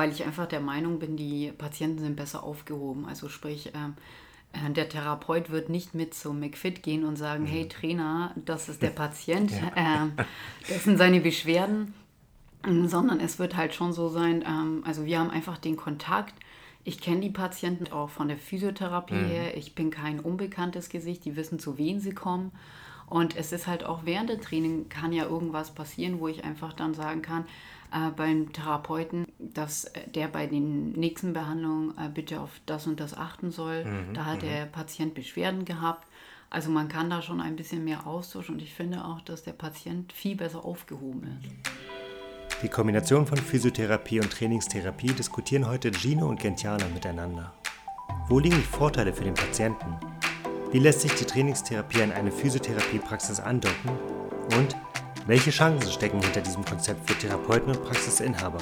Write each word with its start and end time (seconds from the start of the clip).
weil 0.00 0.12
ich 0.12 0.24
einfach 0.24 0.46
der 0.46 0.60
Meinung 0.60 0.98
bin, 0.98 1.18
die 1.18 1.52
Patienten 1.52 1.98
sind 1.98 2.16
besser 2.16 2.42
aufgehoben. 2.42 3.04
Also 3.04 3.28
sprich, 3.28 3.72
ähm, 3.74 3.96
äh, 4.54 4.72
der 4.72 4.88
Therapeut 4.88 5.50
wird 5.50 5.68
nicht 5.68 5.94
mit 5.94 6.14
zum 6.14 6.40
McFit 6.40 6.82
gehen 6.82 7.04
und 7.04 7.16
sagen, 7.16 7.44
hey 7.44 7.68
Trainer, 7.68 8.34
das 8.34 8.70
ist 8.70 8.80
der 8.80 8.88
Patient, 8.88 9.50
ja. 9.76 10.06
äh, 10.06 10.08
das 10.66 10.84
sind 10.84 10.96
seine 10.96 11.20
Beschwerden, 11.20 11.92
sondern 12.64 13.20
es 13.20 13.38
wird 13.38 13.58
halt 13.58 13.74
schon 13.74 13.92
so 13.92 14.08
sein, 14.08 14.42
ähm, 14.48 14.82
also 14.86 15.04
wir 15.04 15.18
haben 15.18 15.28
einfach 15.28 15.58
den 15.58 15.76
Kontakt. 15.76 16.32
Ich 16.82 17.02
kenne 17.02 17.20
die 17.20 17.28
Patienten 17.28 17.92
auch 17.92 18.08
von 18.08 18.28
der 18.28 18.38
Physiotherapie 18.38 19.12
mhm. 19.12 19.26
her. 19.26 19.56
Ich 19.58 19.74
bin 19.74 19.90
kein 19.90 20.18
unbekanntes 20.18 20.88
Gesicht. 20.88 21.26
Die 21.26 21.36
wissen, 21.36 21.58
zu 21.58 21.76
wen 21.76 22.00
sie 22.00 22.14
kommen. 22.14 22.52
Und 23.06 23.36
es 23.36 23.52
ist 23.52 23.66
halt 23.66 23.84
auch 23.84 24.06
während 24.06 24.30
der 24.30 24.40
Training 24.40 24.88
kann 24.88 25.12
ja 25.12 25.24
irgendwas 25.24 25.72
passieren, 25.72 26.20
wo 26.20 26.28
ich 26.28 26.42
einfach 26.42 26.72
dann 26.72 26.94
sagen 26.94 27.20
kann, 27.20 27.44
äh, 27.92 28.10
beim 28.10 28.52
Therapeuten, 28.52 29.26
dass 29.38 29.90
der 30.14 30.28
bei 30.28 30.46
den 30.46 30.92
nächsten 30.92 31.32
Behandlungen 31.32 31.94
äh, 31.98 32.08
bitte 32.08 32.40
auf 32.40 32.50
das 32.66 32.86
und 32.86 33.00
das 33.00 33.16
achten 33.16 33.50
soll. 33.50 33.84
Mhm, 33.84 34.14
da 34.14 34.24
hat 34.24 34.42
mhm. 34.42 34.48
der 34.48 34.66
Patient 34.66 35.14
Beschwerden 35.14 35.64
gehabt. 35.64 36.06
Also 36.50 36.70
man 36.70 36.88
kann 36.88 37.10
da 37.10 37.22
schon 37.22 37.40
ein 37.40 37.56
bisschen 37.56 37.84
mehr 37.84 38.06
Austausch 38.06 38.50
und 38.50 38.60
ich 38.60 38.74
finde 38.74 39.04
auch, 39.04 39.20
dass 39.20 39.44
der 39.44 39.52
Patient 39.52 40.12
viel 40.12 40.36
besser 40.36 40.64
aufgehoben 40.64 41.38
ist. 41.40 42.62
Die 42.62 42.68
Kombination 42.68 43.26
von 43.26 43.38
Physiotherapie 43.38 44.20
und 44.20 44.30
Trainingstherapie 44.30 45.12
diskutieren 45.12 45.66
heute 45.66 45.92
Gino 45.92 46.28
und 46.28 46.40
Gentiana 46.40 46.84
miteinander. 46.92 47.54
Wo 48.28 48.38
liegen 48.38 48.56
die 48.56 48.62
Vorteile 48.62 49.12
für 49.12 49.24
den 49.24 49.34
Patienten? 49.34 49.96
Wie 50.72 50.78
lässt 50.78 51.00
sich 51.00 51.14
die 51.14 51.24
Trainingstherapie 51.24 52.02
an 52.02 52.12
eine 52.12 52.30
Physiotherapiepraxis 52.30 53.40
andocken? 53.40 53.90
Und 54.58 54.76
welche 55.30 55.52
Chancen 55.52 55.88
stecken 55.92 56.20
hinter 56.20 56.40
diesem 56.40 56.64
Konzept 56.64 57.08
für 57.08 57.16
Therapeuten 57.16 57.70
und 57.72 57.84
Praxisinhaber? 57.84 58.58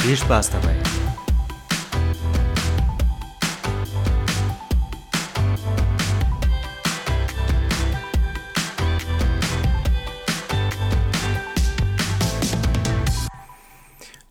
Viel 0.00 0.16
Spaß 0.16 0.50
dabei! 0.50 1.05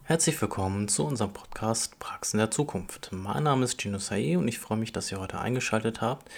Herzlich 0.08 0.40
willkommen 0.40 0.88
zu 0.88 1.04
unserem 1.04 1.34
Podcast 1.34 1.98
Praxen 1.98 2.38
der 2.38 2.52
Zukunft. 2.52 3.10
Mein 3.12 3.42
Name 3.42 3.66
ist 3.66 3.82
Gino 3.82 3.98
Sae 3.98 4.38
und 4.38 4.48
ich 4.48 4.60
freue 4.60 4.78
mich, 4.78 4.94
dass 4.94 5.12
ihr 5.12 5.20
heute 5.20 5.40
eingeschaltet 5.40 6.00
habt 6.00 6.30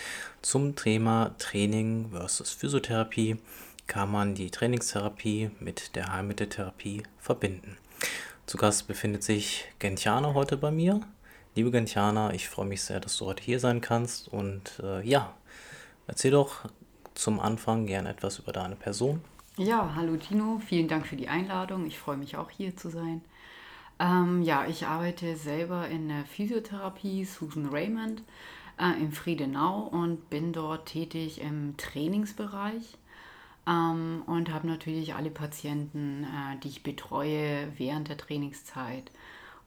zum 0.42 0.78
Thema 0.78 1.36
Training 1.38 2.12
versus 2.12 2.52
Physiotherapie. 2.52 3.36
Kann 3.86 4.10
man 4.10 4.36
die 4.36 4.52
Trainingstherapie 4.52 5.52
mit 5.60 5.98
der 5.98 6.14
Heilmitteltherapie 6.14 7.04
verbinden? 7.20 7.76
Zu 8.46 8.56
Gast 8.56 8.88
befindet 8.88 9.24
sich 9.24 9.66
Gentiana 9.80 10.34
heute 10.34 10.56
bei 10.56 10.72
mir. 10.72 11.02
Liebe 11.54 11.70
Gentiana, 11.70 12.34
ich 12.34 12.48
freue 12.48 12.68
mich 12.68 12.84
sehr, 12.84 13.02
dass 13.02 13.18
du 13.18 13.26
heute 13.26 13.44
hier 13.44 13.60
sein 13.60 13.82
kannst 13.82 14.30
und 14.30 14.82
äh, 14.82 15.06
ja, 15.06 15.34
erzähl 16.08 16.32
doch 16.32 16.70
zum 17.16 17.42
Anfang 17.42 17.86
gern 17.86 18.06
etwas 18.06 18.40
über 18.40 18.54
deine 18.54 18.78
Person. 18.78 19.20
Ja, 19.58 19.94
hallo 19.94 20.18
Gino, 20.18 20.62
vielen 20.66 20.88
Dank 20.88 21.06
für 21.06 21.18
die 21.18 21.28
Einladung. 21.28 21.86
Ich 21.86 22.00
freue 22.00 22.16
mich 22.16 22.38
auch 22.38 22.50
hier 22.50 22.78
zu 22.78 22.90
sein. 22.90 23.22
Ähm, 24.00 24.44
ja, 24.44 24.66
ich 24.68 24.86
arbeite 24.86 25.36
selber 25.36 25.88
in 25.88 26.10
der 26.10 26.26
Physiotherapie 26.26 27.26
Susan 27.26 27.68
Raymond 27.68 28.22
äh, 28.80 29.00
in 29.02 29.12
Friedenau 29.12 29.88
und 29.88 30.30
bin 30.30 30.54
dort 30.54 30.88
tätig 30.88 31.42
im 31.42 31.76
Trainingsbereich 31.78 32.98
ähm, 33.68 34.24
und 34.28 34.54
habe 34.54 34.68
natürlich 34.68 35.16
alle 35.16 35.32
Patienten, 35.32 36.24
äh, 36.24 36.60
die 36.64 36.70
ich 36.70 36.84
betreue 36.84 37.72
während 37.78 38.10
der 38.10 38.18
Trainingszeit 38.18 39.12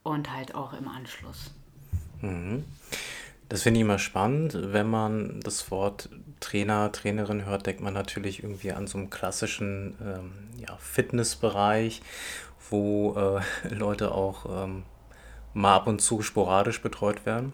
und 0.03 0.31
halt 0.33 0.55
auch 0.55 0.73
im 0.73 0.87
Anschluss. 0.87 1.51
Mhm. 2.21 2.63
Das 3.49 3.63
finde 3.63 3.79
ich 3.79 3.85
immer 3.85 3.99
spannend. 3.99 4.57
Wenn 4.57 4.89
man 4.89 5.41
das 5.41 5.71
Wort 5.71 6.07
Trainer, 6.39 6.89
Trainerin 6.93 7.45
hört, 7.45 7.65
denkt 7.65 7.81
man 7.81 7.93
natürlich 7.93 8.43
irgendwie 8.43 8.71
an 8.71 8.87
so 8.87 8.97
einen 8.97 9.09
klassischen 9.09 9.95
ähm, 10.01 10.31
ja, 10.57 10.77
Fitnessbereich 10.77 12.01
wo 12.71 13.13
äh, 13.15 13.69
Leute 13.73 14.13
auch 14.13 14.63
ähm, 14.63 14.83
mal 15.53 15.75
ab 15.75 15.87
und 15.87 16.01
zu 16.01 16.23
sporadisch 16.23 16.81
betreut 16.81 17.25
werden. 17.25 17.53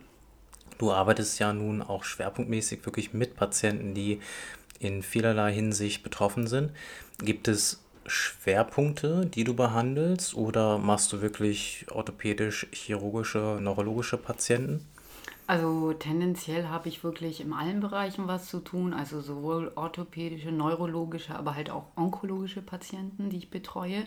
Du 0.77 0.91
arbeitest 0.91 1.39
ja 1.39 1.53
nun 1.53 1.81
auch 1.81 2.03
schwerpunktmäßig 2.03 2.85
wirklich 2.85 3.13
mit 3.13 3.35
Patienten, 3.35 3.93
die 3.93 4.21
in 4.79 5.01
vielerlei 5.01 5.51
Hinsicht 5.51 6.03
betroffen 6.03 6.47
sind. 6.47 6.71
Gibt 7.17 7.47
es 7.47 7.83
Schwerpunkte, 8.05 9.25
die 9.25 9.43
du 9.43 9.53
behandelst 9.53 10.35
oder 10.35 10.77
machst 10.77 11.11
du 11.11 11.21
wirklich 11.21 11.85
orthopädisch, 11.91 12.67
chirurgische, 12.71 13.59
neurologische 13.59 14.17
Patienten? 14.17 14.85
Also 15.47 15.93
tendenziell 15.93 16.67
habe 16.67 16.89
ich 16.89 17.03
wirklich 17.03 17.41
in 17.41 17.53
allen 17.53 17.79
Bereichen 17.79 18.27
was 18.27 18.49
zu 18.49 18.59
tun, 18.59 18.93
also 18.93 19.21
sowohl 19.21 19.71
orthopädische, 19.75 20.51
neurologische, 20.51 21.35
aber 21.35 21.55
halt 21.55 21.69
auch 21.69 21.85
onkologische 21.95 22.61
Patienten, 22.61 23.29
die 23.29 23.37
ich 23.37 23.49
betreue. 23.49 24.03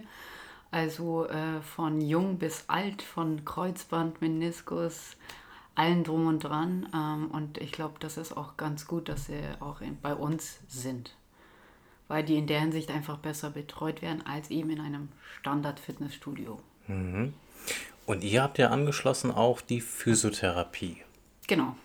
Also 0.71 1.27
äh, 1.27 1.61
von 1.63 2.01
jung 2.01 2.39
bis 2.39 2.65
alt, 2.69 3.03
von 3.03 3.45
Kreuzband, 3.45 4.21
Meniskus, 4.21 5.17
allen 5.75 6.05
drum 6.05 6.27
und 6.27 6.41
dran. 6.45 6.89
Ähm, 6.95 7.31
und 7.31 7.59
ich 7.59 7.73
glaube, 7.73 7.95
das 7.99 8.17
ist 8.17 8.37
auch 8.37 8.57
ganz 8.57 8.87
gut, 8.87 9.09
dass 9.09 9.27
sie 9.27 9.41
auch 9.59 9.81
in, 9.81 10.01
bei 10.01 10.15
uns 10.15 10.61
sind. 10.69 11.17
Weil 12.07 12.25
die 12.25 12.37
in 12.37 12.47
der 12.47 12.61
Hinsicht 12.61 12.91
einfach 12.91 13.19
besser 13.19 13.51
betreut 13.51 14.03
werden 14.03 14.25
als 14.27 14.51
eben 14.51 14.71
in 14.71 14.81
einem 14.81 15.09
Standard-Fitnessstudio. 15.41 16.61
Mhm. 16.87 17.35
Und 18.07 18.25
ihr 18.25 18.43
habt 18.43 18.59
ja 18.59 18.71
angeschlossen 18.71 19.31
auch 19.31 19.61
die 19.61 19.81
Physiotherapie. 19.81 21.03
Genau. 21.47 21.77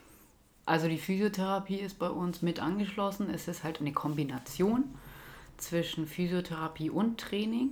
Also 0.65 0.87
die 0.87 0.97
Physiotherapie 0.97 1.77
ist 1.77 1.99
bei 1.99 2.09
uns 2.09 2.41
mit 2.41 2.59
angeschlossen. 2.59 3.29
Es 3.29 3.47
ist 3.47 3.63
halt 3.63 3.79
eine 3.79 3.93
Kombination 3.93 4.83
zwischen 5.57 6.07
Physiotherapie 6.07 6.89
und 6.89 7.19
Training 7.19 7.69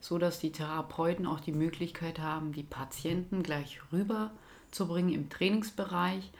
so 0.00 0.18
dass 0.18 0.40
die 0.40 0.52
Therapeuten 0.52 1.26
auch 1.26 1.40
die 1.40 1.52
Möglichkeit 1.52 2.18
haben, 2.18 2.52
die 2.52 2.62
Patienten 2.62 3.42
gleich 3.42 3.80
rüberzubringen 3.92 5.12
im 5.12 5.28
Trainingsbereich, 5.28 6.30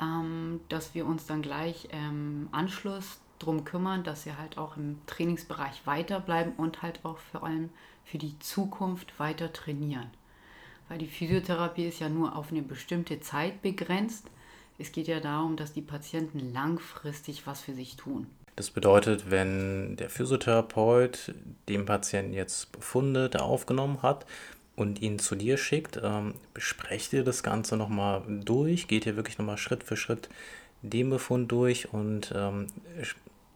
ähm, 0.00 0.60
dass 0.68 0.94
wir 0.94 1.06
uns 1.06 1.26
dann 1.26 1.42
gleich 1.42 1.88
im 1.90 2.48
Anschluss 2.52 3.18
darum 3.38 3.64
kümmern, 3.64 4.04
dass 4.04 4.22
sie 4.22 4.36
halt 4.36 4.58
auch 4.58 4.76
im 4.76 4.98
Trainingsbereich 5.06 5.86
weiterbleiben 5.86 6.52
und 6.56 6.82
halt 6.82 7.04
auch 7.04 7.18
vor 7.18 7.44
allem 7.44 7.70
für 8.04 8.18
die 8.18 8.38
Zukunft 8.38 9.18
weiter 9.18 9.52
trainieren. 9.52 10.10
Weil 10.88 10.98
die 10.98 11.08
Physiotherapie 11.08 11.86
ist 11.86 11.98
ja 11.98 12.08
nur 12.08 12.36
auf 12.36 12.50
eine 12.50 12.62
bestimmte 12.62 13.20
Zeit 13.20 13.62
begrenzt. 13.62 14.30
Es 14.78 14.92
geht 14.92 15.08
ja 15.08 15.20
darum, 15.20 15.56
dass 15.56 15.72
die 15.72 15.82
Patienten 15.82 16.52
langfristig 16.52 17.46
was 17.46 17.62
für 17.62 17.74
sich 17.74 17.96
tun. 17.96 18.26
Das 18.56 18.70
bedeutet, 18.70 19.30
wenn 19.30 19.96
der 19.96 20.08
Physiotherapeut 20.08 21.34
dem 21.68 21.84
Patienten 21.84 22.32
jetzt 22.32 22.72
Befunde 22.72 23.28
da 23.28 23.40
aufgenommen 23.40 24.00
hat 24.02 24.24
und 24.76 25.02
ihn 25.02 25.18
zu 25.18 25.34
dir 25.34 25.58
schickt, 25.58 26.00
ähm, 26.02 26.34
besprecht 26.54 27.12
ihr 27.12 27.22
das 27.22 27.42
Ganze 27.42 27.76
nochmal 27.76 28.22
durch, 28.26 28.88
geht 28.88 29.04
ihr 29.04 29.16
wirklich 29.16 29.38
nochmal 29.38 29.58
Schritt 29.58 29.84
für 29.84 29.96
Schritt 29.96 30.30
den 30.80 31.10
Befund 31.10 31.52
durch 31.52 31.92
und 31.92 32.32
ähm, 32.34 32.68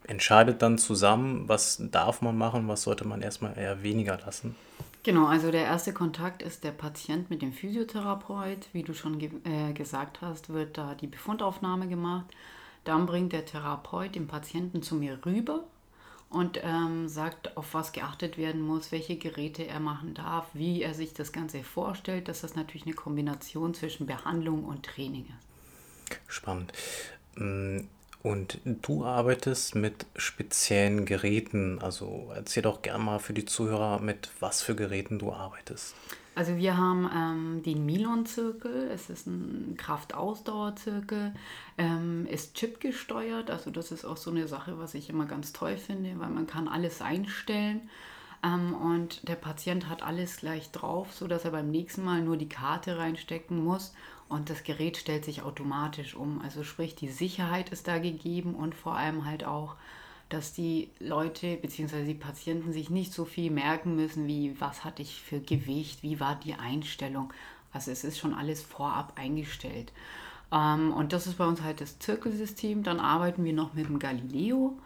entscheidet 0.06 0.60
dann 0.60 0.76
zusammen, 0.76 1.48
was 1.48 1.78
darf 1.90 2.20
man 2.20 2.36
machen, 2.36 2.68
was 2.68 2.82
sollte 2.82 3.06
man 3.06 3.22
erstmal 3.22 3.56
eher 3.56 3.82
weniger 3.82 4.18
lassen. 4.18 4.54
Genau, 5.02 5.26
also 5.26 5.50
der 5.50 5.64
erste 5.64 5.94
Kontakt 5.94 6.42
ist 6.42 6.62
der 6.62 6.72
Patient 6.72 7.30
mit 7.30 7.40
dem 7.40 7.54
Physiotherapeut. 7.54 8.68
Wie 8.72 8.82
du 8.82 8.92
schon 8.92 9.18
ge 9.18 9.30
äh, 9.44 9.72
gesagt 9.72 10.20
hast, 10.20 10.52
wird 10.52 10.76
da 10.76 10.94
die 10.94 11.06
Befundaufnahme 11.06 11.88
gemacht. 11.88 12.26
Dann 12.84 13.06
bringt 13.06 13.32
der 13.32 13.44
Therapeut 13.44 14.14
den 14.14 14.26
Patienten 14.26 14.82
zu 14.82 14.94
mir 14.94 15.18
rüber 15.24 15.64
und 16.30 16.60
ähm, 16.62 17.08
sagt, 17.08 17.56
auf 17.56 17.74
was 17.74 17.92
geachtet 17.92 18.38
werden 18.38 18.62
muss, 18.62 18.92
welche 18.92 19.16
Geräte 19.16 19.66
er 19.66 19.80
machen 19.80 20.14
darf, 20.14 20.46
wie 20.54 20.82
er 20.82 20.94
sich 20.94 21.12
das 21.12 21.32
Ganze 21.32 21.62
vorstellt, 21.62 22.28
dass 22.28 22.42
das 22.42 22.54
natürlich 22.54 22.86
eine 22.86 22.94
Kombination 22.94 23.74
zwischen 23.74 24.06
Behandlung 24.06 24.64
und 24.64 24.86
Training 24.86 25.26
ist. 25.26 26.20
Spannend. 26.28 26.72
Mm, 27.34 27.80
und 28.22 28.60
du 28.64 29.04
arbeitest 29.04 29.74
mit 29.74 30.06
speziellen 30.14 31.04
Geräten. 31.04 31.80
Also 31.80 32.30
erzähl 32.34 32.62
doch 32.62 32.82
gerne 32.82 33.02
mal 33.02 33.18
für 33.18 33.32
die 33.32 33.44
Zuhörer, 33.44 33.98
mit 33.98 34.30
was 34.40 34.62
für 34.62 34.74
Geräten 34.74 35.18
du 35.18 35.32
arbeitest. 35.32 35.94
Also 36.34 36.56
wir 36.56 36.76
haben 36.76 37.10
ähm, 37.14 37.62
den 37.64 37.84
Milon-Zirkel, 37.84 38.88
es 38.92 39.10
ist 39.10 39.26
ein 39.26 39.74
Kraftausdauerzirkel, 39.76 41.34
ähm, 41.76 42.26
ist 42.26 42.54
chipgesteuert, 42.54 43.50
also 43.50 43.70
das 43.70 43.90
ist 43.90 44.04
auch 44.04 44.16
so 44.16 44.30
eine 44.30 44.46
Sache, 44.46 44.78
was 44.78 44.94
ich 44.94 45.10
immer 45.10 45.26
ganz 45.26 45.52
toll 45.52 45.76
finde, 45.76 46.18
weil 46.18 46.30
man 46.30 46.46
kann 46.46 46.68
alles 46.68 47.02
einstellen. 47.02 47.82
Ähm, 48.42 48.74
und 48.74 49.28
der 49.28 49.34
Patient 49.34 49.88
hat 49.88 50.02
alles 50.02 50.38
gleich 50.38 50.70
drauf, 50.70 51.12
sodass 51.12 51.44
er 51.44 51.50
beim 51.50 51.70
nächsten 51.70 52.04
Mal 52.04 52.22
nur 52.22 52.36
die 52.36 52.48
Karte 52.48 52.96
reinstecken 52.96 53.62
muss. 53.62 53.92
Und 54.28 54.48
das 54.48 54.62
Gerät 54.62 54.96
stellt 54.96 55.24
sich 55.24 55.42
automatisch 55.42 56.14
um. 56.14 56.40
Also 56.40 56.62
sprich, 56.62 56.94
die 56.94 57.08
Sicherheit 57.08 57.70
ist 57.70 57.88
da 57.88 57.98
gegeben 57.98 58.54
und 58.54 58.76
vor 58.76 58.96
allem 58.96 59.24
halt 59.24 59.44
auch 59.44 59.74
dass 60.30 60.52
die 60.52 60.88
Leute 61.00 61.56
bzw. 61.56 62.04
die 62.04 62.14
Patienten 62.14 62.72
sich 62.72 62.88
nicht 62.88 63.12
so 63.12 63.24
viel 63.24 63.50
merken 63.50 63.96
müssen, 63.96 64.26
wie 64.26 64.58
was 64.60 64.84
hatte 64.84 65.02
ich 65.02 65.20
für 65.20 65.40
Gewicht, 65.40 66.02
wie 66.02 66.20
war 66.20 66.36
die 66.36 66.54
Einstellung. 66.54 67.32
Also 67.72 67.90
es 67.90 68.04
ist 68.04 68.18
schon 68.18 68.32
alles 68.32 68.62
vorab 68.62 69.12
eingestellt. 69.16 69.92
Ähm, 70.52 70.92
und 70.92 71.12
das 71.12 71.26
ist 71.26 71.36
bei 71.36 71.46
uns 71.46 71.62
halt 71.62 71.80
das 71.80 71.98
Zirkelsystem. 71.98 72.82
Dann 72.84 73.00
arbeiten 73.00 73.44
wir 73.44 73.52
noch 73.52 73.74
mit 73.74 73.88
dem 73.88 73.98
Galileo. 73.98 74.78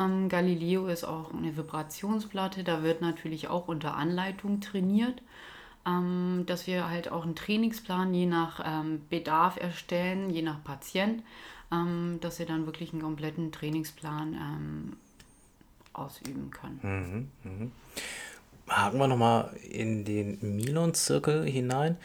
Ähm, 0.00 0.28
Galileo 0.28 0.88
ist 0.88 1.04
auch 1.04 1.32
eine 1.32 1.56
Vibrationsplatte, 1.56 2.64
da 2.64 2.82
wird 2.82 3.00
natürlich 3.00 3.48
auch 3.48 3.68
unter 3.68 3.94
Anleitung 3.94 4.60
trainiert, 4.60 5.22
ähm, 5.86 6.42
dass 6.46 6.66
wir 6.66 6.88
halt 6.88 7.10
auch 7.10 7.24
einen 7.24 7.36
Trainingsplan 7.36 8.12
je 8.14 8.26
nach 8.26 8.84
Bedarf 9.10 9.58
erstellen, 9.58 10.30
je 10.30 10.42
nach 10.42 10.62
Patient, 10.62 11.22
ähm, 11.72 12.18
dass 12.20 12.38
wir 12.38 12.46
dann 12.46 12.66
wirklich 12.66 12.92
einen 12.92 13.02
kompletten 13.02 13.52
Trainingsplan 13.52 14.34
ähm, 14.34 14.96
ausüben 15.92 16.50
können. 16.50 17.30
Mhm, 17.44 17.50
mh. 17.50 17.70
Haken 18.68 18.98
wir 18.98 19.08
nochmal 19.08 19.56
in 19.68 20.04
den 20.04 20.38
Milon-Zirkel 20.56 21.44
hinein. 21.44 21.96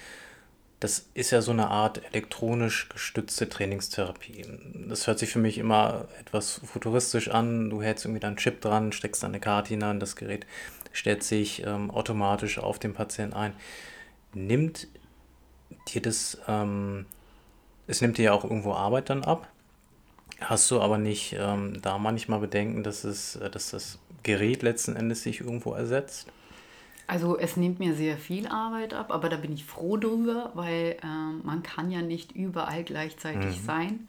Das 0.80 1.07
ist 1.13 1.31
ja 1.31 1.42
so 1.42 1.51
eine 1.51 1.69
Art 1.69 2.04
elektronisch 2.12 2.89
gestützte 2.89 3.48
Trainingstherapie. 3.48 4.45
Das 4.88 5.07
hört 5.07 5.19
sich 5.19 5.30
für 5.30 5.39
mich 5.39 5.57
immer 5.57 6.07
etwas 6.19 6.62
futuristisch 6.65 7.30
an. 7.30 7.69
Du 7.69 7.81
hältst 7.81 8.06
irgendwie 8.06 8.19
deinen 8.19 8.38
Chip 8.38 8.60
dran, 8.60 8.92
steckst 8.92 9.24
deine 9.24 9.39
Karte 9.39 9.69
hinein, 9.69 10.00
das 10.00 10.15
Gerät 10.15 10.45
stellt 10.92 11.24
sich 11.24 11.65
ähm, 11.65 11.89
automatisch 11.92 12.60
auf 12.60 12.80
den 12.80 12.94
Patienten 12.94 13.36
ein. 13.36 13.54
Nimmt 14.33 14.88
dir 15.89 16.01
das, 16.01 16.38
ähm, 16.48 17.06
es 17.88 18.01
nimmt 18.01 18.18
dir 18.18 18.25
ja 18.25 18.33
auch 18.33 18.44
irgendwo 18.44 18.74
Arbeit 18.74 19.10
dann 19.10 19.24
ab. 19.24 19.48
Hast 20.40 20.70
du 20.72 20.81
aber 20.81 20.98
nicht 20.98 21.36
ähm, 21.40 21.81
da 21.81 21.98
manchmal 21.98 22.40
Bedenken, 22.40 22.84
dass, 22.84 23.04
es, 23.04 23.36
äh, 23.38 23.50
dass 23.50 23.72
das 23.72 24.00
Gerät 24.24 24.62
letzten 24.62 24.96
Endes 24.96 25.24
sich 25.24 25.42
irgendwo 25.42 25.74
ersetzt? 25.74 26.28
Also 27.08 27.38
es 27.38 27.58
nimmt 27.58 27.80
mir 27.80 27.96
sehr 27.96 28.18
viel 28.18 28.48
Arbeit 28.48 28.94
ab, 28.94 29.12
aber 29.12 29.30
da 29.30 29.38
bin 29.38 29.52
ich 29.54 29.66
froh 29.66 29.98
drüber, 29.98 30.52
weil 30.54 30.98
ähm, 31.04 31.42
man 31.44 31.62
kann 31.62 31.92
ja 31.92 32.02
nicht 32.02 32.31
überall 32.31 32.84
gleichzeitig 32.84 33.62
mhm. 33.62 33.66
sein. 33.66 34.08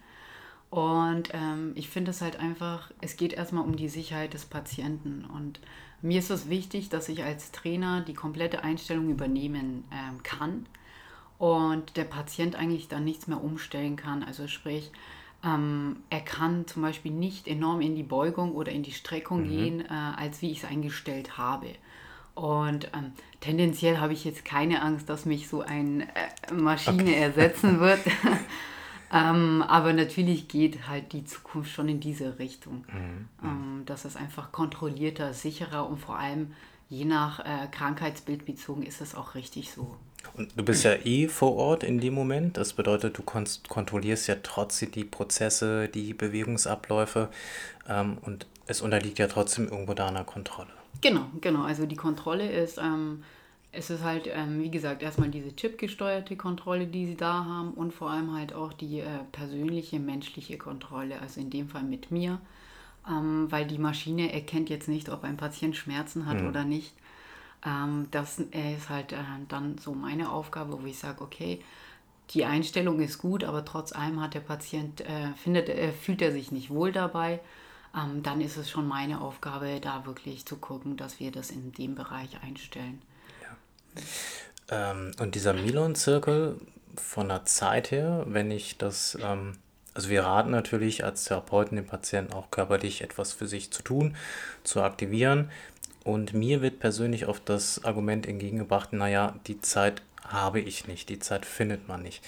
Und 0.70 1.28
ähm, 1.32 1.72
ich 1.76 1.88
finde 1.88 2.10
es 2.10 2.20
halt 2.20 2.40
einfach, 2.40 2.90
es 3.00 3.16
geht 3.16 3.32
erstmal 3.32 3.64
um 3.64 3.76
die 3.76 3.88
Sicherheit 3.88 4.34
des 4.34 4.44
Patienten. 4.44 5.24
Und 5.24 5.60
mir 6.02 6.18
ist 6.18 6.30
es 6.30 6.48
wichtig, 6.48 6.88
dass 6.88 7.08
ich 7.08 7.22
als 7.22 7.52
Trainer 7.52 8.00
die 8.00 8.14
komplette 8.14 8.64
Einstellung 8.64 9.10
übernehmen 9.10 9.84
ähm, 9.92 10.22
kann 10.22 10.66
und 11.38 11.96
der 11.96 12.04
Patient 12.04 12.56
eigentlich 12.56 12.88
dann 12.88 13.04
nichts 13.04 13.26
mehr 13.26 13.42
umstellen 13.42 13.96
kann. 13.96 14.22
Also 14.22 14.48
sprich, 14.48 14.90
ähm, 15.44 15.96
er 16.10 16.20
kann 16.20 16.66
zum 16.66 16.82
Beispiel 16.82 17.12
nicht 17.12 17.46
enorm 17.46 17.80
in 17.80 17.94
die 17.94 18.02
Beugung 18.02 18.52
oder 18.52 18.72
in 18.72 18.82
die 18.82 18.92
Streckung 18.92 19.42
mhm. 19.42 19.48
gehen, 19.48 19.80
äh, 19.80 19.92
als 20.16 20.42
wie 20.42 20.50
ich 20.50 20.62
es 20.62 20.70
eingestellt 20.70 21.36
habe. 21.36 21.68
Und 22.34 22.90
ähm, 22.94 23.12
tendenziell 23.40 23.98
habe 23.98 24.12
ich 24.12 24.24
jetzt 24.24 24.44
keine 24.44 24.82
Angst, 24.82 25.08
dass 25.08 25.24
mich 25.24 25.48
so 25.48 25.60
eine 25.62 26.04
äh, 26.04 26.52
Maschine 26.52 27.02
okay. 27.02 27.14
ersetzen 27.14 27.78
wird. 27.80 28.00
ähm, 29.12 29.62
aber 29.62 29.92
natürlich 29.92 30.48
geht 30.48 30.88
halt 30.88 31.12
die 31.12 31.24
Zukunft 31.24 31.70
schon 31.70 31.88
in 31.88 32.00
diese 32.00 32.38
Richtung, 32.38 32.84
mhm. 32.92 33.28
ähm, 33.42 33.82
dass 33.86 34.04
es 34.04 34.16
einfach 34.16 34.50
kontrollierter, 34.50 35.32
sicherer 35.32 35.88
und 35.88 35.98
vor 35.98 36.18
allem 36.18 36.52
je 36.88 37.04
nach 37.04 37.40
äh, 37.40 37.66
Krankheitsbild 37.70 38.44
bezogen 38.46 38.82
ist 38.82 39.00
es 39.00 39.14
auch 39.14 39.34
richtig 39.34 39.72
so. 39.72 39.96
Und 40.34 40.50
du 40.56 40.64
bist 40.64 40.84
ja 40.84 40.94
eh 41.04 41.28
vor 41.28 41.54
Ort 41.56 41.84
in 41.84 42.00
dem 42.00 42.14
Moment. 42.14 42.56
Das 42.56 42.72
bedeutet, 42.72 43.18
du 43.18 43.22
kontrollierst 43.22 44.26
ja 44.28 44.36
trotzdem 44.42 44.90
die 44.90 45.04
Prozesse, 45.04 45.88
die 45.88 46.14
Bewegungsabläufe 46.14 47.28
ähm, 47.88 48.18
und 48.22 48.46
es 48.66 48.80
unterliegt 48.80 49.18
ja 49.18 49.28
trotzdem 49.28 49.68
irgendwo 49.68 49.94
deiner 49.94 50.24
Kontrolle. 50.24 50.70
Genau, 51.00 51.26
genau. 51.40 51.62
Also 51.62 51.86
die 51.86 51.96
Kontrolle 51.96 52.50
ist, 52.50 52.78
ähm, 52.78 53.22
es 53.72 53.90
ist 53.90 54.02
halt, 54.02 54.28
ähm, 54.32 54.62
wie 54.62 54.70
gesagt, 54.70 55.02
erstmal 55.02 55.28
diese 55.28 55.54
chipgesteuerte 55.54 56.36
Kontrolle, 56.36 56.86
die 56.86 57.06
sie 57.06 57.16
da 57.16 57.44
haben 57.44 57.72
und 57.72 57.92
vor 57.92 58.10
allem 58.10 58.34
halt 58.34 58.54
auch 58.54 58.72
die 58.72 59.00
äh, 59.00 59.06
persönliche, 59.32 59.98
menschliche 59.98 60.56
Kontrolle, 60.56 61.20
also 61.20 61.40
in 61.40 61.50
dem 61.50 61.68
Fall 61.68 61.82
mit 61.82 62.10
mir, 62.10 62.40
ähm, 63.08 63.50
weil 63.50 63.66
die 63.66 63.78
Maschine 63.78 64.32
erkennt 64.32 64.70
jetzt 64.70 64.88
nicht, 64.88 65.08
ob 65.10 65.24
ein 65.24 65.36
Patient 65.36 65.76
Schmerzen 65.76 66.26
hat 66.26 66.40
mhm. 66.40 66.48
oder 66.48 66.64
nicht. 66.64 66.94
Ähm, 67.64 68.08
das 68.10 68.38
ist 68.38 68.88
halt 68.88 69.12
äh, 69.12 69.16
dann 69.48 69.78
so 69.78 69.94
meine 69.94 70.30
Aufgabe, 70.30 70.82
wo 70.82 70.86
ich 70.86 70.98
sage, 70.98 71.22
okay, 71.22 71.60
die 72.30 72.44
Einstellung 72.44 73.00
ist 73.00 73.18
gut, 73.18 73.44
aber 73.44 73.64
trotz 73.64 73.92
allem 73.92 74.20
hat 74.20 74.34
der 74.34 74.40
Patient, 74.40 75.00
äh, 75.02 75.32
findet, 75.36 75.68
äh, 75.68 75.92
fühlt 75.92 76.22
er 76.22 76.32
sich 76.32 76.52
nicht 76.52 76.70
wohl 76.70 76.92
dabei 76.92 77.40
ähm, 77.96 78.22
dann 78.22 78.40
ist 78.40 78.56
es 78.56 78.70
schon 78.70 78.88
meine 78.88 79.20
Aufgabe, 79.20 79.80
da 79.80 80.04
wirklich 80.06 80.44
zu 80.46 80.56
gucken, 80.56 80.96
dass 80.96 81.20
wir 81.20 81.30
das 81.30 81.50
in 81.50 81.72
dem 81.72 81.94
Bereich 81.94 82.30
einstellen. 82.42 83.00
Ja. 83.42 84.90
Ähm, 84.90 85.12
und 85.20 85.34
dieser 85.34 85.52
Milon-Zirkel 85.52 86.60
von 86.96 87.28
der 87.28 87.44
Zeit 87.44 87.90
her, 87.90 88.24
wenn 88.26 88.50
ich 88.50 88.78
das, 88.78 89.16
ähm, 89.22 89.58
also 89.94 90.08
wir 90.08 90.24
raten 90.24 90.50
natürlich 90.50 91.04
als 91.04 91.24
Therapeuten 91.24 91.76
den 91.76 91.86
Patienten 91.86 92.32
auch 92.32 92.50
körperlich 92.50 93.02
etwas 93.02 93.32
für 93.32 93.46
sich 93.46 93.72
zu 93.72 93.82
tun, 93.82 94.16
zu 94.64 94.82
aktivieren. 94.82 95.50
Und 96.04 96.34
mir 96.34 96.60
wird 96.60 96.80
persönlich 96.80 97.26
oft 97.26 97.48
das 97.48 97.82
Argument 97.82 98.26
entgegengebracht, 98.26 98.92
naja, 98.92 99.34
die 99.46 99.60
Zeit 99.60 100.02
habe 100.22 100.60
ich 100.60 100.86
nicht, 100.86 101.08
die 101.08 101.18
Zeit 101.18 101.46
findet 101.46 101.88
man 101.88 102.02
nicht. 102.02 102.22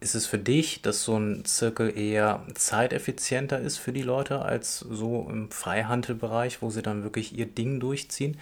Ist 0.00 0.14
es 0.14 0.26
für 0.26 0.38
dich, 0.38 0.82
dass 0.82 1.02
so 1.02 1.16
ein 1.16 1.44
Zirkel 1.44 1.96
eher 1.98 2.46
zeiteffizienter 2.54 3.58
ist 3.58 3.78
für 3.78 3.92
die 3.92 4.02
Leute 4.02 4.42
als 4.42 4.78
so 4.78 5.26
im 5.28 5.50
Freihandelbereich, 5.50 6.62
wo 6.62 6.70
sie 6.70 6.82
dann 6.82 7.02
wirklich 7.02 7.36
ihr 7.36 7.46
Ding 7.46 7.80
durchziehen? 7.80 8.36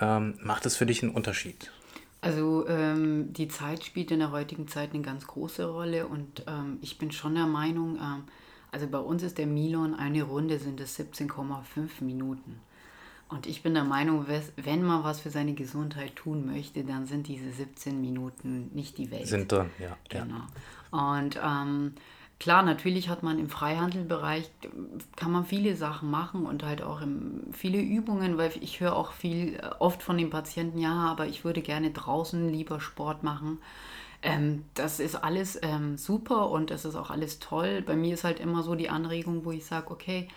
Ähm, 0.00 0.34
macht 0.42 0.66
es 0.66 0.76
für 0.76 0.86
dich 0.86 1.02
einen 1.02 1.12
Unterschied? 1.12 1.72
Also 2.20 2.68
ähm, 2.68 3.32
die 3.32 3.48
Zeit 3.48 3.84
spielt 3.84 4.10
in 4.10 4.18
der 4.18 4.32
heutigen 4.32 4.68
Zeit 4.68 4.92
eine 4.92 5.02
ganz 5.02 5.26
große 5.26 5.64
Rolle 5.64 6.06
und 6.06 6.44
ähm, 6.46 6.78
ich 6.82 6.98
bin 6.98 7.10
schon 7.10 7.34
der 7.34 7.46
Meinung, 7.46 7.96
ähm, 7.96 8.24
also 8.70 8.86
bei 8.86 8.98
uns 8.98 9.22
ist 9.22 9.38
der 9.38 9.46
Milon 9.46 9.94
eine 9.94 10.22
Runde 10.24 10.58
sind 10.58 10.80
es 10.80 10.98
17,5 10.98 12.02
Minuten. 12.04 12.60
Und 13.28 13.46
ich 13.46 13.62
bin 13.62 13.74
der 13.74 13.84
Meinung, 13.84 14.26
wenn 14.56 14.82
man 14.82 15.04
was 15.04 15.20
für 15.20 15.28
seine 15.28 15.52
Gesundheit 15.52 16.16
tun 16.16 16.46
möchte, 16.46 16.82
dann 16.82 17.06
sind 17.06 17.28
diese 17.28 17.50
17 17.50 18.00
Minuten 18.00 18.70
nicht 18.72 18.96
die 18.96 19.10
Welt. 19.10 19.26
Sind 19.26 19.52
drin, 19.52 19.70
ja. 19.78 19.96
Genau. 20.08 20.40
Ja. 20.92 21.16
Und 21.16 21.38
ähm, 21.44 21.92
klar, 22.40 22.62
natürlich 22.62 23.10
hat 23.10 23.22
man 23.22 23.38
im 23.38 23.50
Freihandelbereich, 23.50 24.50
kann 25.16 25.30
man 25.30 25.44
viele 25.44 25.76
Sachen 25.76 26.10
machen 26.10 26.46
und 26.46 26.62
halt 26.62 26.80
auch 26.80 27.02
im, 27.02 27.52
viele 27.52 27.78
Übungen, 27.78 28.38
weil 28.38 28.50
ich 28.60 28.80
höre 28.80 28.96
auch 28.96 29.12
viel, 29.12 29.56
äh, 29.56 29.70
oft 29.78 30.02
von 30.02 30.16
den 30.16 30.30
Patienten, 30.30 30.78
ja, 30.78 30.94
aber 30.94 31.26
ich 31.26 31.44
würde 31.44 31.60
gerne 31.60 31.90
draußen 31.90 32.48
lieber 32.48 32.80
Sport 32.80 33.24
machen. 33.24 33.58
Ähm, 34.22 34.64
das 34.72 35.00
ist 35.00 35.16
alles 35.16 35.58
ähm, 35.62 35.98
super 35.98 36.50
und 36.50 36.70
es 36.70 36.86
ist 36.86 36.96
auch 36.96 37.10
alles 37.10 37.40
toll. 37.40 37.82
Bei 37.82 37.94
mir 37.94 38.14
ist 38.14 38.24
halt 38.24 38.40
immer 38.40 38.62
so 38.62 38.74
die 38.74 38.88
Anregung, 38.88 39.44
wo 39.44 39.52
ich 39.52 39.66
sage, 39.66 39.90
okay, 39.90 40.28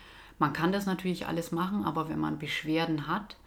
man 0.41 0.53
kann 0.53 0.71
das 0.71 0.87
natürlich 0.87 1.27
alles 1.27 1.51
machen, 1.51 1.85
aber 1.85 2.09
wenn 2.09 2.19
man 2.19 2.39
Beschwerden 2.39 3.07
hat 3.07 3.37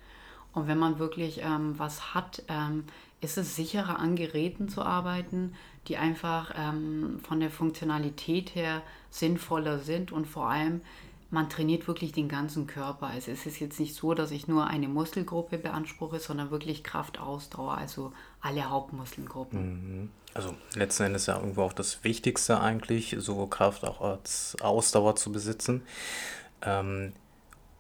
und 0.53 0.69
wenn 0.69 0.79
man 0.79 1.01
wirklich 1.01 1.41
ähm, 1.43 1.75
was 1.77 2.15
hat, 2.15 2.45
ähm, 2.47 2.85
ist 3.21 3.37
es 3.37 3.57
sicherer 3.57 3.99
an 3.99 4.15
Geräten 4.15 4.69
zu 4.69 4.81
arbeiten, 4.81 5.55
die 5.89 5.97
einfach 5.97 6.53
ähm, 6.57 7.19
von 7.27 7.41
der 7.41 7.51
Funktionalität 7.51 8.55
her 8.55 8.81
sinnvoller 9.11 9.81
sind 9.81 10.13
und 10.13 10.29
vor 10.29 10.49
allem 10.49 10.83
man 11.31 11.51
trainiert 11.51 11.89
wirklich 11.89 12.13
den 12.13 12.29
ganzen 12.29 12.69
Körper. 12.69 13.09
Also 13.09 13.33
es 13.33 13.45
ist 13.45 13.59
jetzt 13.59 13.81
nicht 13.81 13.97
so, 13.97 14.15
dass 14.15 14.31
ich 14.31 14.47
nur 14.47 14.69
eine 14.69 14.87
Muskelgruppe 14.87 15.59
beanspruche, 15.59 16.21
sondern 16.21 16.53
wirklich 16.53 16.85
Kraft, 16.85 17.19
Ausdauer, 17.19 17.77
also 17.77 18.13
alle 18.41 18.71
Hauptmuskelgruppen. 18.71 20.03
Mhm. 20.03 20.11
Also 20.33 20.55
letzten 20.75 21.05
Endes 21.05 21.27
ja 21.27 21.37
irgendwo 21.37 21.63
auch 21.63 21.73
das 21.73 22.05
Wichtigste 22.05 22.61
eigentlich, 22.61 23.17
so 23.19 23.47
Kraft 23.49 23.85
auch 23.85 24.01
als 24.01 24.57
Ausdauer 24.61 25.17
zu 25.17 25.33
besitzen. 25.33 25.83
Ähm, 26.65 27.13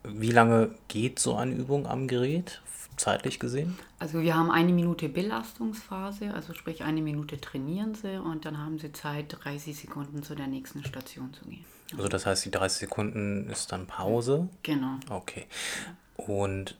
wie 0.05 0.31
lange 0.31 0.75
geht 0.89 1.19
so 1.19 1.35
eine 1.35 1.55
Übung 1.55 1.87
am 1.87 2.07
Gerät, 2.09 2.63
zeitlich 2.97 3.41
gesehen? 3.41 3.79
Also 3.99 4.21
wir 4.21 4.37
haben 4.37 4.51
eine 4.51 4.73
Minute 4.73 5.09
Belastungsphase, 5.09 6.33
also 6.35 6.53
sprich 6.55 6.83
eine 6.85 7.01
Minute 7.01 7.41
trainieren 7.41 7.95
sie 7.95 8.21
und 8.21 8.45
dann 8.45 8.59
haben 8.59 8.79
sie 8.79 8.93
Zeit, 8.93 9.37
30 9.45 9.77
Sekunden 9.77 10.23
zu 10.23 10.35
der 10.35 10.47
nächsten 10.47 10.85
Station 10.85 11.33
zu 11.33 11.45
gehen. 11.47 11.65
Also 11.97 12.09
das 12.09 12.27
heißt, 12.27 12.45
die 12.45 12.51
30 12.51 12.81
Sekunden 12.81 13.49
ist 13.49 13.73
dann 13.73 13.87
Pause? 13.87 14.49
Genau. 14.63 14.97
Okay. 15.11 15.47
Und 16.17 16.77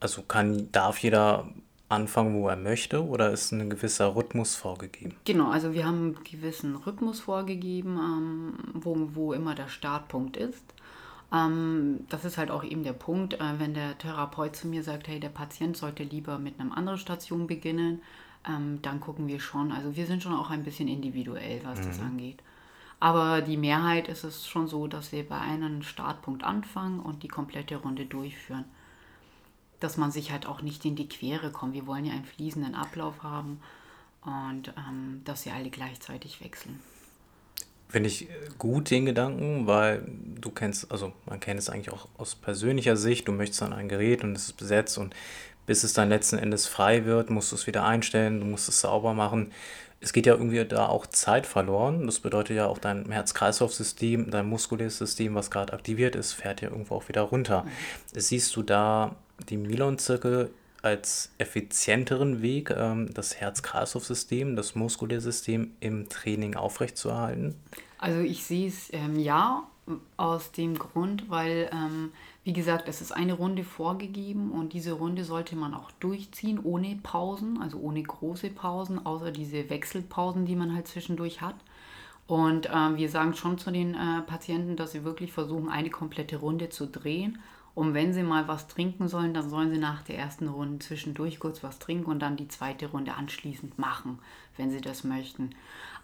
also 0.00 0.22
kann, 0.22 0.70
darf 0.70 0.98
jeder 0.98 1.48
anfangen, 1.88 2.34
wo 2.34 2.48
er 2.48 2.56
möchte, 2.56 3.04
oder 3.04 3.30
ist 3.30 3.52
ein 3.52 3.70
gewisser 3.70 4.14
Rhythmus 4.14 4.54
vorgegeben? 4.54 5.16
Genau, 5.24 5.50
also 5.50 5.72
wir 5.72 5.86
haben 5.86 6.14
einen 6.16 6.24
gewissen 6.24 6.76
Rhythmus 6.76 7.20
vorgegeben, 7.20 7.96
ähm, 7.96 8.54
wo, 8.74 8.96
wo 9.14 9.32
immer 9.32 9.54
der 9.54 9.68
Startpunkt 9.68 10.36
ist. 10.36 10.62
Ähm, 11.32 12.06
das 12.08 12.24
ist 12.24 12.38
halt 12.38 12.50
auch 12.50 12.64
eben 12.64 12.84
der 12.84 12.92
Punkt, 12.92 13.34
äh, 13.34 13.58
wenn 13.58 13.74
der 13.74 13.98
Therapeut 13.98 14.56
zu 14.56 14.68
mir 14.68 14.82
sagt, 14.82 15.08
hey, 15.08 15.20
der 15.20 15.28
Patient 15.30 15.76
sollte 15.76 16.02
lieber 16.02 16.38
mit 16.38 16.60
einer 16.60 16.76
anderen 16.76 16.98
Station 16.98 17.46
beginnen, 17.46 18.02
ähm, 18.46 18.80
dann 18.82 19.00
gucken 19.00 19.26
wir 19.26 19.40
schon. 19.40 19.72
Also 19.72 19.96
wir 19.96 20.06
sind 20.06 20.22
schon 20.22 20.34
auch 20.34 20.50
ein 20.50 20.64
bisschen 20.64 20.88
individuell, 20.88 21.60
was 21.64 21.80
mhm. 21.80 21.84
das 21.86 22.00
angeht. 22.00 22.42
Aber 23.00 23.42
die 23.42 23.56
Mehrheit 23.56 24.08
ist 24.08 24.24
es 24.24 24.46
schon 24.46 24.68
so, 24.68 24.86
dass 24.86 25.10
sie 25.10 25.22
bei 25.22 25.38
einem 25.38 25.82
Startpunkt 25.82 26.44
anfangen 26.44 27.00
und 27.00 27.22
die 27.22 27.28
komplette 27.28 27.76
Runde 27.76 28.06
durchführen. 28.06 28.64
Dass 29.80 29.96
man 29.96 30.10
sich 30.10 30.30
halt 30.30 30.46
auch 30.46 30.62
nicht 30.62 30.84
in 30.84 30.96
die 30.96 31.08
Quere 31.08 31.50
kommt. 31.50 31.74
Wir 31.74 31.86
wollen 31.86 32.04
ja 32.04 32.12
einen 32.12 32.24
fließenden 32.24 32.74
Ablauf 32.74 33.22
haben 33.22 33.60
und 34.22 34.72
ähm, 34.78 35.20
dass 35.24 35.42
sie 35.42 35.50
alle 35.50 35.70
gleichzeitig 35.70 36.42
wechseln. 36.42 36.80
Finde 37.94 38.08
ich 38.08 38.26
gut 38.58 38.90
den 38.90 39.06
Gedanken, 39.06 39.68
weil 39.68 40.02
du 40.40 40.50
kennst, 40.50 40.90
also 40.90 41.12
man 41.26 41.38
kennt 41.38 41.60
es 41.60 41.70
eigentlich 41.70 41.92
auch 41.92 42.08
aus 42.18 42.34
persönlicher 42.34 42.96
Sicht, 42.96 43.28
du 43.28 43.32
möchtest 43.32 43.62
an 43.62 43.72
ein 43.72 43.88
Gerät 43.88 44.24
und 44.24 44.32
es 44.32 44.46
ist 44.46 44.54
besetzt 44.54 44.98
und 44.98 45.14
bis 45.64 45.84
es 45.84 45.92
dann 45.92 46.08
letzten 46.08 46.38
Endes 46.38 46.66
frei 46.66 47.04
wird, 47.04 47.30
musst 47.30 47.52
du 47.52 47.54
es 47.54 47.68
wieder 47.68 47.84
einstellen, 47.84 48.40
du 48.40 48.46
musst 48.46 48.68
es 48.68 48.80
sauber 48.80 49.14
machen. 49.14 49.52
Es 50.00 50.12
geht 50.12 50.26
ja 50.26 50.34
irgendwie 50.34 50.64
da 50.64 50.88
auch 50.88 51.06
Zeit 51.06 51.46
verloren. 51.46 52.04
Das 52.06 52.18
bedeutet 52.18 52.56
ja 52.56 52.66
auch 52.66 52.78
dein 52.78 53.08
Herz-Kreislauf-System, 53.12 54.28
dein 54.28 54.48
muskuläres 54.48 54.98
System, 54.98 55.36
was 55.36 55.52
gerade 55.52 55.72
aktiviert 55.72 56.16
ist, 56.16 56.32
fährt 56.32 56.62
ja 56.62 56.70
irgendwo 56.70 56.96
auch 56.96 57.08
wieder 57.08 57.22
runter. 57.22 57.62
Mhm. 57.62 58.18
Siehst 58.18 58.56
du 58.56 58.64
da 58.64 59.14
die 59.50 59.56
Milon-Zirkel 59.56 60.50
als 60.84 61.32
effizienteren 61.38 62.42
Weg, 62.42 62.70
ähm, 62.70 63.12
das 63.14 63.36
Herz-Kreislauf-System, 63.36 64.56
das 64.56 64.74
muskuläre 64.74 65.20
System 65.20 65.72
im 65.80 66.08
Training 66.08 66.54
aufrechtzuerhalten? 66.54 67.54
Also 67.98 68.20
ich 68.20 68.44
sehe 68.44 68.68
es 68.68 68.92
ähm, 68.92 69.18
ja 69.18 69.66
aus 70.16 70.52
dem 70.52 70.78
Grund, 70.78 71.30
weil 71.30 71.70
ähm, 71.72 72.12
wie 72.44 72.52
gesagt, 72.52 72.88
es 72.88 73.00
ist 73.00 73.12
eine 73.12 73.32
Runde 73.32 73.64
vorgegeben 73.64 74.50
und 74.50 74.74
diese 74.74 74.92
Runde 74.92 75.24
sollte 75.24 75.56
man 75.56 75.74
auch 75.74 75.90
durchziehen, 75.92 76.60
ohne 76.62 76.98
Pausen, 77.02 77.60
also 77.62 77.78
ohne 77.78 78.02
große 78.02 78.50
Pausen, 78.50 79.04
außer 79.04 79.30
diese 79.30 79.70
Wechselpausen, 79.70 80.44
die 80.44 80.56
man 80.56 80.74
halt 80.74 80.86
zwischendurch 80.86 81.40
hat. 81.40 81.56
Und 82.26 82.66
äh, 82.66 82.96
wir 82.96 83.08
sagen 83.08 83.34
schon 83.34 83.58
zu 83.58 83.70
den 83.70 83.94
äh, 83.94 84.22
Patienten, 84.26 84.76
dass 84.76 84.92
sie 84.92 85.04
wirklich 85.04 85.32
versuchen, 85.32 85.68
eine 85.68 85.90
komplette 85.90 86.36
Runde 86.36 86.68
zu 86.68 86.86
drehen. 86.86 87.38
Und 87.74 87.92
wenn 87.92 88.12
sie 88.12 88.22
mal 88.22 88.46
was 88.46 88.68
trinken 88.68 89.08
sollen, 89.08 89.34
dann 89.34 89.50
sollen 89.50 89.70
sie 89.70 89.78
nach 89.78 90.02
der 90.02 90.16
ersten 90.16 90.46
Runde 90.46 90.78
zwischendurch 90.78 91.40
kurz 91.40 91.64
was 91.64 91.80
trinken 91.80 92.10
und 92.10 92.20
dann 92.20 92.36
die 92.36 92.46
zweite 92.46 92.86
Runde 92.86 93.14
anschließend 93.14 93.78
machen, 93.78 94.20
wenn 94.56 94.70
sie 94.70 94.80
das 94.80 95.02
möchten. 95.02 95.50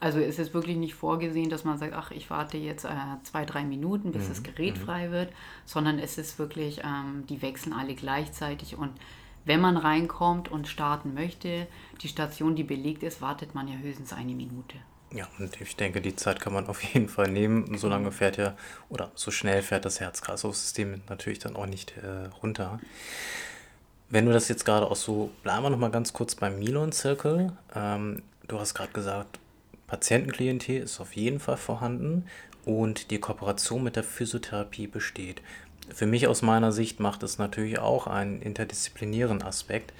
Also 0.00 0.18
ist 0.18 0.40
es 0.40 0.52
wirklich 0.52 0.76
nicht 0.76 0.94
vorgesehen, 0.94 1.48
dass 1.48 1.64
man 1.64 1.78
sagt, 1.78 1.92
ach, 1.92 2.10
ich 2.10 2.28
warte 2.28 2.58
jetzt 2.58 2.84
äh, 2.84 2.88
zwei, 3.22 3.44
drei 3.44 3.64
Minuten, 3.64 4.10
bis 4.10 4.24
mhm. 4.24 4.28
das 4.28 4.42
Gerät 4.42 4.78
mhm. 4.78 4.80
frei 4.80 5.10
wird, 5.12 5.32
sondern 5.64 6.00
es 6.00 6.18
ist 6.18 6.40
wirklich, 6.40 6.80
ähm, 6.84 7.24
die 7.28 7.40
wechseln 7.40 7.72
alle 7.72 7.94
gleichzeitig 7.94 8.76
und 8.76 8.90
wenn 9.44 9.60
man 9.60 9.76
reinkommt 9.76 10.50
und 10.50 10.68
starten 10.68 11.14
möchte, 11.14 11.66
die 12.02 12.08
Station, 12.08 12.56
die 12.56 12.64
belegt 12.64 13.02
ist, 13.02 13.22
wartet 13.22 13.54
man 13.54 13.68
ja 13.68 13.76
höchstens 13.76 14.12
eine 14.12 14.34
Minute. 14.34 14.76
Ja, 15.12 15.26
und 15.38 15.60
ich 15.60 15.74
denke, 15.76 16.00
die 16.00 16.14
Zeit 16.14 16.40
kann 16.40 16.52
man 16.52 16.66
auf 16.68 16.82
jeden 16.82 17.08
Fall 17.08 17.30
nehmen. 17.30 17.76
So 17.78 17.88
lange 17.88 18.12
fährt 18.12 18.36
ja, 18.36 18.56
oder 18.88 19.10
so 19.14 19.30
schnell 19.30 19.62
fährt 19.62 19.84
das 19.84 20.00
Herz-Kreislauf-System 20.00 21.02
natürlich 21.08 21.38
dann 21.38 21.56
auch 21.56 21.66
nicht 21.66 21.94
äh, 21.98 22.28
runter. 22.42 22.80
Wenn 24.08 24.26
du 24.26 24.32
das 24.32 24.48
jetzt 24.48 24.64
gerade 24.64 24.90
auch 24.90 24.96
so, 24.96 25.30
bleiben 25.42 25.62
wir 25.62 25.70
nochmal 25.70 25.90
ganz 25.90 26.12
kurz 26.12 26.34
beim 26.34 26.58
Milon-Zirkel. 26.58 27.52
Ähm, 27.74 28.22
du 28.48 28.58
hast 28.58 28.74
gerade 28.74 28.92
gesagt, 28.92 29.38
Patientenklientel 29.86 30.82
ist 30.82 31.00
auf 31.00 31.14
jeden 31.14 31.40
Fall 31.40 31.56
vorhanden 31.56 32.24
und 32.64 33.10
die 33.10 33.18
Kooperation 33.18 33.82
mit 33.82 33.96
der 33.96 34.04
Physiotherapie 34.04 34.86
besteht. 34.86 35.42
Für 35.92 36.06
mich 36.06 36.28
aus 36.28 36.42
meiner 36.42 36.72
Sicht 36.72 37.00
macht 37.00 37.22
es 37.22 37.38
natürlich 37.38 37.78
auch 37.78 38.06
einen 38.06 38.42
interdisziplinären 38.42 39.42
Aspekt. 39.42 39.92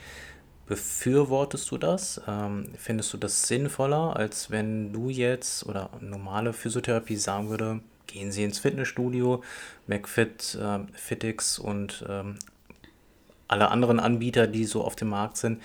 Befürwortest 0.71 1.69
du 1.73 1.79
das? 1.79 2.21
Ähm, 2.29 2.67
findest 2.79 3.13
du 3.13 3.19
das 3.19 3.49
sinnvoller, 3.49 4.15
als 4.15 4.51
wenn 4.53 4.93
du 4.93 5.11
jetzt 5.11 5.67
oder 5.67 5.91
normale 6.01 6.53
Physiotherapie 6.53 7.17
sagen 7.17 7.51
würde, 7.51 7.81
gehen 8.07 8.31
Sie 8.31 8.45
ins 8.45 8.61
Fitnessstudio, 8.61 9.43
McFit, 9.89 10.55
äh, 10.55 10.79
Fitix 10.93 11.59
und 11.59 12.05
ähm, 12.09 12.39
alle 13.49 13.73
anderen 13.73 13.99
Anbieter, 13.99 14.47
die 14.47 14.65
so 14.65 14.85
auf 14.85 14.95
dem 14.95 15.09
Markt 15.09 15.39
sind, 15.39 15.61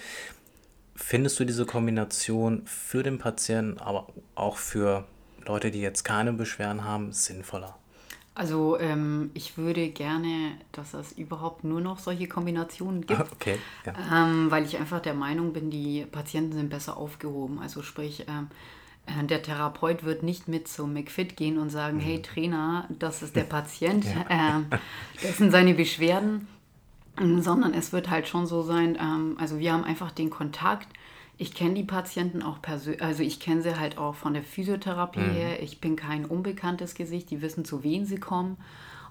Findest 0.97 1.37
du 1.41 1.45
diese 1.45 1.65
Kombination 1.65 2.61
für 2.65 3.03
den 3.03 3.17
Patienten, 3.17 3.79
aber 3.79 4.07
auch 4.33 4.55
für 4.55 5.05
Leute, 5.45 5.69
die 5.69 5.81
jetzt 5.81 6.03
keine 6.05 6.31
Beschwerden 6.31 6.85
haben, 6.85 7.11
sinnvoller? 7.11 7.77
Also 8.35 8.77
ähm, 8.79 9.31
ich 9.33 9.57
würde 9.57 9.89
gerne, 9.89 10.51
dass 10.73 10.93
es 10.93 11.13
überhaupt 11.13 11.63
nur 11.63 11.79
noch 11.79 11.99
solche 11.99 12.27
Kombinationen 12.27 13.07
gibt, 13.07 13.31
okay, 13.31 13.57
ja. 13.85 13.93
ähm, 14.11 14.51
weil 14.51 14.65
ich 14.65 14.77
einfach 14.77 14.99
der 14.99 15.13
Meinung 15.13 15.53
bin, 15.53 15.69
die 15.69 16.05
Patienten 16.05 16.53
sind 16.53 16.69
besser 16.69 16.97
aufgehoben. 16.97 17.59
Also 17.59 17.81
sprich, 17.81 18.25
ähm, 18.27 18.49
äh, 19.05 19.25
der 19.25 19.41
Therapeut 19.41 20.03
wird 20.03 20.21
nicht 20.21 20.49
mit 20.49 20.67
zum 20.67 20.93
McFit 20.93 21.37
gehen 21.37 21.57
und 21.57 21.69
sagen, 21.69 21.97
mhm. 21.97 22.01
hey 22.01 22.21
Trainer, 22.21 22.89
das 22.89 23.23
ist 23.23 23.37
der 23.37 23.43
Patient, 23.45 24.03
ja. 24.03 24.59
äh, 24.69 24.77
das 25.21 25.37
sind 25.37 25.51
seine 25.51 25.73
Beschwerden 25.73 26.47
sondern 27.17 27.73
es 27.73 27.93
wird 27.93 28.09
halt 28.09 28.27
schon 28.27 28.45
so 28.45 28.61
sein, 28.61 28.97
ähm, 28.99 29.37
also 29.39 29.59
wir 29.59 29.73
haben 29.73 29.83
einfach 29.83 30.11
den 30.11 30.29
Kontakt. 30.29 30.87
Ich 31.37 31.53
kenne 31.53 31.73
die 31.73 31.83
Patienten 31.83 32.41
auch 32.41 32.61
persönlich, 32.61 33.01
also 33.01 33.23
ich 33.23 33.39
kenne 33.39 33.61
sie 33.61 33.77
halt 33.77 33.97
auch 33.97 34.15
von 34.15 34.33
der 34.33 34.43
Physiotherapie 34.43 35.19
mhm. 35.19 35.31
her. 35.31 35.63
Ich 35.63 35.81
bin 35.81 35.95
kein 35.95 36.25
unbekanntes 36.25 36.95
Gesicht, 36.95 37.29
die 37.29 37.41
wissen, 37.41 37.65
zu 37.65 37.83
wem 37.83 38.05
sie 38.05 38.19
kommen. 38.19 38.57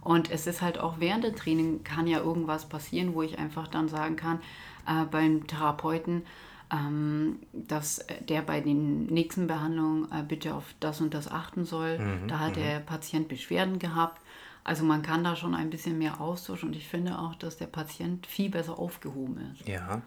Und 0.00 0.30
es 0.30 0.46
ist 0.46 0.60
halt 0.60 0.78
auch 0.78 1.00
während 1.00 1.24
der 1.24 1.34
Training 1.34 1.82
kann 1.82 2.06
ja 2.06 2.18
irgendwas 2.18 2.66
passieren, 2.66 3.14
wo 3.14 3.22
ich 3.22 3.38
einfach 3.38 3.68
dann 3.68 3.88
sagen 3.88 4.16
kann, 4.16 4.38
äh, 4.86 5.04
beim 5.10 5.46
Therapeuten, 5.46 6.26
ähm, 6.70 7.38
dass 7.52 8.04
der 8.28 8.42
bei 8.42 8.60
den 8.60 9.06
nächsten 9.06 9.46
Behandlungen 9.46 10.08
äh, 10.12 10.22
bitte 10.22 10.54
auf 10.54 10.74
das 10.80 11.00
und 11.00 11.14
das 11.14 11.30
achten 11.30 11.64
soll. 11.64 11.98
Mhm. 11.98 12.28
Da 12.28 12.38
hat 12.38 12.56
mhm. 12.56 12.62
der 12.62 12.80
Patient 12.80 13.28
Beschwerden 13.28 13.78
gehabt 13.78 14.20
also 14.64 14.82
man 14.82 15.02
kann 15.02 15.22
da 15.22 15.36
schon 15.36 15.54
ein 15.54 15.68
bisschen 15.68 15.98
mehr 15.98 16.22
Austausch 16.22 16.64
und 16.64 16.74
ich 16.74 16.88
finde 16.88 17.18
auch, 17.18 17.34
dass 17.34 17.58
der 17.58 17.66
Patient 17.66 18.26
viel 18.26 18.48
besser 18.48 18.78
aufgehoben 18.78 19.52
ist. 19.52 19.68
Ja. 19.68 20.00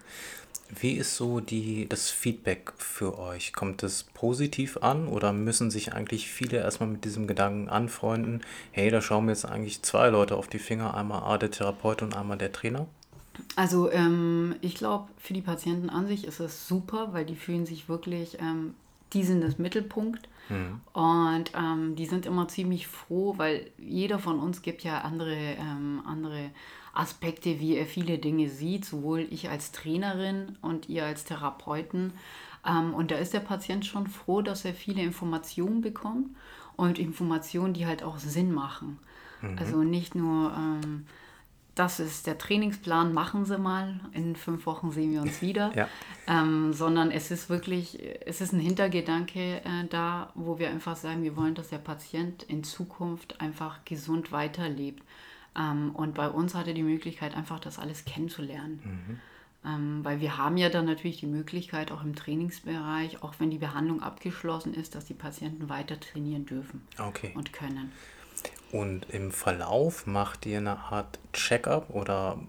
Wie 0.69 0.93
ist 0.93 1.15
so 1.15 1.39
die, 1.39 1.87
das 1.87 2.09
Feedback 2.09 2.73
für 2.77 3.17
euch? 3.17 3.53
Kommt 3.53 3.83
es 3.83 4.03
positiv 4.03 4.77
an 4.77 5.07
oder 5.07 5.33
müssen 5.33 5.71
sich 5.71 5.93
eigentlich 5.93 6.29
viele 6.29 6.57
erstmal 6.57 6.89
mit 6.89 7.05
diesem 7.05 7.27
Gedanken 7.27 7.69
anfreunden? 7.69 8.41
Hey, 8.71 8.89
da 8.89 9.01
schauen 9.01 9.25
mir 9.25 9.31
jetzt 9.31 9.45
eigentlich 9.45 9.81
zwei 9.81 10.09
Leute 10.09 10.35
auf 10.35 10.47
die 10.47 10.59
Finger, 10.59 10.93
einmal 10.95 11.23
A, 11.23 11.37
der 11.37 11.51
Therapeut 11.51 12.01
und 12.01 12.15
einmal 12.15 12.37
der 12.37 12.51
Trainer? 12.51 12.87
Also 13.55 13.91
ähm, 13.91 14.55
ich 14.61 14.75
glaube, 14.75 15.09
für 15.17 15.33
die 15.33 15.41
Patienten 15.41 15.89
an 15.89 16.07
sich 16.07 16.25
ist 16.25 16.39
es 16.39 16.67
super, 16.67 17.09
weil 17.11 17.25
die 17.25 17.35
fühlen 17.35 17.65
sich 17.65 17.87
wirklich, 17.87 18.39
ähm, 18.39 18.73
die 19.13 19.23
sind 19.23 19.41
das 19.41 19.57
Mittelpunkt 19.57 20.27
Mhm. 20.49 20.81
Und 20.93 21.51
ähm, 21.55 21.95
die 21.95 22.05
sind 22.05 22.25
immer 22.25 22.47
ziemlich 22.47 22.87
froh, 22.87 23.35
weil 23.37 23.69
jeder 23.77 24.19
von 24.19 24.39
uns 24.39 24.61
gibt 24.61 24.83
ja 24.83 25.01
andere, 25.01 25.35
ähm, 25.35 26.01
andere 26.05 26.51
Aspekte, 26.97 27.59
wie 27.59 27.75
er 27.75 27.85
viele 27.85 28.17
Dinge 28.17 28.49
sieht, 28.49 28.85
sowohl 28.85 29.27
ich 29.29 29.49
als 29.49 29.71
Trainerin 29.71 30.57
und 30.61 30.89
ihr 30.89 31.05
als 31.05 31.25
Therapeuten. 31.25 32.13
Ähm, 32.65 32.93
und 32.93 33.11
da 33.11 33.15
ist 33.15 33.33
der 33.33 33.39
Patient 33.39 33.85
schon 33.85 34.07
froh, 34.07 34.41
dass 34.41 34.65
er 34.65 34.73
viele 34.73 35.01
Informationen 35.01 35.81
bekommt 35.81 36.35
und 36.75 36.99
Informationen, 36.99 37.73
die 37.73 37.85
halt 37.85 38.03
auch 38.03 38.17
Sinn 38.17 38.53
machen. 38.53 38.99
Mhm. 39.41 39.57
Also 39.59 39.83
nicht 39.83 40.15
nur 40.15 40.53
ähm, 40.53 41.05
das 41.77 41.99
ist 41.99 42.25
der 42.25 42.37
Trainingsplan, 42.37 43.13
machen 43.13 43.45
Sie 43.45 43.57
mal, 43.57 43.99
in 44.11 44.35
fünf 44.35 44.65
Wochen 44.65 44.91
sehen 44.91 45.11
wir 45.11 45.21
uns 45.21 45.41
wieder, 45.41 45.71
ja. 45.75 45.87
ähm, 46.27 46.73
sondern 46.73 47.11
es 47.11 47.29
ist 47.29 47.49
wirklich, 47.49 47.99
es 48.25 48.41
ist 48.41 48.51
ein 48.51 48.59
Hintergedanke 48.59 49.57
äh, 49.57 49.85
da, 49.89 50.31
wo 50.33 50.57
wir 50.57 50.69
einfach 50.69 50.95
sagen, 50.95 51.21
wir 51.21 51.35
wollen, 51.35 51.53
dass 51.53 51.69
der 51.69 51.77
Patient 51.77 52.43
in 52.43 52.63
Zukunft 52.63 53.39
einfach 53.41 53.85
gesund 53.85 54.31
weiterlebt. 54.31 55.03
Ähm, 55.57 55.91
und 55.95 56.13
bei 56.13 56.29
uns 56.29 56.55
hat 56.55 56.67
er 56.67 56.73
die 56.73 56.83
Möglichkeit, 56.83 57.35
einfach 57.35 57.59
das 57.59 57.79
alles 57.79 58.05
kennenzulernen. 58.05 58.79
Mhm. 58.83 59.19
Ähm, 59.65 60.05
weil 60.05 60.21
wir 60.21 60.37
haben 60.37 60.57
ja 60.57 60.69
dann 60.69 60.85
natürlich 60.85 61.19
die 61.19 61.27
Möglichkeit, 61.27 61.91
auch 61.91 62.03
im 62.03 62.15
Trainingsbereich, 62.15 63.23
auch 63.23 63.33
wenn 63.39 63.49
die 63.49 63.57
Behandlung 63.57 64.01
abgeschlossen 64.01 64.73
ist, 64.73 64.95
dass 64.95 65.05
die 65.05 65.13
Patienten 65.13 65.67
weiter 65.67 65.99
trainieren 65.99 66.45
dürfen 66.45 66.87
okay. 66.99 67.31
und 67.35 67.53
können. 67.53 67.91
Und 68.71 69.09
im 69.09 69.31
Verlauf 69.31 70.05
macht 70.05 70.45
ihr 70.45 70.59
eine 70.59 70.77
Art 70.77 71.19
Check-up 71.33 71.89
oder 71.89 72.39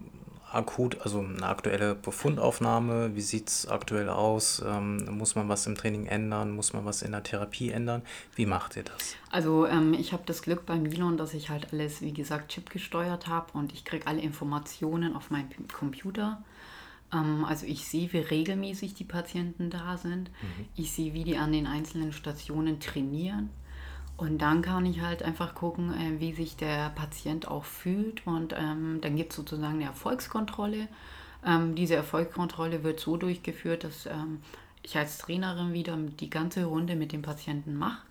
akut, 0.51 1.01
also 1.01 1.19
eine 1.19 1.47
aktuelle 1.47 1.95
Befundaufnahme. 1.95 3.15
Wie 3.15 3.21
sieht 3.21 3.49
es 3.49 3.67
aktuell 3.67 4.09
aus? 4.09 4.63
Ähm, 4.65 5.05
muss 5.17 5.35
man 5.35 5.49
was 5.49 5.65
im 5.67 5.75
Training 5.75 6.05
ändern? 6.05 6.51
Muss 6.51 6.73
man 6.73 6.85
was 6.85 7.01
in 7.01 7.11
der 7.11 7.23
Therapie 7.23 7.69
ändern? 7.69 8.01
Wie 8.35 8.45
macht 8.45 8.75
ihr 8.75 8.83
das? 8.83 9.15
Also 9.31 9.65
ähm, 9.67 9.93
ich 9.93 10.13
habe 10.13 10.23
das 10.25 10.41
Glück 10.41 10.65
beim 10.65 10.83
Milon, 10.83 11.17
dass 11.17 11.33
ich 11.33 11.49
halt 11.49 11.71
alles, 11.73 12.01
wie 12.01 12.13
gesagt, 12.13 12.51
Chip 12.51 12.69
gesteuert 12.69 13.27
habe 13.27 13.51
und 13.53 13.73
ich 13.73 13.85
kriege 13.85 14.07
alle 14.07 14.21
Informationen 14.21 15.15
auf 15.15 15.29
meinem 15.29 15.49
Computer. 15.71 16.43
Ähm, 17.13 17.45
also 17.45 17.65
ich 17.65 17.87
sehe, 17.87 18.11
wie 18.13 18.19
regelmäßig 18.19 18.93
die 18.93 19.05
Patienten 19.05 19.69
da 19.69 19.97
sind. 19.97 20.29
Mhm. 20.41 20.65
Ich 20.75 20.91
sehe, 20.91 21.13
wie 21.13 21.23
die 21.23 21.37
an 21.37 21.51
den 21.51 21.67
einzelnen 21.67 22.11
Stationen 22.11 22.79
trainieren. 22.79 23.49
Und 24.19 24.39
dann 24.39 24.61
kann 24.61 24.85
ich 24.85 24.99
halt 24.99 25.23
einfach 25.23 25.55
gucken, 25.55 25.93
äh, 25.93 26.19
wie 26.19 26.33
sich 26.33 26.57
der 26.57 26.89
Patient 26.89 27.47
auch 27.47 27.63
fühlt. 27.63 28.27
Und 28.27 28.53
ähm, 28.57 28.99
dann 29.01 29.15
gibt 29.15 29.31
es 29.31 29.37
sozusagen 29.37 29.75
eine 29.75 29.85
Erfolgskontrolle. 29.85 30.89
Ähm, 31.45 31.73
diese 31.73 31.95
Erfolgskontrolle 31.95 32.83
wird 32.83 32.99
so 32.99 33.15
durchgeführt, 33.15 33.85
dass 33.85 34.07
ähm, 34.07 34.41
ich 34.83 34.97
als 34.97 35.19
Trainerin 35.19 35.71
wieder 35.71 35.95
die 35.95 36.29
ganze 36.29 36.65
Runde 36.65 36.97
mit 36.97 37.13
dem 37.13 37.21
Patienten 37.21 37.77
mache 37.77 38.01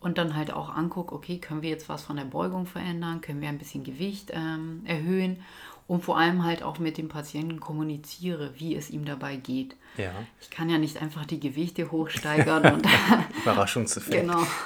und 0.00 0.18
dann 0.18 0.36
halt 0.36 0.52
auch 0.52 0.68
angucke, 0.68 1.14
okay, 1.14 1.38
können 1.38 1.62
wir 1.62 1.70
jetzt 1.70 1.88
was 1.88 2.04
von 2.04 2.16
der 2.16 2.24
Beugung 2.24 2.66
verändern, 2.66 3.22
können 3.22 3.40
wir 3.40 3.48
ein 3.48 3.58
bisschen 3.58 3.82
Gewicht 3.82 4.32
ähm, 4.34 4.82
erhöhen 4.84 5.38
und 5.88 6.04
vor 6.04 6.18
allem 6.18 6.44
halt 6.44 6.62
auch 6.62 6.78
mit 6.78 6.98
dem 6.98 7.08
Patienten 7.08 7.60
kommuniziere, 7.60 8.52
wie 8.58 8.74
es 8.74 8.90
ihm 8.90 9.04
dabei 9.04 9.36
geht. 9.36 9.76
Ja. 9.96 10.10
Ich 10.40 10.50
kann 10.50 10.68
ja 10.68 10.78
nicht 10.78 11.00
einfach 11.00 11.24
die 11.26 11.38
Gewichte 11.38 11.90
hochsteigern 11.92 12.74
und 12.74 12.86
Überraschungseffekt. 13.42 14.22
genau. 14.22 14.46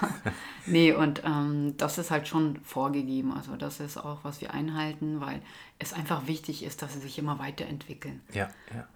Nee, 0.66 0.92
und 0.92 1.22
ähm, 1.24 1.74
das 1.78 1.96
ist 1.96 2.10
halt 2.10 2.28
schon 2.28 2.60
vorgegeben. 2.62 3.32
Also 3.32 3.56
das 3.56 3.80
ist 3.80 3.96
auch, 3.96 4.18
was 4.22 4.40
wir 4.42 4.52
einhalten, 4.52 5.20
weil 5.20 5.40
es 5.78 5.94
einfach 5.94 6.26
wichtig 6.26 6.62
ist, 6.62 6.82
dass 6.82 6.92
sie 6.92 7.00
sich 7.00 7.18
immer 7.18 7.38
weiterentwickeln. 7.38 8.20
Ja, 8.34 8.50
ja. 8.74 8.86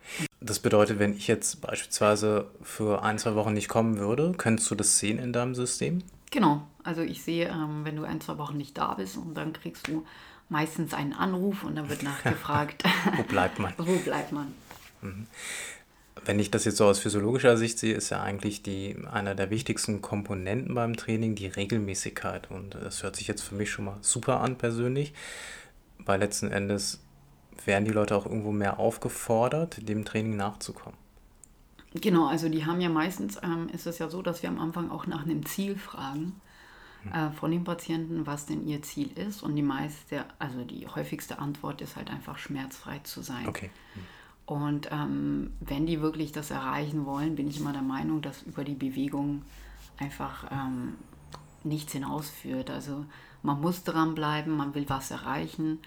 Das 0.41 0.61
bedeutet, 0.61 0.99
wenn 0.99 1.15
ich 1.15 1.27
jetzt 1.27 1.63
beispielsweise 1.63 2.51
für 2.63 3.03
ein, 3.03 3.19
zwei 3.19 3.35
Wochen 3.35 3.55
nicht 3.55 3.69
kommen 3.69 3.99
würde, 3.99 4.35
könntest 4.37 4.71
du 4.71 4.75
das 4.75 4.99
sehen 4.99 5.19
in 5.19 5.33
deinem 5.33 5.55
System? 5.55 6.03
Genau. 6.35 6.67
Also 6.83 7.03
ich 7.03 7.23
sehe, 7.23 7.47
ähm, 7.47 7.85
wenn 7.85 7.95
du 7.95 8.03
ein, 8.03 8.21
zwei 8.21 8.39
Wochen 8.39 8.57
nicht 8.57 8.77
da 8.77 8.95
bist 8.95 9.17
und 9.17 9.35
dann 9.35 9.53
kriegst 9.53 9.87
du 9.87 10.05
meistens 10.49 10.93
einen 10.93 11.13
Anruf 11.13 11.63
und 11.63 11.77
dann 11.77 11.89
wird 11.89 12.03
nachgefragt, 12.03 12.83
wo 13.17 13.23
bleibt 13.23 13.61
man? 13.61 13.73
wo 13.79 13.97
bleibt 13.99 14.33
man? 14.33 14.53
Mhm. 15.01 15.29
Wenn 16.25 16.41
ich 16.41 16.51
das 16.51 16.65
jetzt 16.65 16.79
so 16.79 16.87
aus 16.87 16.99
physiologischer 16.99 17.57
Sicht 17.57 17.79
sehe, 17.79 17.95
ist 17.95 18.11
ja 18.11 18.21
eigentlich 18.21 18.65
die, 18.65 18.97
einer 19.13 19.37
der 19.37 19.51
wichtigsten 19.51 20.03
Komponenten 20.03 20.75
beim 20.75 20.97
Training 20.97 21.37
die 21.37 21.47
Regelmäßigkeit. 21.47 22.51
Und 22.51 22.75
das 22.75 23.05
hört 23.05 23.15
sich 23.15 23.29
jetzt 23.29 23.43
für 23.43 23.55
mich 23.55 23.71
schon 23.71 23.85
mal 23.85 23.99
super 24.01 24.41
an 24.41 24.59
persönlich, 24.59 25.15
weil 25.99 26.19
letzten 26.19 26.51
Endes 26.51 27.01
werden 27.65 27.85
die 27.85 27.93
Leute 27.93 28.17
auch 28.17 28.27
irgendwo 28.27 28.51
mehr 28.51 28.81
aufgefordert, 28.81 29.89
dem 29.89 30.05
Training 30.05 30.37
nachzukommen. 30.37 30.99
Genau, 31.95 32.27
also 32.27 32.49
die 32.49 32.67
haben 32.67 32.81
ja 32.81 32.89
meistens, 32.89 33.39
ähm, 33.43 33.69
ist 33.73 33.87
es 33.87 33.99
ja 33.99 34.09
so, 34.09 34.21
dass 34.21 34.43
wir 34.43 34.49
am 34.49 34.59
Anfang 34.59 34.91
auch 34.91 35.07
nach 35.07 35.23
einem 35.23 35.47
Ziel 35.47 35.77
fragen 35.77 36.41
äh, 37.13 37.31
von 37.31 37.53
den 37.53 37.63
Patienten, 37.63 38.27
was 38.27 38.47
denn 38.47 38.67
ihr 38.67 38.83
Ziel 38.83 39.17
ist. 39.17 39.43
Und 39.43 39.55
die 39.55 39.63
meiste, 39.63 40.25
also 40.41 40.65
die 40.65 40.89
häufigste 40.89 41.39
Antwort 41.39 41.81
ist 41.81 41.95
halt 41.95 42.11
einfach 42.11 42.39
schmerzfrei 42.39 42.99
zu 43.05 43.23
sein. 43.23 43.47
Okay. 43.47 43.71
Und 44.45 44.89
ähm, 44.91 45.53
wenn 45.61 45.87
die 45.87 46.01
wirklich 46.01 46.33
das 46.33 46.51
erreichen 46.51 47.07
wollen, 47.07 47.37
bin 47.37 47.49
ich 47.49 47.61
immer 47.61 47.73
der 47.73 47.83
Meinung, 47.83 48.23
dass 48.23 48.43
über 48.43 48.65
die 48.65 48.75
Bewegung 48.75 49.43
einfach 49.97 50.51
ähm, 50.51 50.95
nichts 51.63 51.93
hinausführt. 51.93 52.71
Also 52.71 53.07
man 53.43 53.61
muss 53.61 53.85
dranbleiben, 53.85 54.55
man 54.55 54.75
will 54.75 54.85
was 54.89 55.13
erreichen. 55.13 55.79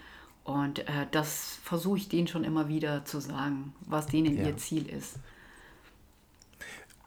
Und 0.42 0.78
äh, 0.88 1.06
das 1.10 1.58
versuche 1.62 1.98
ich 1.98 2.08
denen 2.08 2.28
schon 2.28 2.44
immer 2.44 2.68
wieder 2.68 3.04
zu 3.04 3.20
sagen, 3.20 3.74
was 3.82 4.06
denen 4.06 4.38
ja. 4.38 4.46
ihr 4.46 4.56
Ziel 4.56 4.88
ist 4.88 5.18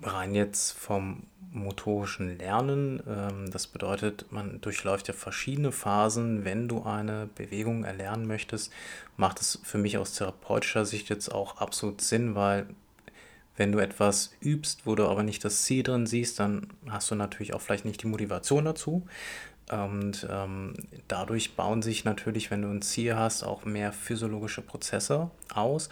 rein 0.03 0.33
jetzt 0.35 0.71
vom 0.71 1.23
motorischen 1.51 2.37
Lernen. 2.37 3.01
Ähm, 3.07 3.51
das 3.51 3.67
bedeutet, 3.67 4.31
man 4.31 4.61
durchläuft 4.61 5.07
ja 5.07 5.13
verschiedene 5.13 5.71
Phasen. 5.71 6.45
Wenn 6.45 6.67
du 6.67 6.83
eine 6.83 7.29
Bewegung 7.35 7.83
erlernen 7.83 8.25
möchtest, 8.25 8.71
macht 9.17 9.41
es 9.41 9.59
für 9.63 9.77
mich 9.77 9.97
aus 9.97 10.13
therapeutischer 10.13 10.85
Sicht 10.85 11.09
jetzt 11.09 11.29
auch 11.29 11.57
absolut 11.57 12.01
Sinn, 12.01 12.35
weil 12.35 12.67
wenn 13.57 13.71
du 13.71 13.79
etwas 13.79 14.33
übst, 14.41 14.85
wo 14.85 14.95
du 14.95 15.07
aber 15.07 15.23
nicht 15.23 15.43
das 15.43 15.63
Ziel 15.63 15.83
drin 15.83 16.07
siehst, 16.07 16.39
dann 16.39 16.67
hast 16.89 17.11
du 17.11 17.15
natürlich 17.15 17.53
auch 17.53 17.61
vielleicht 17.61 17.85
nicht 17.85 18.01
die 18.01 18.07
Motivation 18.07 18.65
dazu. 18.65 19.05
Und 19.69 20.27
ähm, 20.29 20.73
dadurch 21.07 21.55
bauen 21.55 21.81
sich 21.81 22.03
natürlich, 22.03 22.51
wenn 22.51 22.61
du 22.61 22.69
ein 22.69 22.81
Ziel 22.81 23.15
hast, 23.15 23.43
auch 23.43 23.63
mehr 23.63 23.93
physiologische 23.93 24.61
Prozesse 24.61 25.31
aus. 25.53 25.89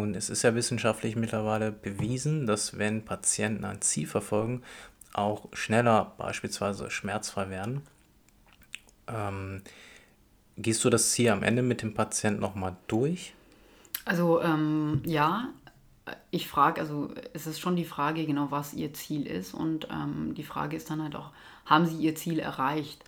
Und 0.00 0.16
es 0.16 0.28
ist 0.28 0.42
ja 0.42 0.54
wissenschaftlich 0.54 1.16
mittlerweile 1.16 1.70
bewiesen, 1.70 2.46
dass 2.46 2.78
wenn 2.78 3.04
Patienten 3.04 3.64
ein 3.64 3.80
Ziel 3.80 4.06
verfolgen, 4.06 4.62
auch 5.12 5.48
schneller 5.52 6.12
beispielsweise 6.18 6.90
schmerzfrei 6.90 7.48
werden. 7.48 7.82
Ähm, 9.06 9.62
gehst 10.56 10.84
du 10.84 10.90
das 10.90 11.12
Ziel 11.12 11.30
am 11.30 11.42
Ende 11.42 11.62
mit 11.62 11.82
dem 11.82 11.94
Patienten 11.94 12.40
nochmal 12.40 12.76
durch? 12.88 13.34
Also 14.04 14.42
ähm, 14.42 15.02
ja, 15.04 15.48
ich 16.30 16.48
frage, 16.48 16.80
also 16.80 17.10
es 17.32 17.46
ist 17.46 17.60
schon 17.60 17.76
die 17.76 17.84
Frage 17.84 18.26
genau, 18.26 18.50
was 18.50 18.74
ihr 18.74 18.92
Ziel 18.92 19.26
ist. 19.26 19.54
Und 19.54 19.88
ähm, 19.90 20.34
die 20.34 20.42
Frage 20.42 20.76
ist 20.76 20.90
dann 20.90 21.02
halt 21.02 21.16
auch, 21.16 21.30
haben 21.64 21.86
sie 21.86 21.96
ihr 21.96 22.14
Ziel 22.14 22.40
erreicht? 22.40 23.04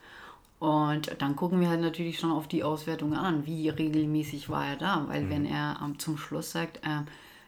Und 0.59 1.21
dann 1.21 1.37
gucken 1.37 1.61
wir 1.61 1.69
halt 1.69 1.83
natürlich 1.83 2.19
schon 2.19 2.33
auf 2.33 2.49
die 2.49 2.64
Auswertung 2.64 3.12
an, 3.14 3.45
wie 3.45 3.69
regelmäßig 3.69 4.49
war 4.49 4.66
er 4.66 4.77
da. 4.77 5.05
Weil 5.09 5.25
mhm. 5.25 5.31
wenn 5.31 5.47
er 5.47 5.79
ähm, 5.85 5.99
zum 5.99 6.16
Schluss 6.16 6.51
sagt, 6.53 6.79
äh, 6.79 7.03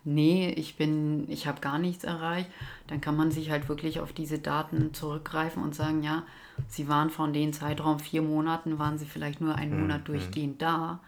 nee, 0.04 0.50
ich 0.50 0.76
bin, 0.76 1.28
ich 1.30 1.46
habe 1.46 1.60
gar 1.60 1.78
nichts 1.78 2.04
erreicht, 2.04 2.50
dann 2.86 3.00
kann 3.00 3.16
man 3.16 3.30
sich 3.30 3.50
halt 3.50 3.68
wirklich 3.68 4.00
auf 4.00 4.12
diese 4.12 4.38
Daten 4.38 4.92
zurückgreifen 4.92 5.62
und 5.62 5.74
sagen, 5.74 6.02
ja, 6.02 6.22
sie 6.68 6.88
waren 6.88 7.10
von 7.10 7.32
den 7.32 7.52
Zeitraum 7.52 7.98
vier 7.98 8.22
Monaten, 8.22 8.78
waren 8.78 8.98
sie 8.98 9.06
vielleicht 9.06 9.40
nur 9.40 9.54
einen 9.54 9.74
mhm. 9.74 9.80
Monat 9.82 10.08
durchgehend 10.08 10.60
da. 10.60 11.00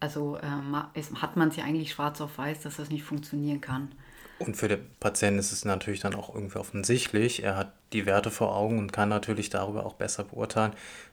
Also 0.00 0.38
äh, 0.38 1.02
hat 1.16 1.36
man 1.36 1.48
es 1.48 1.56
ja 1.56 1.64
eigentlich 1.64 1.92
schwarz 1.92 2.20
auf 2.20 2.38
weiß, 2.38 2.62
dass 2.62 2.76
das 2.76 2.90
nicht 2.90 3.04
funktionieren 3.04 3.60
kann. 3.60 3.92
Und 4.38 4.56
für 4.56 4.66
den 4.66 4.80
Patienten 4.98 5.38
ist 5.38 5.52
es 5.52 5.64
natürlich 5.64 6.00
dann 6.00 6.14
auch 6.14 6.34
irgendwie 6.34 6.58
offensichtlich. 6.58 7.44
Er 7.44 7.56
hat 7.56 7.72
die 7.92 8.06
Werte 8.06 8.30
vor 8.30 8.56
Augen 8.56 8.78
und 8.78 8.92
kann 8.92 9.08
natürlich 9.08 9.50
darüber 9.50 9.86
auch 9.86 9.94
besser 9.94 10.24
beurteilen, 10.24 10.72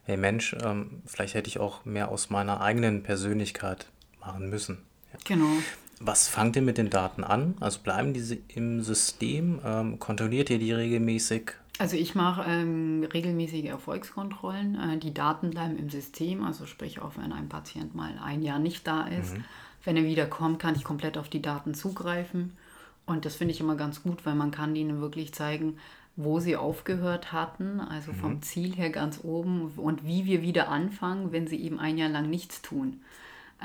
hey 0.09 0.17
Mensch, 0.17 0.55
ähm, 0.63 1.03
vielleicht 1.05 1.35
hätte 1.35 1.47
ich 1.47 1.59
auch 1.59 1.85
mehr 1.85 2.09
aus 2.09 2.29
meiner 2.29 2.61
eigenen 2.61 3.03
Persönlichkeit 3.03 3.85
machen 4.19 4.49
müssen. 4.49 4.79
Ja. 5.13 5.19
Genau. 5.23 5.51
Was 5.99 6.27
fangt 6.27 6.55
ihr 6.55 6.61
mit 6.61 6.77
den 6.77 6.89
Daten 6.89 7.23
an? 7.23 7.55
Also 7.59 7.81
bleiben 7.81 8.13
diese 8.13 8.37
im 8.47 8.81
System? 8.81 9.59
Ähm, 9.63 9.99
kontrolliert 9.99 10.49
ihr 10.49 10.57
die 10.57 10.71
regelmäßig? 10.71 11.51
Also 11.77 11.95
ich 11.95 12.15
mache 12.15 12.43
ähm, 12.49 13.07
regelmäßige 13.13 13.65
Erfolgskontrollen. 13.65 14.75
Äh, 14.75 14.97
die 14.97 15.13
Daten 15.13 15.51
bleiben 15.51 15.77
im 15.77 15.89
System, 15.89 16.43
also 16.43 16.65
sprich 16.65 16.99
auch 17.01 17.13
wenn 17.17 17.31
ein 17.31 17.47
Patient 17.47 17.93
mal 17.93 18.17
ein 18.23 18.41
Jahr 18.41 18.59
nicht 18.59 18.87
da 18.87 19.03
ist. 19.03 19.37
Mhm. 19.37 19.43
Wenn 19.83 19.97
er 19.97 20.05
wieder 20.05 20.25
kommt, 20.25 20.59
kann 20.59 20.75
ich 20.75 20.83
komplett 20.83 21.17
auf 21.17 21.29
die 21.29 21.41
Daten 21.41 21.73
zugreifen. 21.73 22.57
Und 23.05 23.25
das 23.25 23.35
finde 23.35 23.53
ich 23.53 23.59
immer 23.59 23.75
ganz 23.75 24.03
gut, 24.03 24.25
weil 24.25 24.35
man 24.35 24.51
kann 24.51 24.75
ihnen 24.75 25.01
wirklich 25.01 25.33
zeigen, 25.33 25.77
wo 26.21 26.41
sie 26.41 26.57
aufgehört 26.57 27.31
hatten, 27.31 27.79
also 27.79 28.11
vom 28.11 28.33
mhm. 28.33 28.41
Ziel 28.41 28.75
her 28.75 28.89
ganz 28.89 29.21
oben 29.23 29.71
und 29.77 30.05
wie 30.05 30.25
wir 30.25 30.41
wieder 30.41 30.67
anfangen, 30.67 31.31
wenn 31.31 31.47
sie 31.47 31.63
eben 31.63 31.79
ein 31.79 31.97
Jahr 31.97 32.09
lang 32.09 32.29
nichts 32.29 32.61
tun. 32.61 32.99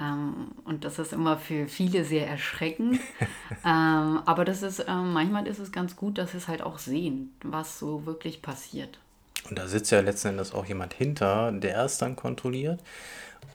Ähm, 0.00 0.52
und 0.64 0.84
das 0.84 1.00
ist 1.00 1.12
immer 1.12 1.36
für 1.36 1.66
viele 1.66 2.04
sehr 2.04 2.28
erschreckend. 2.28 3.00
ähm, 3.64 4.20
aber 4.24 4.44
das 4.44 4.62
ist, 4.62 4.84
ähm, 4.86 5.12
manchmal 5.12 5.48
ist 5.48 5.58
es 5.58 5.72
ganz 5.72 5.96
gut, 5.96 6.16
dass 6.16 6.30
sie 6.30 6.36
es 6.36 6.46
halt 6.46 6.62
auch 6.62 6.78
sehen, 6.78 7.34
was 7.42 7.80
so 7.80 8.06
wirklich 8.06 8.40
passiert. 8.40 9.00
Und 9.50 9.58
da 9.58 9.66
sitzt 9.66 9.90
ja 9.90 9.98
letzten 9.98 10.28
Endes 10.28 10.54
auch 10.54 10.64
jemand 10.64 10.94
hinter, 10.94 11.50
der 11.50 11.84
es 11.84 11.98
dann 11.98 12.14
kontrolliert 12.14 12.80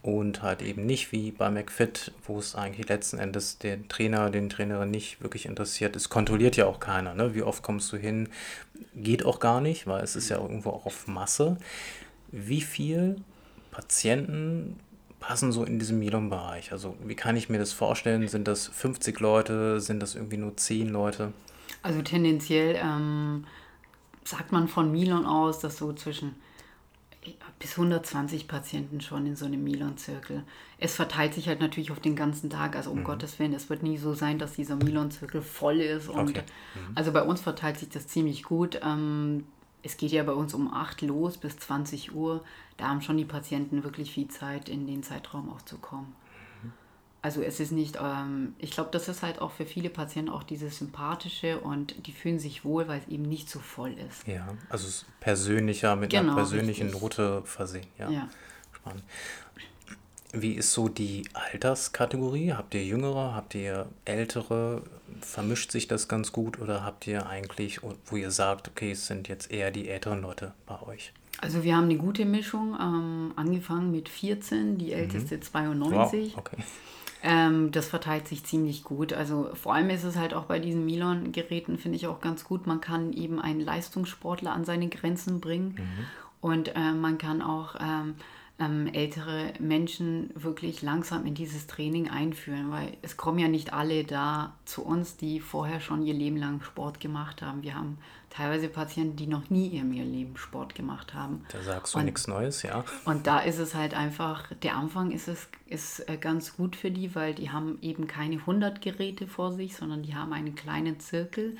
und 0.02 0.42
halt 0.42 0.62
eben 0.62 0.86
nicht 0.86 1.12
wie 1.12 1.30
bei 1.30 1.50
McFit, 1.50 2.12
wo 2.26 2.38
es 2.38 2.54
eigentlich 2.54 2.88
letzten 2.88 3.18
Endes 3.18 3.58
den 3.58 3.88
Trainer, 3.88 4.30
den 4.30 4.48
Trainerin 4.48 4.90
nicht 4.90 5.22
wirklich 5.22 5.46
interessiert. 5.46 5.96
Es 5.96 6.08
kontrolliert 6.08 6.56
ja 6.56 6.66
auch 6.66 6.80
keiner. 6.80 7.14
Ne? 7.14 7.34
Wie 7.34 7.42
oft 7.42 7.62
kommst 7.62 7.92
du 7.92 7.96
hin? 7.96 8.28
Geht 8.94 9.24
auch 9.24 9.40
gar 9.40 9.60
nicht, 9.60 9.86
weil 9.86 10.02
es 10.02 10.16
ist 10.16 10.28
ja 10.28 10.38
irgendwo 10.38 10.70
auch 10.70 10.86
auf 10.86 11.06
Masse. 11.06 11.56
Wie 12.32 12.60
viel 12.60 13.16
Patienten 13.70 14.78
passen 15.20 15.52
so 15.52 15.64
in 15.64 15.78
diesem 15.78 15.98
Milon-Bereich? 15.98 16.72
Also 16.72 16.96
wie 17.04 17.14
kann 17.14 17.36
ich 17.36 17.48
mir 17.48 17.58
das 17.58 17.72
vorstellen? 17.72 18.26
Sind 18.26 18.48
das 18.48 18.68
50 18.68 19.20
Leute? 19.20 19.80
Sind 19.80 20.00
das 20.00 20.14
irgendwie 20.14 20.38
nur 20.38 20.56
10 20.56 20.88
Leute? 20.88 21.32
Also 21.82 22.02
tendenziell 22.02 22.78
ähm, 22.82 23.44
sagt 24.24 24.52
man 24.52 24.68
von 24.68 24.90
Milon 24.90 25.26
aus, 25.26 25.60
dass 25.60 25.76
so 25.76 25.92
zwischen 25.92 26.34
bis 27.60 27.72
120 27.72 28.48
Patienten 28.48 29.02
schon 29.02 29.26
in 29.26 29.36
so 29.36 29.44
einem 29.44 29.62
Milon-Zirkel. 29.62 30.42
Es 30.78 30.96
verteilt 30.96 31.34
sich 31.34 31.46
halt 31.46 31.60
natürlich 31.60 31.92
auf 31.92 32.00
den 32.00 32.16
ganzen 32.16 32.48
Tag, 32.48 32.74
also 32.74 32.90
um 32.90 33.00
mhm. 33.00 33.04
Gottes 33.04 33.38
Willen, 33.38 33.52
es 33.52 33.68
wird 33.68 33.82
nie 33.82 33.98
so 33.98 34.14
sein, 34.14 34.38
dass 34.38 34.54
dieser 34.54 34.76
Milon-Zirkel 34.76 35.42
voll 35.42 35.80
ist. 35.80 36.08
Und 36.08 36.30
okay. 36.30 36.42
mhm. 36.74 36.92
Also 36.94 37.12
bei 37.12 37.22
uns 37.22 37.42
verteilt 37.42 37.78
sich 37.78 37.90
das 37.90 38.08
ziemlich 38.08 38.44
gut. 38.44 38.80
Ähm, 38.82 39.44
es 39.82 39.98
geht 39.98 40.10
ja 40.10 40.22
bei 40.22 40.32
uns 40.32 40.54
um 40.54 40.72
8 40.72 41.02
los 41.02 41.36
bis 41.36 41.58
20 41.58 42.14
Uhr. 42.14 42.42
Da 42.78 42.88
haben 42.88 43.02
schon 43.02 43.18
die 43.18 43.26
Patienten 43.26 43.84
wirklich 43.84 44.10
viel 44.10 44.28
Zeit, 44.28 44.70
in 44.70 44.86
den 44.86 45.02
Zeitraum 45.02 45.50
auch 45.50 45.62
zu 45.62 45.76
kommen. 45.76 46.14
Also 47.22 47.42
es 47.42 47.60
ist 47.60 47.70
nicht, 47.70 47.98
ähm, 48.02 48.54
ich 48.58 48.70
glaube, 48.70 48.88
das 48.92 49.08
ist 49.08 49.22
halt 49.22 49.40
auch 49.40 49.50
für 49.50 49.66
viele 49.66 49.90
Patienten 49.90 50.30
auch 50.30 50.42
dieses 50.42 50.78
Sympathische 50.78 51.60
und 51.60 52.06
die 52.06 52.12
fühlen 52.12 52.38
sich 52.38 52.64
wohl, 52.64 52.88
weil 52.88 53.00
es 53.00 53.08
eben 53.08 53.24
nicht 53.24 53.50
so 53.50 53.58
voll 53.58 53.92
ist. 53.92 54.26
Ja, 54.26 54.48
also 54.70 54.88
es 54.88 55.02
ist 55.02 55.20
persönlicher, 55.20 55.96
mit 55.96 56.10
genau, 56.10 56.22
einer 56.22 56.34
persönlichen 56.34 56.84
richtig. 56.84 57.02
Note 57.02 57.42
versehen. 57.44 57.86
Ja. 57.98 58.10
ja. 58.10 58.28
Spannend. 58.72 59.04
Wie 60.32 60.52
ist 60.52 60.72
so 60.72 60.88
die 60.88 61.24
Alterskategorie? 61.32 62.52
Habt 62.52 62.74
ihr 62.74 62.84
Jüngere, 62.84 63.34
habt 63.34 63.54
ihr 63.54 63.86
Ältere? 64.04 64.82
Vermischt 65.20 65.72
sich 65.72 65.88
das 65.88 66.08
ganz 66.08 66.32
gut 66.32 66.58
oder 66.60 66.84
habt 66.84 67.06
ihr 67.06 67.26
eigentlich, 67.26 67.80
wo 68.06 68.16
ihr 68.16 68.30
sagt, 68.30 68.68
okay, 68.68 68.92
es 68.92 69.06
sind 69.06 69.28
jetzt 69.28 69.50
eher 69.50 69.72
die 69.72 69.88
älteren 69.88 70.22
Leute 70.22 70.54
bei 70.66 70.80
euch? 70.82 71.12
Also 71.40 71.64
wir 71.64 71.76
haben 71.76 71.84
eine 71.84 71.96
gute 71.96 72.24
Mischung, 72.24 72.76
ähm, 72.80 73.32
angefangen 73.36 73.90
mit 73.90 74.08
14, 74.08 74.78
die 74.78 74.92
älteste 74.92 75.36
mhm. 75.36 75.42
92. 75.42 76.32
Wow, 76.34 76.38
okay. 76.38 76.56
Ähm, 77.22 77.70
das 77.70 77.88
verteilt 77.88 78.28
sich 78.28 78.44
ziemlich 78.44 78.82
gut. 78.84 79.12
Also 79.12 79.50
vor 79.54 79.74
allem 79.74 79.90
ist 79.90 80.04
es 80.04 80.16
halt 80.16 80.32
auch 80.34 80.44
bei 80.44 80.58
diesen 80.58 80.84
Milon-Geräten, 80.84 81.78
finde 81.78 81.96
ich 81.96 82.06
auch 82.06 82.20
ganz 82.20 82.44
gut. 82.44 82.66
Man 82.66 82.80
kann 82.80 83.12
eben 83.12 83.40
einen 83.40 83.60
Leistungssportler 83.60 84.52
an 84.52 84.64
seine 84.64 84.88
Grenzen 84.88 85.40
bringen. 85.40 85.76
Mhm. 85.78 86.06
Und 86.40 86.74
äh, 86.74 86.92
man 86.92 87.18
kann 87.18 87.42
auch 87.42 87.74
ähm, 87.78 88.00
ähm, 88.00 88.14
ältere 88.60 89.54
Menschen 89.58 90.30
wirklich 90.34 90.82
langsam 90.82 91.24
in 91.24 91.34
dieses 91.34 91.66
Training 91.66 92.10
einführen, 92.10 92.70
weil 92.70 92.96
es 93.00 93.16
kommen 93.16 93.38
ja 93.38 93.48
nicht 93.48 93.72
alle 93.72 94.04
da 94.04 94.54
zu 94.66 94.84
uns, 94.84 95.16
die 95.16 95.40
vorher 95.40 95.80
schon 95.80 96.02
ihr 96.02 96.12
Leben 96.12 96.36
lang 96.36 96.62
Sport 96.62 97.00
gemacht 97.00 97.40
haben. 97.40 97.62
Wir 97.62 97.74
haben 97.74 97.96
teilweise 98.28 98.68
Patienten, 98.68 99.16
die 99.16 99.26
noch 99.26 99.48
nie 99.48 99.68
in 99.68 99.92
ihrem 99.92 100.12
Leben 100.12 100.36
Sport 100.36 100.74
gemacht 100.74 101.14
haben. 101.14 101.44
Da 101.50 101.62
sagst 101.62 101.94
du 101.94 102.00
nichts 102.00 102.28
Neues, 102.28 102.62
ja. 102.62 102.84
Und 103.06 103.26
da 103.26 103.40
ist 103.40 103.58
es 103.58 103.74
halt 103.74 103.94
einfach, 103.94 104.52
der 104.62 104.76
Anfang 104.76 105.10
ist 105.10 105.28
es 105.28 105.48
ist 105.66 106.08
äh, 106.08 106.16
ganz 106.16 106.56
gut 106.56 106.76
für 106.76 106.90
die, 106.90 107.14
weil 107.14 107.34
die 107.34 107.50
haben 107.50 107.78
eben 107.80 108.06
keine 108.06 108.36
100 108.36 108.82
Geräte 108.82 109.26
vor 109.26 109.52
sich, 109.52 109.76
sondern 109.76 110.02
die 110.02 110.14
haben 110.14 110.32
einen 110.32 110.54
kleinen 110.54 111.00
Zirkel, 111.00 111.56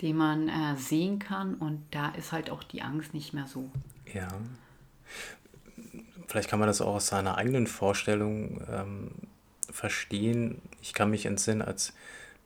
den 0.00 0.16
man 0.16 0.48
äh, 0.48 0.76
sehen 0.76 1.18
kann 1.18 1.54
und 1.54 1.82
da 1.90 2.10
ist 2.10 2.32
halt 2.32 2.50
auch 2.50 2.62
die 2.62 2.82
Angst 2.82 3.14
nicht 3.14 3.32
mehr 3.32 3.46
so. 3.46 3.70
Ja. 4.12 4.28
Vielleicht 6.26 6.48
kann 6.48 6.58
man 6.58 6.68
das 6.68 6.80
auch 6.80 6.94
aus 6.94 7.06
seiner 7.06 7.38
eigenen 7.38 7.66
Vorstellung 7.66 8.60
ähm, 8.72 9.10
verstehen. 9.70 10.60
Ich 10.82 10.92
kann 10.92 11.10
mich 11.10 11.26
entsinnen, 11.26 11.62
als 11.62 11.92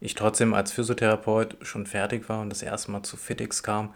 ich 0.00 0.14
trotzdem 0.14 0.54
als 0.54 0.72
Physiotherapeut 0.72 1.56
schon 1.62 1.86
fertig 1.86 2.28
war 2.28 2.40
und 2.40 2.50
das 2.50 2.62
erste 2.62 2.90
Mal 2.90 3.02
zu 3.02 3.16
Fitix 3.16 3.62
kam, 3.62 3.94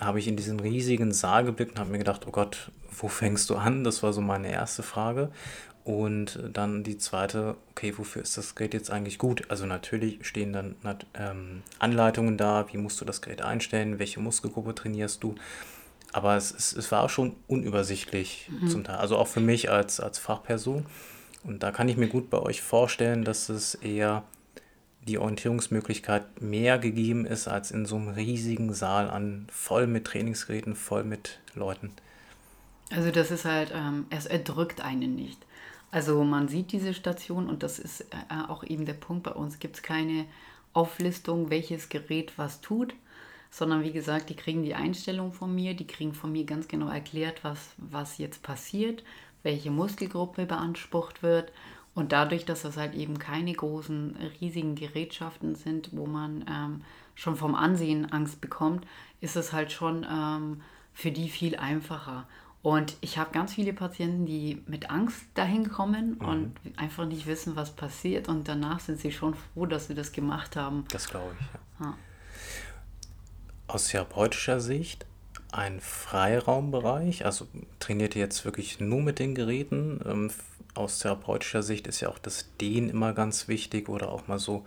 habe 0.00 0.18
ich 0.18 0.28
in 0.28 0.36
diesen 0.36 0.60
riesigen 0.60 1.12
Saal 1.12 1.44
geblickt 1.44 1.72
und 1.72 1.78
habe 1.78 1.90
mir 1.90 1.98
gedacht, 1.98 2.26
oh 2.26 2.30
Gott, 2.30 2.70
wo 2.90 3.08
fängst 3.08 3.50
du 3.50 3.56
an? 3.56 3.84
Das 3.84 4.02
war 4.02 4.12
so 4.12 4.20
meine 4.20 4.50
erste 4.50 4.82
Frage. 4.82 5.30
Und 5.84 6.38
dann 6.52 6.84
die 6.84 6.98
zweite, 6.98 7.56
okay, 7.70 7.96
wofür 7.96 8.22
ist 8.22 8.36
das 8.36 8.54
Gerät 8.54 8.74
jetzt 8.74 8.90
eigentlich 8.90 9.18
gut? 9.18 9.44
Also 9.50 9.66
natürlich 9.66 10.26
stehen 10.26 10.52
dann 10.52 10.76
ähm, 11.14 11.62
Anleitungen 11.78 12.36
da, 12.36 12.66
wie 12.72 12.76
musst 12.76 13.00
du 13.00 13.04
das 13.04 13.22
Gerät 13.22 13.42
einstellen, 13.42 13.98
welche 13.98 14.20
Muskelgruppe 14.20 14.74
trainierst 14.74 15.22
du. 15.22 15.34
Aber 16.12 16.36
es, 16.36 16.50
es, 16.50 16.72
es 16.72 16.90
war 16.90 17.08
schon 17.08 17.36
unübersichtlich 17.46 18.48
mhm. 18.48 18.68
zum 18.68 18.84
Teil. 18.84 18.96
Also 18.96 19.16
auch 19.16 19.28
für 19.28 19.40
mich 19.40 19.70
als, 19.70 20.00
als 20.00 20.18
Fachperson. 20.18 20.86
Und 21.44 21.62
da 21.62 21.70
kann 21.70 21.88
ich 21.88 21.96
mir 21.96 22.08
gut 22.08 22.30
bei 22.30 22.38
euch 22.38 22.62
vorstellen, 22.62 23.24
dass 23.24 23.48
es 23.48 23.74
eher 23.76 24.24
die 25.06 25.18
Orientierungsmöglichkeit 25.18 26.42
mehr 26.42 26.78
gegeben 26.78 27.24
ist 27.24 27.48
als 27.48 27.70
in 27.70 27.86
so 27.86 27.96
einem 27.96 28.08
riesigen 28.08 28.74
Saal 28.74 29.08
an 29.08 29.46
voll 29.50 29.86
mit 29.86 30.04
Trainingsgeräten, 30.04 30.74
voll 30.74 31.04
mit 31.04 31.38
Leuten. 31.54 31.92
Also 32.90 33.10
das 33.10 33.30
ist 33.30 33.44
halt, 33.44 33.72
ähm, 33.74 34.06
es 34.10 34.26
erdrückt 34.26 34.80
einen 34.82 35.14
nicht. 35.14 35.38
Also 35.90 36.22
man 36.22 36.48
sieht 36.48 36.72
diese 36.72 36.92
Station 36.92 37.48
und 37.48 37.62
das 37.62 37.78
ist 37.78 38.02
äh, 38.02 38.48
auch 38.48 38.62
eben 38.64 38.84
der 38.84 38.94
Punkt 38.94 39.22
bei 39.22 39.32
uns. 39.32 39.58
Gibt 39.58 39.76
es 39.76 39.82
keine 39.82 40.26
Auflistung, 40.72 41.50
welches 41.50 41.88
Gerät 41.88 42.32
was 42.36 42.60
tut, 42.60 42.94
sondern 43.50 43.82
wie 43.82 43.92
gesagt, 43.92 44.30
die 44.30 44.36
kriegen 44.36 44.62
die 44.62 44.74
Einstellung 44.74 45.32
von 45.32 45.54
mir, 45.54 45.74
die 45.74 45.86
kriegen 45.86 46.14
von 46.14 46.32
mir 46.32 46.44
ganz 46.44 46.68
genau 46.68 46.88
erklärt, 46.88 47.42
was, 47.42 47.72
was 47.76 48.18
jetzt 48.18 48.42
passiert, 48.42 49.02
welche 49.42 49.70
Muskelgruppe 49.70 50.46
beansprucht 50.46 51.22
wird. 51.22 51.52
Und 51.94 52.12
dadurch, 52.12 52.44
dass 52.44 52.62
das 52.62 52.76
halt 52.76 52.94
eben 52.94 53.18
keine 53.18 53.52
großen, 53.52 54.16
riesigen 54.40 54.76
Gerätschaften 54.76 55.56
sind, 55.56 55.90
wo 55.92 56.06
man 56.06 56.44
ähm, 56.48 56.82
schon 57.16 57.34
vom 57.34 57.56
Ansehen 57.56 58.10
Angst 58.12 58.40
bekommt, 58.40 58.86
ist 59.20 59.36
es 59.36 59.52
halt 59.52 59.72
schon 59.72 60.06
ähm, 60.08 60.62
für 60.94 61.10
die 61.10 61.28
viel 61.28 61.56
einfacher. 61.56 62.26
Und 62.62 62.96
ich 63.00 63.18
habe 63.18 63.32
ganz 63.32 63.54
viele 63.54 63.72
Patienten, 63.72 64.26
die 64.26 64.62
mit 64.66 64.90
Angst 64.90 65.24
dahin 65.34 65.70
kommen 65.70 66.18
mhm. 66.20 66.28
und 66.28 66.54
einfach 66.76 67.06
nicht 67.06 67.26
wissen, 67.26 67.56
was 67.56 67.74
passiert. 67.74 68.28
Und 68.28 68.46
danach 68.46 68.80
sind 68.80 69.00
sie 69.00 69.10
schon 69.10 69.34
froh, 69.34 69.66
dass 69.66 69.88
sie 69.88 69.94
das 69.94 70.12
gemacht 70.12 70.56
haben. 70.56 70.84
Das 70.92 71.08
glaube 71.08 71.34
ich. 71.40 71.46
Ja. 71.80 71.86
Ja. 71.86 71.94
Aus 73.72 73.86
therapeutischer 73.86 74.58
Sicht 74.58 75.06
ein 75.52 75.80
Freiraumbereich, 75.80 77.24
also 77.24 77.46
trainiert 77.78 78.16
ihr 78.16 78.22
jetzt 78.22 78.44
wirklich 78.44 78.80
nur 78.80 79.00
mit 79.00 79.20
den 79.20 79.36
Geräten. 79.36 80.00
Ähm, 80.04 80.30
aus 80.74 80.98
therapeutischer 80.98 81.62
Sicht 81.62 81.86
ist 81.86 82.00
ja 82.00 82.08
auch 82.08 82.18
das 82.18 82.48
Dehnen 82.60 82.90
immer 82.90 83.12
ganz 83.12 83.46
wichtig 83.46 83.88
oder 83.88 84.10
auch 84.10 84.26
mal 84.26 84.40
so 84.40 84.64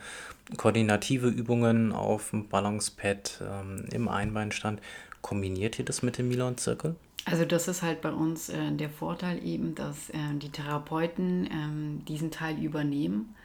koordinative 0.55 1.27
Übungen 1.27 1.91
auf 1.91 2.29
dem 2.29 2.47
Balancepad 2.47 3.41
ähm, 3.41 3.85
im 3.91 4.07
Einbeinstand. 4.07 4.81
Kombiniert 5.21 5.79
ihr 5.79 5.85
das 5.85 6.01
mit 6.01 6.17
dem 6.17 6.29
Milon-Zirkel? 6.29 6.95
Also 7.25 7.43
das 7.43 7.67
ist 7.67 7.81
halt 7.81 8.01
bei 8.01 8.11
uns 8.11 8.47
äh, 8.47 8.71
der 8.71 8.89
Vorteil 8.89 9.45
eben, 9.45 9.75
dass 9.75 10.09
äh, 10.11 10.17
die 10.35 10.49
Therapeuten 10.49 11.45
äh, 11.45 12.05
diesen 12.07 12.31
Teil 12.31 12.57
übernehmen. 12.57 13.35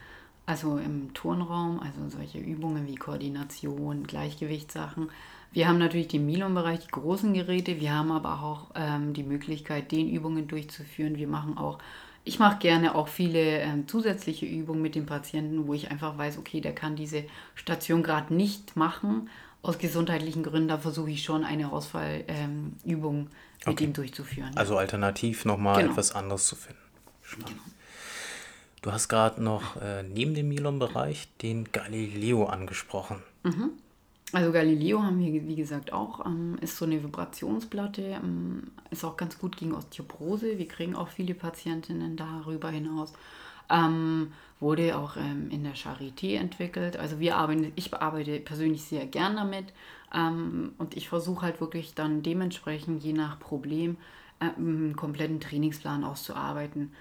Also 0.46 0.78
im 0.78 1.12
Turnraum, 1.14 1.80
also 1.80 2.08
solche 2.08 2.38
Übungen 2.38 2.86
wie 2.86 2.94
Koordination, 2.94 4.06
Gleichgewichtssachen. 4.06 5.10
Wir 5.52 5.68
haben 5.68 5.78
natürlich 5.78 6.08
den 6.08 6.26
Milon-Bereich, 6.26 6.80
die 6.80 6.90
großen 6.90 7.32
Geräte. 7.32 7.80
Wir 7.80 7.94
haben 7.94 8.12
aber 8.12 8.42
auch 8.42 8.70
ähm, 8.74 9.14
die 9.14 9.22
Möglichkeit, 9.22 9.92
den 9.92 10.10
Übungen 10.10 10.46
durchzuführen. 10.46 11.16
Wir 11.16 11.28
machen 11.28 11.56
auch, 11.56 11.78
ich 12.24 12.38
mache 12.38 12.58
gerne 12.58 12.94
auch 12.94 13.08
viele 13.08 13.60
ähm, 13.60 13.88
zusätzliche 13.88 14.46
Übungen 14.46 14.82
mit 14.82 14.94
dem 14.94 15.06
Patienten, 15.06 15.66
wo 15.66 15.74
ich 15.74 15.90
einfach 15.90 16.18
weiß, 16.18 16.38
okay, 16.38 16.60
der 16.60 16.74
kann 16.74 16.96
diese 16.96 17.24
Station 17.54 18.02
gerade 18.02 18.34
nicht 18.34 18.76
machen. 18.76 19.30
Aus 19.62 19.78
gesundheitlichen 19.78 20.42
Gründen, 20.42 20.68
da 20.68 20.78
versuche 20.78 21.10
ich 21.10 21.24
schon 21.24 21.44
eine 21.44 21.72
Ausfallübung 21.72 23.16
ähm, 23.16 23.30
mit 23.66 23.68
okay. 23.68 23.84
ihm 23.84 23.92
durchzuführen. 23.92 24.50
Also 24.54 24.76
alternativ 24.76 25.44
nochmal 25.44 25.78
genau. 25.78 25.92
etwas 25.92 26.14
anderes 26.14 26.46
zu 26.46 26.56
finden. 26.56 26.80
Spannend. 27.22 27.48
Genau. 27.48 27.62
Du 28.82 28.92
hast 28.92 29.08
gerade 29.08 29.42
noch 29.42 29.76
äh, 29.80 30.04
neben 30.04 30.34
dem 30.34 30.48
Milon-Bereich 30.48 31.28
den 31.42 31.72
Galileo 31.72 32.46
angesprochen. 32.46 33.22
Mhm. 33.42 33.72
Also 34.32 34.52
Galileo 34.52 35.02
haben 35.02 35.20
wir, 35.20 35.46
wie 35.46 35.56
gesagt, 35.56 35.92
auch, 35.92 36.26
ähm, 36.26 36.58
ist 36.60 36.76
so 36.76 36.84
eine 36.84 37.02
Vibrationsplatte, 37.02 38.02
ähm, 38.02 38.64
ist 38.90 39.04
auch 39.04 39.16
ganz 39.16 39.38
gut 39.38 39.56
gegen 39.56 39.72
Osteoporose. 39.72 40.58
Wir 40.58 40.68
kriegen 40.68 40.94
auch 40.94 41.08
viele 41.08 41.34
Patientinnen 41.34 42.16
darüber 42.16 42.68
hinaus. 42.68 43.14
Ähm, 43.70 44.32
wurde 44.60 44.98
auch 44.98 45.16
ähm, 45.16 45.48
in 45.50 45.64
der 45.64 45.74
Charité 45.74 46.36
entwickelt. 46.36 46.96
Also 46.96 47.20
wir 47.20 47.36
arbeiten, 47.36 47.72
ich 47.76 47.94
arbeite 47.94 48.38
persönlich 48.40 48.84
sehr 48.84 49.06
gern 49.06 49.36
damit. 49.36 49.72
Ähm, 50.14 50.72
und 50.78 50.96
ich 50.96 51.08
versuche 51.08 51.42
halt 51.42 51.60
wirklich 51.60 51.94
dann 51.94 52.22
dementsprechend, 52.22 53.02
je 53.02 53.14
nach 53.14 53.38
Problem, 53.38 53.96
äh, 54.40 54.50
einen 54.56 54.94
kompletten 54.96 55.40
Trainingsplan 55.40 56.04
auszuarbeiten. 56.04 56.92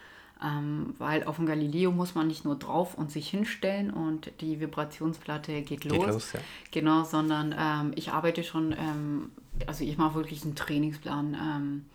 Ähm, 0.43 0.93
weil 0.99 1.23
auf 1.23 1.37
dem 1.37 1.47
Galileo 1.47 1.91
muss 1.91 2.13
man 2.13 2.27
nicht 2.27 2.45
nur 2.45 2.55
drauf 2.55 2.95
und 2.95 3.11
sich 3.11 3.27
hinstellen 3.29 3.89
und 3.89 4.31
die 4.39 4.59
Vibrationsplatte 4.59 5.63
geht 5.63 5.83
los. 5.83 5.97
Geht 5.97 6.07
los 6.07 6.33
ja. 6.33 6.39
Genau, 6.71 7.03
sondern 7.03 7.55
ähm, 7.57 7.91
ich 7.95 8.11
arbeite 8.11 8.43
schon, 8.43 8.71
ähm, 8.73 9.31
also 9.65 9.83
ich 9.83 9.97
mache 9.97 10.13
wirklich 10.15 10.43
einen 10.43 10.55
Trainingsplan 10.55 11.33
ähm, 11.33 11.85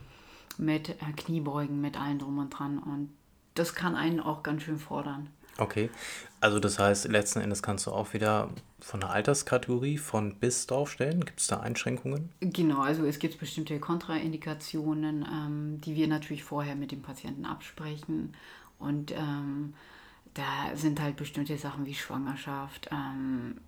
mit 0.58 0.88
äh, 0.88 0.94
Kniebeugen, 1.16 1.80
mit 1.80 1.96
allem 2.00 2.18
drum 2.18 2.38
und 2.38 2.50
dran. 2.50 2.78
Und 2.78 3.10
das 3.54 3.74
kann 3.74 3.94
einen 3.94 4.18
auch 4.18 4.42
ganz 4.42 4.62
schön 4.62 4.78
fordern. 4.78 5.28
Okay, 5.62 5.90
also 6.40 6.58
das 6.58 6.80
heißt, 6.80 7.08
letzten 7.08 7.40
Endes 7.40 7.62
kannst 7.62 7.86
du 7.86 7.92
auch 7.92 8.14
wieder 8.14 8.50
von 8.80 8.98
der 8.98 9.10
Alterskategorie 9.10 9.96
von 9.96 10.34
bis 10.34 10.66
draufstellen. 10.66 11.24
Gibt 11.24 11.40
es 11.40 11.46
da 11.46 11.60
Einschränkungen? 11.60 12.30
Genau, 12.40 12.80
also 12.80 13.04
es 13.04 13.20
gibt 13.20 13.38
bestimmte 13.38 13.78
Kontraindikationen, 13.78 15.24
ähm, 15.24 15.80
die 15.82 15.94
wir 15.94 16.08
natürlich 16.08 16.42
vorher 16.42 16.74
mit 16.74 16.90
dem 16.90 17.00
Patienten 17.00 17.44
absprechen. 17.44 18.34
Und 18.80 19.12
ähm, 19.12 19.74
da 20.34 20.74
sind 20.74 21.00
halt 21.00 21.14
bestimmte 21.14 21.56
Sachen 21.56 21.86
wie 21.86 21.94
Schwangerschaft, 21.94 22.90
ähm, 22.90 23.58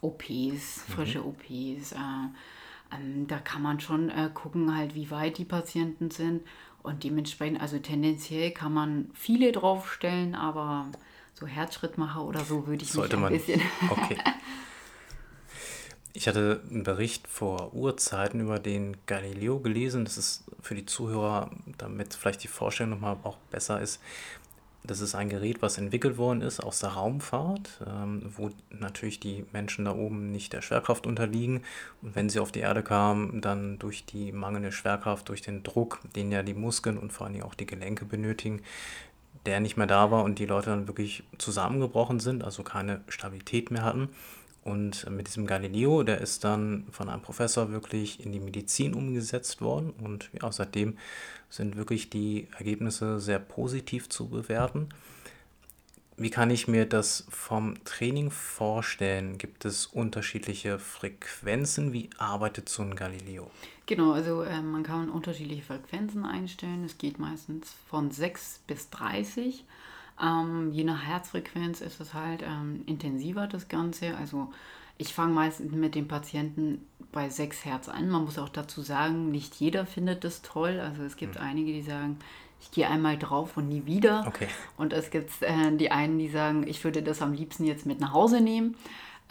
OPs, 0.00 0.82
frische 0.94 1.22
mhm. 1.22 1.26
OPs. 1.26 1.90
Äh, 1.90 1.96
ähm, 2.94 3.26
da 3.26 3.38
kann 3.38 3.62
man 3.62 3.80
schon 3.80 4.10
äh, 4.10 4.30
gucken, 4.32 4.76
halt, 4.76 4.94
wie 4.94 5.10
weit 5.10 5.38
die 5.38 5.44
Patienten 5.44 6.12
sind. 6.12 6.42
Und 6.84 7.02
dementsprechend, 7.02 7.60
also 7.60 7.80
tendenziell 7.80 8.52
kann 8.52 8.72
man 8.72 9.10
viele 9.14 9.50
draufstellen, 9.50 10.36
aber 10.36 10.86
so 11.34 11.46
Herzschrittmacher 11.46 12.22
oder 12.24 12.40
so 12.44 12.66
würde 12.66 12.84
ich 12.84 12.92
Sollte 12.92 13.16
mich 13.16 13.26
ein 13.26 13.30
man. 13.30 13.32
bisschen. 13.32 13.62
Okay. 13.90 14.18
Ich 16.14 16.28
hatte 16.28 16.60
einen 16.70 16.82
Bericht 16.82 17.26
vor 17.26 17.72
Urzeiten 17.74 18.40
über 18.40 18.58
den 18.58 18.98
Galileo 19.06 19.60
gelesen. 19.60 20.04
Das 20.04 20.18
ist 20.18 20.44
für 20.60 20.74
die 20.74 20.84
Zuhörer, 20.84 21.50
damit 21.78 22.12
vielleicht 22.12 22.42
die 22.42 22.48
Vorstellung 22.48 22.90
nochmal 22.90 23.16
auch 23.22 23.38
besser 23.50 23.80
ist. 23.80 23.98
Das 24.84 25.00
ist 25.00 25.14
ein 25.14 25.28
Gerät, 25.28 25.62
was 25.62 25.78
entwickelt 25.78 26.18
worden 26.18 26.42
ist 26.42 26.60
aus 26.60 26.80
der 26.80 26.90
Raumfahrt, 26.90 27.80
ähm, 27.86 28.32
wo 28.36 28.50
natürlich 28.70 29.20
die 29.20 29.46
Menschen 29.52 29.84
da 29.84 29.94
oben 29.94 30.32
nicht 30.32 30.52
der 30.52 30.60
Schwerkraft 30.60 31.06
unterliegen. 31.06 31.62
Und 32.02 32.16
wenn 32.16 32.28
sie 32.28 32.40
auf 32.40 32.50
die 32.50 32.60
Erde 32.60 32.82
kamen, 32.82 33.40
dann 33.40 33.78
durch 33.78 34.04
die 34.04 34.32
mangelnde 34.32 34.72
Schwerkraft, 34.72 35.28
durch 35.28 35.40
den 35.40 35.62
Druck, 35.62 36.00
den 36.16 36.32
ja 36.32 36.42
die 36.42 36.54
Muskeln 36.54 36.98
und 36.98 37.12
vor 37.12 37.28
allem 37.28 37.42
auch 37.42 37.54
die 37.54 37.66
Gelenke 37.66 38.04
benötigen, 38.04 38.60
der 39.46 39.60
nicht 39.60 39.76
mehr 39.76 39.86
da 39.86 40.10
war 40.10 40.24
und 40.24 40.38
die 40.38 40.46
Leute 40.46 40.70
dann 40.70 40.86
wirklich 40.86 41.24
zusammengebrochen 41.38 42.20
sind, 42.20 42.44
also 42.44 42.62
keine 42.62 43.00
Stabilität 43.08 43.70
mehr 43.70 43.82
hatten. 43.82 44.08
Und 44.64 45.10
mit 45.10 45.26
diesem 45.26 45.46
Galileo, 45.46 46.04
der 46.04 46.20
ist 46.20 46.44
dann 46.44 46.86
von 46.92 47.08
einem 47.08 47.22
Professor 47.22 47.72
wirklich 47.72 48.24
in 48.24 48.30
die 48.30 48.38
Medizin 48.38 48.94
umgesetzt 48.94 49.60
worden 49.60 49.90
und 49.90 50.30
ja, 50.40 50.52
seitdem 50.52 50.98
sind 51.50 51.76
wirklich 51.76 52.10
die 52.10 52.46
Ergebnisse 52.56 53.18
sehr 53.18 53.40
positiv 53.40 54.08
zu 54.08 54.28
bewerten. 54.28 54.88
wie 56.16 56.30
kann 56.30 56.50
ich 56.50 56.68
mir 56.68 56.86
das 56.86 57.26
vom 57.30 57.82
Training 57.84 58.30
vorstellen? 58.30 59.38
Gibt 59.38 59.64
es 59.64 59.86
unterschiedliche 59.86 60.78
Frequenzen? 60.78 61.92
Wie 61.92 62.10
arbeitet 62.18 62.68
so 62.68 62.82
ein 62.82 62.94
Galileo? 62.94 63.50
Genau, 63.92 64.12
also 64.12 64.42
äh, 64.42 64.62
man 64.62 64.84
kann 64.84 65.10
unterschiedliche 65.10 65.60
Frequenzen 65.60 66.24
einstellen. 66.24 66.82
Es 66.82 66.96
geht 66.96 67.18
meistens 67.18 67.76
von 67.90 68.10
6 68.10 68.62
bis 68.66 68.88
30. 68.88 69.66
Ähm, 70.18 70.72
je 70.72 70.84
nach 70.84 71.04
Herzfrequenz 71.04 71.82
ist 71.82 72.00
es 72.00 72.14
halt 72.14 72.40
ähm, 72.40 72.84
intensiver, 72.86 73.46
das 73.46 73.68
Ganze. 73.68 74.16
Also 74.16 74.50
ich 74.96 75.12
fange 75.12 75.34
meistens 75.34 75.72
mit 75.72 75.94
dem 75.94 76.08
Patienten 76.08 76.86
bei 77.12 77.28
6 77.28 77.66
Hertz 77.66 77.90
an. 77.90 78.08
Man 78.08 78.24
muss 78.24 78.38
auch 78.38 78.48
dazu 78.48 78.80
sagen, 78.80 79.30
nicht 79.30 79.56
jeder 79.56 79.84
findet 79.84 80.24
das 80.24 80.40
toll. 80.40 80.80
Also 80.80 81.02
es 81.02 81.16
gibt 81.16 81.34
mhm. 81.34 81.42
einige, 81.42 81.74
die 81.74 81.82
sagen, 81.82 82.16
ich 82.62 82.70
gehe 82.70 82.88
einmal 82.88 83.18
drauf 83.18 83.58
und 83.58 83.68
nie 83.68 83.84
wieder. 83.84 84.24
Okay. 84.26 84.48
Und 84.78 84.94
es 84.94 85.10
gibt 85.10 85.30
äh, 85.42 85.76
die 85.76 85.90
einen, 85.90 86.18
die 86.18 86.30
sagen, 86.30 86.66
ich 86.66 86.82
würde 86.82 87.02
das 87.02 87.20
am 87.20 87.34
liebsten 87.34 87.66
jetzt 87.66 87.84
mit 87.84 88.00
nach 88.00 88.14
Hause 88.14 88.40
nehmen. 88.40 88.74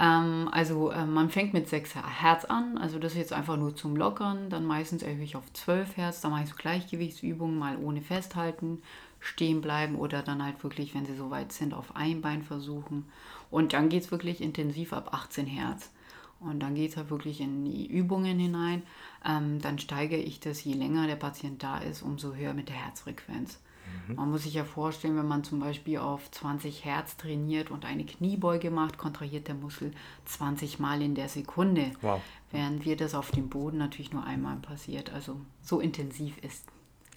Ähm, 0.02 0.50
also 0.52 0.90
äh, 0.90 1.06
man 1.06 1.30
fängt 1.30 1.54
mit 1.54 1.70
6 1.70 1.96
Hertz 1.96 2.46
an, 2.46 2.80
also 2.80 2.98
das 2.98 3.12
ist 3.14 3.20
jetzt 3.20 3.34
einfach 3.34 3.56
nur 3.56 3.76
zum 3.76 3.96
Lockern. 3.96 4.50
Dann 4.50 4.66
meistens 4.66 5.04
erhöhe 5.04 5.24
ich 5.24 5.36
auf 5.36 5.54
12 5.54 5.96
Hertz, 5.96 6.22
dann 6.22 6.32
mache 6.32 6.44
ich 6.44 6.50
so 6.50 6.56
Gleichgewichtsübungen, 6.56 7.58
mal 7.58 7.78
ohne 7.78 8.02
festhalten, 8.02 8.82
stehen 9.20 9.62
bleiben 9.62 9.96
oder 9.96 10.24
dann 10.24 10.44
halt 10.44 10.64
wirklich, 10.64 10.96
wenn 10.96 11.06
sie 11.06 11.16
so 11.16 11.30
weit 11.30 11.52
sind, 11.52 11.76
auf 11.76 11.96
ein 11.96 12.22
Bein 12.22 12.42
versuchen. 12.42 13.06
Und 13.52 13.74
dann 13.74 13.90
geht 13.90 14.04
es 14.04 14.12
wirklich 14.12 14.42
intensiv 14.42 14.92
ab 14.94 15.14
18 15.14 15.46
Hertz. 15.46 15.92
Und 16.40 16.62
dann 16.62 16.74
geht 16.74 16.90
es 16.90 16.98
halt 16.98 17.12
wirklich 17.12 17.40
in 17.40 17.66
die 17.66 17.86
Übungen 17.86 18.40
hinein. 18.40 18.82
Ähm, 19.24 19.62
dann 19.62 19.78
steigere 19.78 20.20
ich 20.20 20.40
das, 20.40 20.64
je 20.64 20.74
länger 20.74 21.06
der 21.06 21.16
Patient 21.16 21.62
da 21.62 21.78
ist, 21.78 22.02
umso 22.02 22.34
höher 22.34 22.56
mit 22.56 22.70
der 22.70 22.78
Herzfrequenz. 22.78 23.60
Mhm. 24.08 24.16
Man 24.16 24.32
muss 24.32 24.44
sich 24.44 24.54
ja 24.54 24.64
vorstellen, 24.64 25.18
wenn 25.18 25.28
man 25.28 25.44
zum 25.44 25.60
Beispiel 25.60 25.98
auf 25.98 26.30
20 26.32 26.86
Hertz 26.86 27.18
trainiert 27.18 27.72
und 27.72 27.86
eine 27.86 28.06
Kniebeuge 28.06 28.72
macht, 28.72 28.98
kontrahiert 28.98 29.48
der 29.48 29.56
Muskel 29.56 29.92
20 30.26 30.80
Mal 30.80 31.02
in 31.02 31.16
der 31.16 31.30
Sekunde. 31.30 31.92
Wow. 32.02 32.22
Während 32.52 32.86
wir 32.86 32.98
das 32.98 33.16
auf 33.16 33.32
dem 33.32 33.50
Boden 33.50 33.78
natürlich 33.78 34.12
nur 34.12 34.24
einmal 34.24 34.58
passiert. 34.58 35.12
Also 35.12 35.40
so 35.62 35.80
intensiv 35.80 36.38
ist 36.44 36.66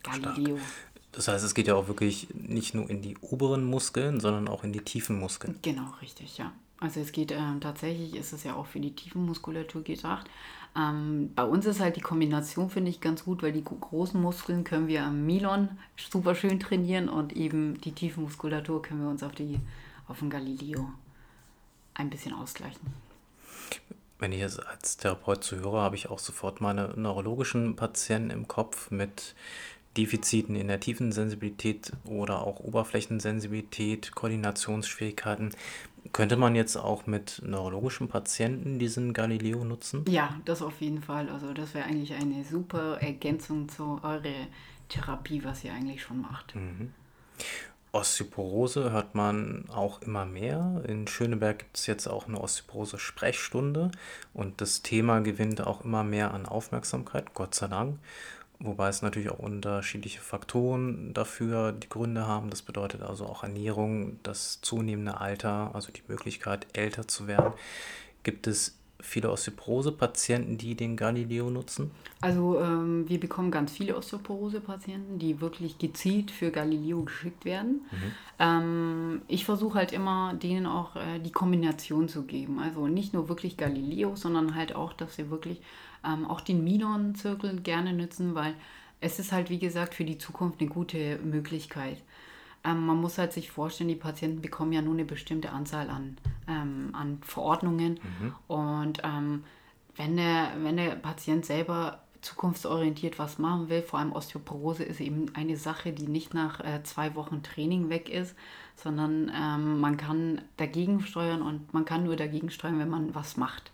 Galileo. 0.03 0.57
Stark. 0.57 0.71
Das 1.13 1.29
heißt, 1.29 1.45
es 1.45 1.55
geht 1.55 1.69
ja 1.69 1.77
auch 1.77 1.87
wirklich 1.87 2.29
nicht 2.35 2.75
nur 2.75 2.91
in 2.91 3.01
die 3.01 3.17
oberen 3.21 3.65
Muskeln, 3.65 4.19
sondern 4.19 4.49
auch 4.49 4.65
in 4.65 4.73
die 4.73 4.81
tiefen 4.81 5.19
Muskeln. 5.19 5.59
Genau, 5.63 5.89
richtig, 6.03 6.39
ja. 6.39 6.53
Also 6.81 7.01
es 7.01 7.13
geht 7.13 7.31
ähm, 7.31 7.61
tatsächlich, 7.61 8.17
ist 8.17 8.33
es 8.33 8.43
ja 8.43 8.57
auch 8.57 8.67
für 8.67 8.81
die 8.81 8.95
Tiefenmuskulatur 8.95 9.85
gedacht. 9.85 10.29
Ähm, 10.77 11.31
bei 11.35 11.45
uns 11.45 11.67
ist 11.67 11.81
halt 11.81 11.97
die 11.97 12.01
Kombination, 12.01 12.69
finde 12.69 12.91
ich, 12.91 13.01
ganz 13.01 13.25
gut, 13.25 13.43
weil 13.43 13.53
die 13.53 13.63
großen 13.63 14.21
Muskeln 14.21 14.65
können 14.65 14.89
wir 14.89 15.05
am 15.05 15.25
Milon 15.25 15.69
super 15.97 16.35
schön 16.35 16.59
trainieren 16.59 17.09
und 17.09 17.33
eben 17.33 17.81
die 17.81 17.93
Tiefenmuskulatur 17.93 18.83
können 18.83 19.03
wir 19.03 19.09
uns 19.09 19.23
auf, 19.23 19.33
die, 19.33 19.61
auf 20.09 20.19
den 20.19 20.31
Galileo 20.31 20.91
ein 21.95 22.11
bisschen 22.11 22.35
ausgleichen. 22.35 22.93
Wenn 24.19 24.33
ich 24.33 24.41
jetzt 24.41 24.65
als 24.67 24.97
Therapeut 24.97 25.45
zuhöre, 25.45 25.81
habe 25.81 25.97
ich 25.97 26.09
auch 26.09 26.19
sofort 26.19 26.61
meine 26.61 26.89
neurologischen 26.97 27.77
Patienten 27.77 28.31
im 28.31 28.49
Kopf 28.49 28.91
mit 28.91 29.35
Defiziten 29.97 30.57
in 30.57 30.69
der 30.69 30.81
Tiefensensibilität 30.81 31.93
oder 32.05 32.45
auch 32.45 32.61
Oberflächensensibilität, 32.61 34.15
Koordinationsschwierigkeiten. 34.15 35.55
Könnte 36.15 36.37
man 36.37 36.55
jetzt 36.55 36.77
auch 36.77 37.09
mit 37.09 37.43
neurologischen 37.45 38.07
Patienten 38.07 38.79
diesen 38.79 39.13
Galileo 39.15 39.65
nutzen? 39.65 40.05
Ja, 40.09 40.41
das 40.45 40.63
auf 40.63 40.81
jeden 40.81 41.03
Fall. 41.03 41.29
Also 41.29 41.53
das 41.53 41.75
wäre 41.75 41.87
eigentlich 41.87 42.15
eine 42.15 42.45
super 42.45 43.03
Ergänzung 43.03 43.69
zu 43.69 43.99
eurer 44.01 44.47
Therapie, 44.89 45.43
was 45.43 45.65
ihr 45.65 45.73
eigentlich 45.73 46.03
schon 46.03 46.21
macht. 46.21 46.55
Mhm. 46.55 46.93
Osteoporose 47.91 48.93
hört 48.93 49.17
man 49.17 49.65
auch 49.75 50.03
immer 50.03 50.25
mehr. 50.25 50.85
In 50.87 51.09
Schöneberg 51.09 51.59
gibt 51.59 51.79
es 51.79 51.89
jetzt 51.89 52.07
auch 52.07 52.29
eine 52.29 52.41
Osteoporose-Sprechstunde 52.41 53.91
und 54.33 54.61
das 54.61 54.83
Thema 54.83 55.19
gewinnt 55.19 55.67
auch 55.67 55.85
immer 55.85 56.05
mehr 56.05 56.33
an 56.33 56.47
Aufmerksamkeit, 56.47 57.35
Gott 57.35 57.57
sei 57.57 57.67
Dank. 57.67 57.99
Wobei 58.61 58.89
es 58.89 59.03
natürlich 59.03 59.31
auch 59.31 59.41
unterschiedliche 59.41 60.21
Faktoren 60.21 61.13
dafür 61.13 61.73
die 61.73 61.89
Gründe 61.89 62.27
haben. 62.27 62.51
Das 62.51 62.63
bedeutet 62.63 63.03
also 63.03 63.27
auch 63.27 63.43
Ernährung, 63.43 64.19
das 64.23 64.61
zunehmende 64.63 65.21
Alter, 65.21 65.75
also 65.75 65.93
die 65.93 66.03
Möglichkeit, 66.09 66.67
älter 66.73 67.07
zu 67.09 67.27
werden. 67.27 67.53
Gibt 68.23 68.47
es 68.47 68.79
viele 69.05 69.31
Osteoporose-Patienten, 69.31 70.57
die 70.57 70.75
den 70.75 70.97
Galileo 70.97 71.51
nutzen? 71.51 71.91
Also 72.21 72.59
ähm, 72.61 73.09
wir 73.09 73.21
bekommen 73.21 73.51
ganz 73.51 73.73
viele 73.73 73.97
Osteoporose-Patienten, 73.97 75.19
die 75.19 75.41
wirklich 75.41 75.79
gezielt 75.79 76.31
für 76.31 76.51
Galileo 76.51 77.03
geschickt 77.03 77.45
werden. 77.45 77.83
Mhm. 77.91 78.13
Ähm, 78.39 79.23
ich 79.29 79.45
versuche 79.45 79.79
halt 79.79 79.93
immer, 79.93 80.35
denen 80.35 80.67
auch 80.67 80.97
äh, 80.97 81.19
die 81.19 81.33
Kombination 81.33 82.09
zu 82.09 82.23
geben. 82.23 82.61
Also 82.61 82.87
nicht 82.87 83.13
nur 83.13 83.29
wirklich 83.29 83.57
Galileo, 83.57 84.17
sondern 84.17 84.55
halt 84.55 84.75
auch, 84.75 84.93
dass 84.95 85.17
sie 85.17 85.31
wirklich 85.31 85.61
ähm, 86.07 86.27
auch 86.27 86.41
den 86.41 86.65
Minon-Zirkel 86.65 87.61
gerne 87.61 87.93
nutzen, 87.93 88.35
weil 88.35 88.55
es 89.01 89.19
ist 89.19 89.33
halt, 89.33 89.51
wie 89.51 89.59
gesagt, 89.59 89.95
für 89.95 90.05
die 90.05 90.19
Zukunft 90.19 90.61
eine 90.61 90.71
gute 90.71 91.19
Möglichkeit. 91.19 92.03
Ähm, 92.65 92.87
man 92.87 93.01
muss 93.01 93.19
halt 93.19 93.33
sich 93.33 93.51
vorstellen, 93.51 93.89
die 93.89 93.95
Patienten 93.95 94.41
bekommen 94.41 94.73
ja 94.73 94.83
nur 94.83 94.95
eine 94.95 95.05
bestimmte 95.05 95.51
Anzahl 95.51 95.91
an, 95.91 96.17
ähm, 96.49 96.91
an 96.95 97.19
Verordnungen. 97.23 98.01
Mhm. 98.03 98.35
Und 98.49 99.03
ähm, 99.05 99.45
wenn, 99.97 100.17
der, 100.17 100.53
wenn 100.63 100.77
der 100.77 100.97
Patient 100.97 101.45
selber 101.45 102.01
zukunftsorientiert 102.23 103.19
was 103.19 103.39
machen 103.39 103.69
will, 103.69 103.83
vor 103.83 103.99
allem 103.99 104.13
Osteoporose 104.13 104.83
ist 104.83 105.01
eben 105.01 105.27
eine 105.35 105.59
Sache, 105.59 105.93
die 105.93 106.09
nicht 106.09 106.33
nach 106.33 106.61
äh, 106.61 106.83
zwei 106.83 107.15
Wochen 107.15 107.43
Training 107.43 107.91
weg 107.91 108.09
ist, 108.09 108.35
sondern 108.77 109.31
ähm, 109.35 109.81
man 109.81 109.99
kann 109.99 110.41
dagegen 110.57 111.03
steuern 111.03 111.43
und 111.43 111.75
man 111.75 111.85
kann 111.85 112.05
nur 112.05 112.17
dagegen 112.17 112.51
steuern, 112.51 112.79
wenn 112.79 112.89
man 112.89 113.15
was 113.15 113.37
macht. 113.37 113.73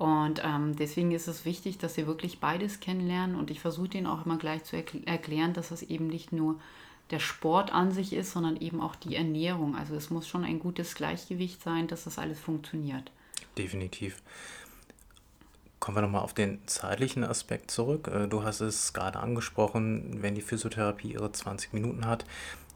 Und 0.00 0.40
ähm, 0.42 0.76
deswegen 0.76 1.12
ist 1.12 1.28
es 1.28 1.44
wichtig, 1.44 1.76
dass 1.76 1.92
sie 1.92 2.06
wirklich 2.06 2.40
beides 2.40 2.80
kennenlernen. 2.80 3.36
Und 3.36 3.50
ich 3.50 3.60
versuche 3.60 3.98
ihnen 3.98 4.06
auch 4.06 4.24
immer 4.24 4.38
gleich 4.38 4.64
zu 4.64 4.74
erkl 4.74 5.02
erklären, 5.04 5.52
dass 5.52 5.72
es 5.72 5.82
eben 5.82 6.06
nicht 6.06 6.32
nur 6.32 6.58
der 7.10 7.18
Sport 7.18 7.70
an 7.70 7.92
sich 7.92 8.14
ist, 8.14 8.32
sondern 8.32 8.56
eben 8.56 8.80
auch 8.80 8.96
die 8.96 9.14
Ernährung. 9.14 9.76
Also 9.76 9.94
es 9.94 10.08
muss 10.08 10.26
schon 10.26 10.42
ein 10.42 10.58
gutes 10.58 10.94
Gleichgewicht 10.94 11.62
sein, 11.62 11.86
dass 11.86 12.04
das 12.04 12.18
alles 12.18 12.40
funktioniert. 12.40 13.12
Definitiv. 13.58 14.22
Kommen 15.80 15.98
wir 15.98 16.02
nochmal 16.02 16.22
auf 16.22 16.32
den 16.32 16.66
zeitlichen 16.66 17.22
Aspekt 17.22 17.70
zurück. 17.70 18.08
Äh, 18.08 18.26
du 18.26 18.42
hast 18.42 18.62
es 18.62 18.94
gerade 18.94 19.20
angesprochen, 19.20 20.22
wenn 20.22 20.34
die 20.34 20.40
Physiotherapie 20.40 21.12
ihre 21.12 21.30
20 21.30 21.74
Minuten 21.74 22.06
hat, 22.06 22.24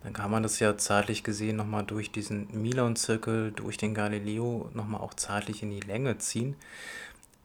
dann 0.02 0.12
kann 0.12 0.30
man 0.30 0.42
das 0.42 0.60
ja 0.60 0.76
zeitlich 0.76 1.24
gesehen 1.24 1.56
nochmal 1.56 1.84
durch 1.84 2.12
diesen 2.12 2.48
Milon-Zirkel, 2.52 3.52
durch 3.52 3.78
den 3.78 3.94
Galileo 3.94 4.68
nochmal 4.74 5.00
auch 5.00 5.14
zeitlich 5.14 5.62
in 5.62 5.70
die 5.70 5.80
Länge 5.80 6.18
ziehen. 6.18 6.56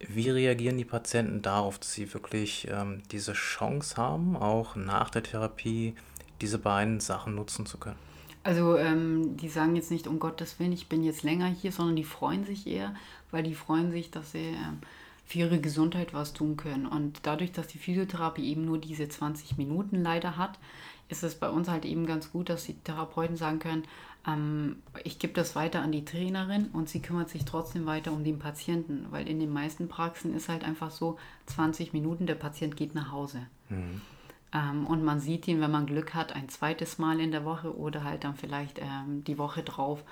Wie 0.08 0.30
reagieren 0.30 0.78
die 0.78 0.86
Patienten 0.86 1.42
darauf, 1.42 1.78
dass 1.78 1.94
sie 1.94 2.14
wirklich 2.14 2.68
ähm, 2.72 3.04
diese 3.12 3.34
Chance 3.34 3.98
haben, 3.98 4.38
auch 4.38 4.76
nach 4.76 5.10
der 5.10 5.24
Therapie 5.24 5.94
diese 6.42 6.58
beiden 6.58 7.00
Sachen 7.00 7.36
nutzen 7.36 7.66
zu 7.66 7.78
können? 7.78 8.00
Also 8.44 8.78
ähm, 8.78 9.36
die 9.36 9.50
sagen 9.50 9.76
jetzt 9.76 9.92
nicht, 9.92 10.08
um 10.08 10.20
Gottes 10.20 10.60
Willen, 10.60 10.72
ich 10.72 10.88
bin 10.88 11.04
jetzt 11.04 11.24
länger 11.24 11.48
hier, 11.48 11.74
sondern 11.74 11.98
die 11.98 12.06
freuen 12.06 12.46
sich 12.46 12.66
eher, 12.66 12.96
weil 13.32 13.44
die 13.44 13.54
freuen 13.54 13.92
sich, 13.92 14.10
dass 14.10 14.32
sie 14.32 14.40
ähm, 14.40 14.80
für 15.26 15.40
ihre 15.40 15.60
Gesundheit 15.60 16.14
was 16.14 16.34
tun 16.34 16.56
können. 16.56 16.86
Und 16.86 17.20
dadurch, 17.24 17.52
dass 17.52 17.68
die 17.68 17.78
Physiotherapie 17.78 18.50
eben 18.50 18.66
nur 18.66 18.78
diese 18.78 19.10
20 19.10 19.58
Minuten 19.58 20.02
leider 20.02 20.38
hat, 20.38 20.58
ist 21.10 21.24
es 21.24 21.36
bei 21.36 21.50
uns 21.50 21.68
halt 21.68 21.86
eben 21.86 22.06
ganz 22.06 22.32
gut, 22.32 22.50
dass 22.50 22.66
die 22.66 22.76
Therapeuten 22.76 23.36
sagen 23.36 23.60
können, 23.60 23.84
ähm, 24.28 24.78
ich 25.04 25.20
gebe 25.20 25.34
das 25.34 25.56
weiter 25.56 25.82
an 25.82 25.92
die 25.92 26.06
Trainerin 26.06 26.68
und 26.74 26.90
sie 26.90 27.02
kümmert 27.02 27.30
sich 27.30 27.46
trotzdem 27.46 27.86
weiter 27.86 28.12
um 28.12 28.24
den 28.24 28.40
Patienten, 28.40 29.08
weil 29.12 29.28
in 29.28 29.40
den 29.40 29.52
meisten 29.52 29.88
Praxen 29.88 30.36
ist 30.36 30.50
halt 30.50 30.64
einfach 30.64 30.92
so 30.92 31.18
20 31.48 31.94
Minuten, 31.94 32.28
der 32.28 32.36
Patient 32.36 32.76
geht 32.76 32.96
nach 32.96 33.12
Hause. 33.12 33.42
Mhm. 33.70 34.02
Ähm, 34.54 34.88
und 34.88 35.04
man 35.04 35.20
sieht 35.20 35.48
ihn, 35.48 35.62
wenn 35.62 35.72
man 35.72 35.86
Glück 35.86 36.14
hat, 36.14 36.34
ein 36.34 36.50
zweites 36.50 36.98
Mal 36.98 37.20
in 37.20 37.32
der 37.32 37.46
Woche 37.46 37.76
oder 37.78 38.04
halt 38.04 38.24
dann 38.24 38.36
vielleicht 38.36 38.80
ähm, 38.80 39.24
die 39.24 39.38
Woche 39.38 39.64
drauf. 39.64 40.04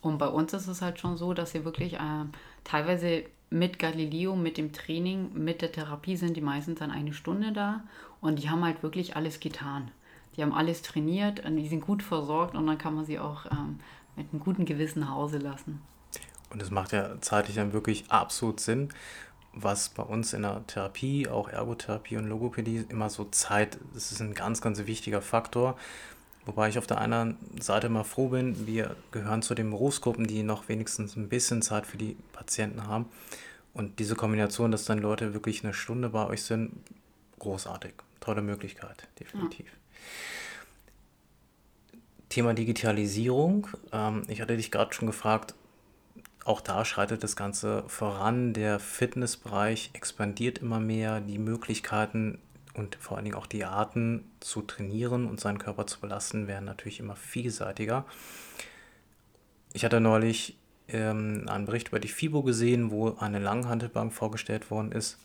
Und 0.00 0.18
bei 0.18 0.28
uns 0.28 0.52
ist 0.52 0.68
es 0.68 0.82
halt 0.82 0.98
schon 0.98 1.16
so, 1.16 1.32
dass 1.32 1.52
sie 1.52 1.64
wirklich 1.64 1.94
äh, 1.94 2.24
teilweise 2.64 3.24
mit 3.50 3.78
Galileo, 3.78 4.34
mit 4.34 4.58
dem 4.58 4.72
Training, 4.72 5.32
mit 5.32 5.62
der 5.62 5.72
Therapie 5.72 6.16
sind 6.16 6.36
die 6.36 6.40
meistens 6.40 6.80
dann 6.80 6.90
eine 6.90 7.12
Stunde 7.12 7.52
da 7.52 7.84
und 8.20 8.42
die 8.42 8.50
haben 8.50 8.64
halt 8.64 8.82
wirklich 8.82 9.16
alles 9.16 9.38
getan. 9.38 9.90
Die 10.36 10.42
haben 10.42 10.52
alles 10.52 10.82
trainiert 10.82 11.44
und 11.44 11.56
die 11.56 11.68
sind 11.68 11.80
gut 11.80 12.02
versorgt 12.02 12.54
und 12.54 12.66
dann 12.66 12.78
kann 12.78 12.94
man 12.94 13.04
sie 13.04 13.18
auch 13.18 13.46
ähm, 13.46 13.78
mit 14.16 14.32
einem 14.32 14.40
guten 14.40 14.64
Gewissen 14.64 15.00
nach 15.00 15.10
Hause 15.10 15.38
lassen. 15.38 15.80
Und 16.50 16.62
das 16.62 16.70
macht 16.70 16.92
ja 16.92 17.20
zeitlich 17.20 17.56
dann 17.56 17.72
wirklich 17.72 18.04
absolut 18.10 18.60
Sinn, 18.60 18.88
was 19.52 19.88
bei 19.88 20.02
uns 20.02 20.32
in 20.32 20.42
der 20.42 20.66
Therapie, 20.66 21.28
auch 21.28 21.48
Ergotherapie 21.48 22.16
und 22.16 22.26
Logopädie, 22.26 22.84
immer 22.88 23.10
so 23.10 23.24
Zeit, 23.24 23.78
das 23.92 24.12
ist 24.12 24.20
ein 24.20 24.34
ganz, 24.34 24.60
ganz 24.60 24.84
wichtiger 24.86 25.22
Faktor. 25.22 25.76
Wobei 26.46 26.68
ich 26.68 26.78
auf 26.78 26.86
der 26.86 26.98
einen 26.98 27.38
Seite 27.58 27.88
mal 27.88 28.04
froh 28.04 28.28
bin, 28.28 28.66
wir 28.66 28.96
gehören 29.12 29.42
zu 29.42 29.54
den 29.54 29.70
Berufsgruppen, 29.70 30.26
die 30.26 30.42
noch 30.42 30.68
wenigstens 30.68 31.16
ein 31.16 31.28
bisschen 31.28 31.62
Zeit 31.62 31.86
für 31.86 31.96
die 31.96 32.16
Patienten 32.32 32.86
haben. 32.86 33.06
Und 33.72 33.98
diese 33.98 34.14
Kombination, 34.14 34.70
dass 34.70 34.84
dann 34.84 34.98
Leute 34.98 35.32
wirklich 35.32 35.64
eine 35.64 35.72
Stunde 35.72 36.10
bei 36.10 36.26
euch 36.26 36.42
sind, 36.42 36.72
großartig. 37.38 37.94
Tolle 38.20 38.42
Möglichkeit, 38.42 39.08
definitiv. 39.18 39.66
Ja. 39.66 39.83
Thema 42.28 42.54
Digitalisierung. 42.54 43.68
Ähm, 43.92 44.22
ich 44.28 44.40
hatte 44.40 44.56
dich 44.56 44.70
gerade 44.70 44.92
schon 44.92 45.06
gefragt, 45.06 45.54
auch 46.44 46.60
da 46.60 46.84
schreitet 46.84 47.22
das 47.22 47.36
Ganze 47.36 47.84
voran. 47.86 48.52
Der 48.52 48.78
Fitnessbereich 48.78 49.90
expandiert 49.94 50.58
immer 50.58 50.78
mehr. 50.78 51.20
Die 51.20 51.38
Möglichkeiten 51.38 52.38
und 52.74 52.96
vor 52.96 53.16
allen 53.16 53.24
Dingen 53.24 53.36
auch 53.36 53.46
die 53.46 53.64
Arten 53.64 54.30
zu 54.40 54.60
trainieren 54.62 55.26
und 55.26 55.40
seinen 55.40 55.58
Körper 55.58 55.86
zu 55.86 56.00
belasten 56.00 56.46
werden 56.46 56.64
natürlich 56.64 57.00
immer 57.00 57.16
vielseitiger. 57.16 58.04
Ich 59.72 59.84
hatte 59.84 60.00
neulich 60.00 60.58
ähm, 60.88 61.46
einen 61.48 61.66
Bericht 61.66 61.88
über 61.88 62.00
die 62.00 62.08
FIBO 62.08 62.42
gesehen, 62.42 62.90
wo 62.90 63.16
eine 63.16 63.38
Langhantelbank 63.38 64.12
vorgestellt 64.12 64.70
worden 64.70 64.92
ist. 64.92 65.18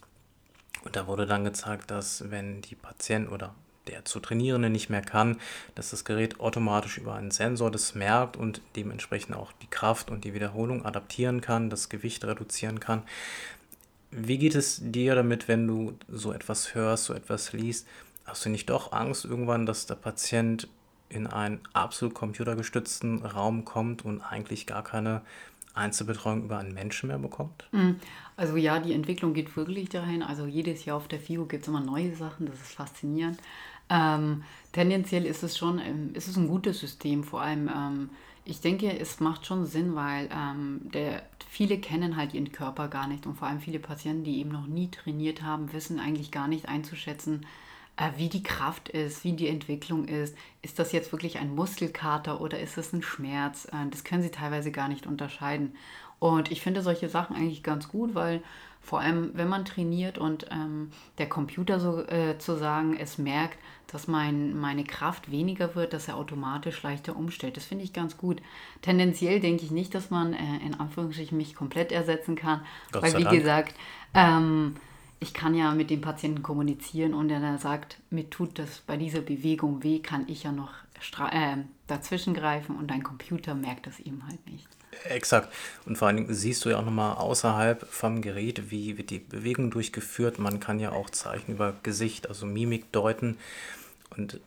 Und 0.83 0.95
da 0.95 1.07
wurde 1.07 1.25
dann 1.25 1.43
gezeigt, 1.43 1.91
dass 1.91 2.31
wenn 2.31 2.61
die 2.61 2.75
Patienten 2.75 3.33
oder 3.33 3.53
der 3.89 4.05
zu 4.05 4.19
Trainierende 4.19 4.69
nicht 4.69 4.89
mehr 4.89 5.01
kann, 5.01 5.37
dass 5.75 5.89
das 5.89 6.05
Gerät 6.05 6.39
automatisch 6.39 6.97
über 6.97 7.15
einen 7.15 7.31
Sensor 7.31 7.71
das 7.71 7.95
merkt 7.95 8.37
und 8.37 8.61
dementsprechend 8.75 9.35
auch 9.35 9.51
die 9.61 9.67
Kraft 9.67 10.11
und 10.11 10.23
die 10.23 10.33
Wiederholung 10.33 10.85
adaptieren 10.85 11.41
kann, 11.41 11.69
das 11.69 11.89
Gewicht 11.89 12.23
reduzieren 12.25 12.79
kann. 12.79 13.03
Wie 14.11 14.37
geht 14.37 14.55
es 14.55 14.81
dir 14.81 15.15
damit, 15.15 15.47
wenn 15.47 15.67
du 15.67 15.93
so 16.07 16.31
etwas 16.31 16.73
hörst, 16.73 17.05
so 17.05 17.13
etwas 17.13 17.53
liest? 17.53 17.87
Hast 18.25 18.45
du 18.45 18.49
nicht 18.49 18.69
doch 18.69 18.91
Angst 18.91 19.25
irgendwann, 19.25 19.65
dass 19.65 19.85
der 19.85 19.95
Patient 19.95 20.67
in 21.09 21.27
einen 21.27 21.59
absolut 21.73 22.13
computergestützten 22.13 23.25
Raum 23.25 23.65
kommt 23.65 24.05
und 24.05 24.21
eigentlich 24.21 24.67
gar 24.67 24.83
keine 24.83 25.21
Einzelbetreuung 25.73 26.43
über 26.43 26.57
einen 26.57 26.73
Menschen 26.73 27.07
mehr 27.07 27.19
bekommt? 27.19 27.67
Hm. 27.71 27.99
Also 28.35 28.55
ja, 28.55 28.79
die 28.79 28.93
Entwicklung 28.93 29.33
geht 29.33 29.55
wirklich 29.55 29.89
dahin. 29.89 30.23
Also 30.23 30.45
jedes 30.45 30.85
Jahr 30.85 30.97
auf 30.97 31.07
der 31.07 31.19
FIO 31.19 31.45
gibt 31.45 31.63
es 31.63 31.67
immer 31.67 31.81
neue 31.81 32.15
Sachen, 32.15 32.45
das 32.45 32.55
ist 32.55 32.73
faszinierend. 32.73 33.39
Ähm, 33.89 34.43
tendenziell 34.71 35.25
ist 35.25 35.43
es 35.43 35.57
schon, 35.57 35.79
ähm, 35.79 36.11
ist 36.13 36.27
es 36.27 36.37
ein 36.37 36.47
gutes 36.47 36.79
System, 36.79 37.23
vor 37.23 37.41
allem, 37.41 37.67
ähm, 37.69 38.09
ich 38.45 38.61
denke, 38.61 38.97
es 38.99 39.19
macht 39.19 39.45
schon 39.45 39.65
Sinn, 39.65 39.95
weil 39.95 40.29
ähm, 40.31 40.81
der, 40.93 41.23
viele 41.49 41.79
kennen 41.79 42.15
halt 42.15 42.33
ihren 42.33 42.51
Körper 42.51 42.87
gar 42.87 43.07
nicht 43.07 43.25
und 43.25 43.35
vor 43.35 43.47
allem 43.47 43.59
viele 43.59 43.79
Patienten, 43.79 44.23
die 44.23 44.39
eben 44.39 44.51
noch 44.51 44.67
nie 44.67 44.89
trainiert 44.89 45.41
haben, 45.41 45.73
wissen 45.73 45.99
eigentlich 45.99 46.31
gar 46.31 46.47
nicht 46.47 46.67
einzuschätzen, 46.67 47.45
äh, 47.97 48.11
wie 48.17 48.29
die 48.29 48.43
Kraft 48.43 48.89
ist, 48.89 49.23
wie 49.23 49.33
die 49.33 49.47
Entwicklung 49.47 50.05
ist. 50.07 50.35
Ist 50.61 50.79
das 50.79 50.91
jetzt 50.91 51.11
wirklich 51.11 51.37
ein 51.39 51.53
Muskelkater 51.53 52.41
oder 52.41 52.59
ist 52.59 52.77
es 52.77 52.93
ein 52.93 53.03
Schmerz? 53.03 53.65
Äh, 53.65 53.89
das 53.91 54.03
können 54.03 54.23
sie 54.23 54.31
teilweise 54.31 54.71
gar 54.71 54.87
nicht 54.87 55.05
unterscheiden. 55.05 55.75
Und 56.19 56.51
ich 56.51 56.61
finde 56.61 56.81
solche 56.81 57.09
Sachen 57.09 57.35
eigentlich 57.35 57.63
ganz 57.63 57.87
gut, 57.87 58.13
weil 58.13 58.41
vor 58.81 59.01
allem, 59.01 59.31
wenn 59.33 59.49
man 59.49 59.65
trainiert 59.65 60.17
und 60.17 60.47
ähm, 60.51 60.91
der 61.17 61.27
Computer 61.27 61.79
so 61.79 62.01
äh, 62.07 62.37
zu 62.37 62.57
sagen, 62.57 62.97
es 62.97 63.17
merkt, 63.17 63.57
dass 63.87 64.07
mein, 64.07 64.57
meine 64.57 64.83
Kraft 64.83 65.31
weniger 65.31 65.75
wird, 65.75 65.93
dass 65.93 66.07
er 66.07 66.17
automatisch 66.17 66.81
leichter 66.83 67.15
umstellt. 67.15 67.57
Das 67.57 67.65
finde 67.65 67.83
ich 67.83 67.93
ganz 67.93 68.17
gut. 68.17 68.41
Tendenziell 68.81 69.39
denke 69.39 69.63
ich 69.63 69.71
nicht, 69.71 69.95
dass 69.95 70.09
man 70.09 70.33
äh, 70.33 70.57
in 70.65 70.79
Anführungsstrichen 70.79 71.37
mich 71.37 71.55
komplett 71.55 71.91
ersetzen 71.91 72.35
kann, 72.35 72.61
Gott 72.91 73.03
weil 73.03 73.17
wie 73.17 73.23
Dank. 73.23 73.37
gesagt, 73.37 73.75
ähm, 74.13 74.75
ich 75.19 75.33
kann 75.33 75.53
ja 75.53 75.73
mit 75.73 75.89
dem 75.89 76.01
Patienten 76.01 76.43
kommunizieren 76.43 77.13
und 77.13 77.29
wenn 77.29 77.43
er 77.43 77.57
sagt, 77.57 77.97
mir 78.09 78.29
tut 78.29 78.57
das 78.57 78.79
bei 78.79 78.95
dieser 78.95 79.21
Bewegung 79.21 79.83
weh, 79.83 79.99
kann 79.99 80.25
ich 80.27 80.43
ja 80.43 80.51
noch 80.51 80.71
äh, 81.31 81.57
dazwischen 81.87 82.33
greifen 82.33 82.77
und 82.77 82.89
dein 82.89 83.03
Computer 83.03 83.53
merkt 83.55 83.87
das 83.87 83.99
eben 83.99 84.25
halt 84.27 84.49
nicht. 84.49 84.67
Exakt. 85.05 85.53
Und 85.85 85.97
vor 85.97 86.07
allen 86.07 86.17
Dingen 86.17 86.33
siehst 86.33 86.65
du 86.65 86.69
ja 86.69 86.79
auch 86.79 86.85
nochmal 86.85 87.15
außerhalb 87.15 87.87
vom 87.89 88.21
Gerät, 88.21 88.71
wie 88.71 88.97
wird 88.97 89.09
die 89.09 89.19
Bewegung 89.19 89.71
durchgeführt. 89.71 90.39
Man 90.39 90.59
kann 90.59 90.79
ja 90.79 90.91
auch 90.91 91.09
Zeichen 91.09 91.53
über 91.53 91.73
Gesicht, 91.83 92.27
also 92.27 92.45
Mimik 92.45 92.91
deuten. 92.91 93.37
Und 94.15 94.39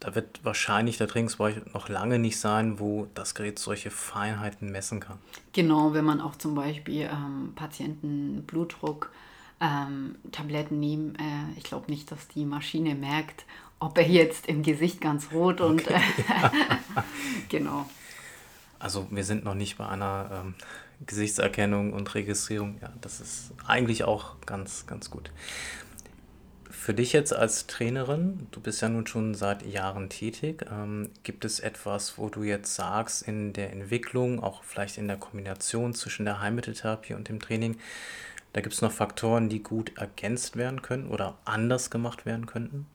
da 0.00 0.14
wird 0.14 0.44
wahrscheinlich 0.44 0.98
der 0.98 1.08
Trainingsbereich 1.08 1.56
noch 1.74 1.88
lange 1.88 2.18
nicht 2.18 2.38
sein, 2.38 2.78
wo 2.78 3.08
das 3.14 3.34
Gerät 3.34 3.58
solche 3.58 3.90
Feinheiten 3.90 4.70
messen 4.70 5.00
kann. 5.00 5.18
Genau, 5.52 5.92
wenn 5.92 6.04
man 6.04 6.20
auch 6.20 6.36
zum 6.36 6.54
Beispiel 6.54 7.02
ähm, 7.02 7.52
Patienten 7.56 8.44
Blutdruck 8.46 9.10
ähm, 9.60 10.16
Tabletten 10.30 10.78
nehmen, 10.78 11.16
äh, 11.16 11.58
ich 11.58 11.64
glaube 11.64 11.90
nicht, 11.90 12.12
dass 12.12 12.28
die 12.28 12.44
Maschine 12.44 12.94
merkt, 12.94 13.44
ob 13.80 13.98
er 13.98 14.06
jetzt 14.08 14.46
im 14.46 14.62
Gesicht 14.62 15.00
ganz 15.00 15.32
rot 15.32 15.60
und 15.60 15.82
okay. 15.82 15.94
äh, 15.94 17.02
genau. 17.48 17.88
Also 18.78 19.06
wir 19.10 19.24
sind 19.24 19.44
noch 19.44 19.54
nicht 19.54 19.78
bei 19.78 19.88
einer 19.88 20.30
ähm, 20.32 20.54
Gesichtserkennung 21.06 21.92
und 21.92 22.14
Registrierung. 22.14 22.78
Ja, 22.80 22.92
das 23.00 23.20
ist 23.20 23.52
eigentlich 23.66 24.04
auch 24.04 24.40
ganz, 24.46 24.86
ganz 24.86 25.10
gut. 25.10 25.30
Für 26.70 26.94
dich 26.94 27.12
jetzt 27.12 27.34
als 27.34 27.66
Trainerin, 27.66 28.46
du 28.50 28.60
bist 28.60 28.80
ja 28.80 28.88
nun 28.88 29.06
schon 29.06 29.34
seit 29.34 29.66
Jahren 29.66 30.08
tätig, 30.08 30.64
ähm, 30.70 31.10
gibt 31.22 31.44
es 31.44 31.60
etwas, 31.60 32.18
wo 32.18 32.28
du 32.28 32.42
jetzt 32.44 32.74
sagst, 32.74 33.22
in 33.22 33.52
der 33.52 33.72
Entwicklung, 33.72 34.42
auch 34.42 34.62
vielleicht 34.64 34.96
in 34.96 35.08
der 35.08 35.18
Kombination 35.18 35.92
zwischen 35.92 36.24
der 36.24 36.40
Heilmitteltherapie 36.40 37.14
und 37.14 37.28
dem 37.28 37.40
Training, 37.40 37.76
da 38.52 38.60
gibt 38.60 38.74
es 38.74 38.80
noch 38.80 38.92
Faktoren, 38.92 39.48
die 39.48 39.62
gut 39.62 39.98
ergänzt 39.98 40.56
werden 40.56 40.80
können 40.80 41.08
oder 41.08 41.36
anders 41.44 41.90
gemacht 41.90 42.24
werden 42.24 42.46
könnten? 42.46 42.86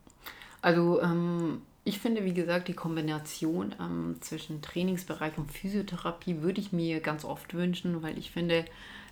Also 0.61 1.01
ähm, 1.01 1.61
ich 1.85 1.99
finde, 1.99 2.23
wie 2.23 2.33
gesagt, 2.33 2.69
die 2.69 2.73
Kombination 2.73 3.75
ähm, 3.79 4.17
zwischen 4.21 4.61
Trainingsbereich 4.61 5.37
und 5.37 5.51
Physiotherapie 5.51 6.41
würde 6.41 6.61
ich 6.61 6.71
mir 6.71 7.01
ganz 7.01 7.25
oft 7.25 7.53
wünschen, 7.53 8.01
weil 8.01 8.17
ich 8.17 8.31
finde, 8.31 8.65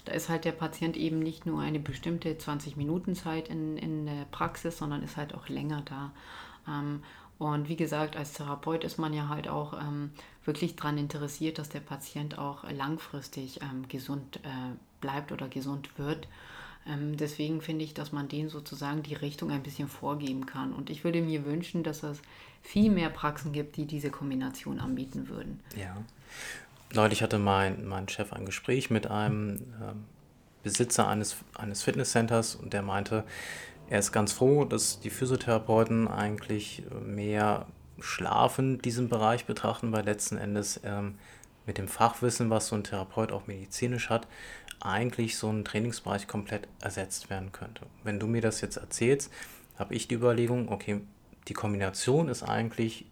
da 0.06 0.14
ist 0.14 0.30
halt 0.30 0.46
der 0.46 0.54
Patient 0.54 0.96
eben 0.96 1.20
nicht 1.20 1.46
nur 1.46 1.62
eine 1.62 1.80
bestimmte 1.80 2.34
20-Minuten-Zeit 2.34 3.50
in, 3.50 3.78
in 3.78 4.06
der 4.06 4.26
Praxis, 4.32 4.78
sondern 4.78 5.04
ist 5.04 5.18
halt 5.18 5.36
auch 5.36 5.50
länger 5.50 5.84
da. 5.86 6.12
Ähm, 6.68 7.04
und 7.38 7.68
wie 7.70 7.76
gesagt, 7.76 8.16
als 8.16 8.34
Therapeut 8.34 8.84
ist 8.84 9.00
man 9.00 9.14
ja 9.14 9.28
halt 9.28 9.48
auch 9.48 9.74
ähm, 9.74 10.12
wirklich 10.46 10.76
daran 10.76 10.98
interessiert, 10.98 11.58
dass 11.58 11.70
der 11.70 11.80
Patient 11.80 12.38
auch 12.38 12.70
langfristig 12.72 13.62
ähm, 13.62 13.88
gesund 13.90 14.38
äh, 14.44 14.76
bleibt 15.02 15.32
oder 15.32 15.48
gesund 15.50 15.98
wird. 15.98 16.28
Ähm, 16.88 17.18
deswegen 17.18 17.62
finde 17.62 17.84
ich, 17.84 17.94
dass 17.94 18.12
man 18.12 18.28
denen 18.28 18.50
sozusagen 18.50 19.04
die 19.04 19.14
Richtung 19.14 19.52
ein 19.52 19.64
bisschen 19.64 19.88
vorgeben 19.88 20.46
kann. 20.46 20.72
Und 20.72 20.90
ich 20.90 21.04
würde 21.04 21.22
mir 21.22 21.46
wünschen, 21.46 21.84
dass 21.84 22.04
es 22.04 22.22
viel 22.62 22.92
mehr 22.92 23.10
Praxen 23.10 23.52
gibt, 23.52 23.78
die 23.78 23.86
diese 23.86 24.10
Kombination 24.10 24.80
anbieten 24.80 25.28
würden. 25.28 25.60
Ja. 25.76 25.96
Neulich 26.94 27.24
hatte 27.24 27.40
mein, 27.40 27.86
mein 27.88 28.08
Chef 28.10 28.34
ein 28.34 28.46
Gespräch 28.46 28.90
mit 28.90 29.08
einem 29.08 29.62
ähm, 29.82 30.06
Besitzer 30.64 31.08
eines, 31.08 31.38
eines 31.56 31.84
Fitnesscenters 31.84 32.56
und 32.56 32.74
der 32.74 32.82
meinte, 32.82 33.24
er 33.90 34.00
ist 34.00 34.12
ganz 34.12 34.32
froh, 34.32 34.66
dass 34.66 35.00
die 35.00 35.10
Physiotherapeuten 35.10 36.08
eigentlich 36.08 36.84
mehr 37.06 37.66
Schlafen 38.00 38.82
diesen 38.82 39.10
Bereich 39.10 39.46
betrachten, 39.46 39.92
weil 39.92 40.06
letzten 40.06 40.38
Endes 40.38 40.80
ähm, 40.84 41.16
mit 41.66 41.78
dem 41.78 41.88
Fachwissen, 41.88 42.50
was 42.50 42.68
so 42.68 42.76
ein 42.76 42.84
Therapeut 42.84 43.32
auch 43.32 43.48
medizinisch 43.48 44.10
hat, 44.10 44.28
eigentlich 44.80 45.38
so 45.38 45.50
ein 45.50 45.64
Trainingsbereich 45.64 46.28
komplett 46.28 46.68
ersetzt 46.82 47.30
werden 47.30 47.52
könnte. 47.52 47.86
Wenn 48.04 48.20
du 48.20 48.28
mir 48.28 48.42
das 48.42 48.62
jetzt 48.62 48.78
erzählst, 48.78 49.32
habe 49.78 49.94
ich 49.94 50.08
die 50.08 50.16
Überlegung, 50.16 50.70
okay, 50.70 51.02
die 51.52 51.54
Kombination 51.54 52.30
ist 52.30 52.44
eigentlich 52.44 53.06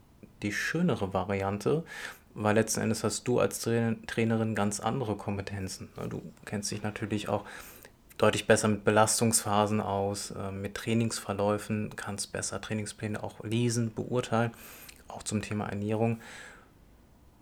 die 0.44 0.54
schönere 0.54 1.14
Variante, 1.14 1.84
weil 2.34 2.56
letzten 2.56 2.80
Endes 2.80 3.04
hast 3.04 3.28
du 3.28 3.38
als 3.42 3.60
Trainerin 3.60 4.56
ganz 4.56 4.80
andere 4.80 5.18
Kompetenzen. 5.18 5.90
Ne? 5.98 6.08
Du 6.08 6.22
kennst 6.46 6.72
dich 6.72 6.82
natürlich 6.82 7.28
auch 7.28 7.44
deutlich 8.18 8.48
besser 8.48 8.70
mit 8.70 8.86
Belastungsphasen 8.86 9.82
aus, 9.82 10.32
äh, 10.32 10.54
mit 10.54 10.76
Trainingsverläufen, 10.76 11.94
kannst 11.98 12.32
besser 12.32 12.62
Trainingspläne 12.62 13.22
auch 13.22 13.44
lesen, 13.44 13.94
beurteilen, 13.94 14.52
auch 15.10 15.24
zum 15.24 15.42
Thema 15.42 15.66
Ernährung. 15.66 16.22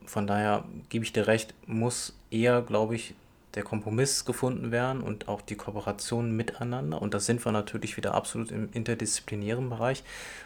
Von 0.08 0.26
daher 0.26 0.66
gebe 0.90 1.06
ich 1.06 1.14
dir 1.14 1.28
recht, 1.28 1.54
muss 1.68 2.18
eher, 2.32 2.64
glaube 2.64 2.96
ich, 2.96 3.14
der 3.58 3.64
Kompromiss 3.64 4.24
gefunden 4.24 4.72
werden 4.72 5.02
und 5.02 5.28
auch 5.28 5.42
die 5.42 5.56
Kooperation 5.56 6.32
miteinander. 6.32 7.02
Und 7.02 7.14
da 7.14 7.20
sind 7.20 7.44
wir 7.44 7.52
natürlich 7.52 7.98
wieder 7.98 8.14
absolut 8.14 8.52
im 8.52 8.70
interdisziplinären 8.72 9.70
Bereich, 9.70 10.04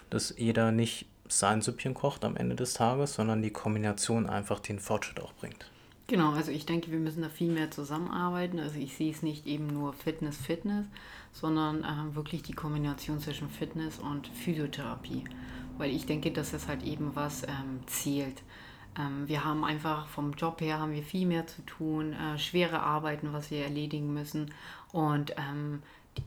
dass 0.10 0.34
jeder 0.38 0.72
nicht 0.72 1.08
sein 1.28 1.62
Süppchen 1.62 1.94
kocht 1.94 2.24
am 2.24 2.38
Ende 2.38 2.56
des 2.56 2.74
Tages, 2.74 3.14
sondern 3.14 3.42
die 3.42 3.52
Kombination 3.52 4.28
einfach 4.28 4.60
den 4.60 4.80
Fortschritt 4.80 5.20
auch 5.20 5.34
bringt. 5.34 5.70
Genau, 6.08 6.32
also 6.32 6.52
ich 6.52 6.66
denke, 6.66 6.92
wir 6.92 7.00
müssen 7.00 7.22
da 7.22 7.30
viel 7.30 7.52
mehr 7.52 7.70
zusammenarbeiten. 7.70 8.60
Also 8.60 8.80
ich 8.80 8.96
sehe 8.96 9.12
es 9.12 9.24
nicht 9.24 9.46
eben 9.46 9.68
nur 9.68 9.94
Fitness, 9.94 10.38
Fitness, 10.38 10.86
sondern 11.34 11.84
äh, 11.84 12.16
wirklich 12.16 12.44
die 12.44 12.54
Kombination 12.54 13.20
zwischen 13.20 13.50
Fitness 13.50 14.00
und 14.00 14.28
Physiotherapie. 14.28 15.26
Weil 15.78 15.92
ich 15.92 16.06
denke, 16.06 16.32
dass 16.32 16.54
es 16.54 16.68
halt 16.68 16.84
eben 16.84 17.16
was 17.16 17.44
ähm, 17.44 17.82
zählt. 17.88 18.42
Ähm, 18.98 19.28
wir 19.28 19.44
haben 19.46 19.64
einfach 19.64 20.08
vom 20.08 20.34
Job 20.34 20.62
her 20.62 20.80
haben 20.80 20.94
wir 20.94 21.04
viel 21.04 21.26
mehr 21.26 21.48
zu 21.48 21.62
tun, 21.66 22.14
äh, 22.14 22.38
schwere 22.38 22.82
Arbeiten, 22.82 23.34
was 23.34 23.52
wir 23.52 23.64
erledigen 23.64 24.14
müssen. 24.14 24.54
Und 24.92 25.34
ähm, 25.38 25.82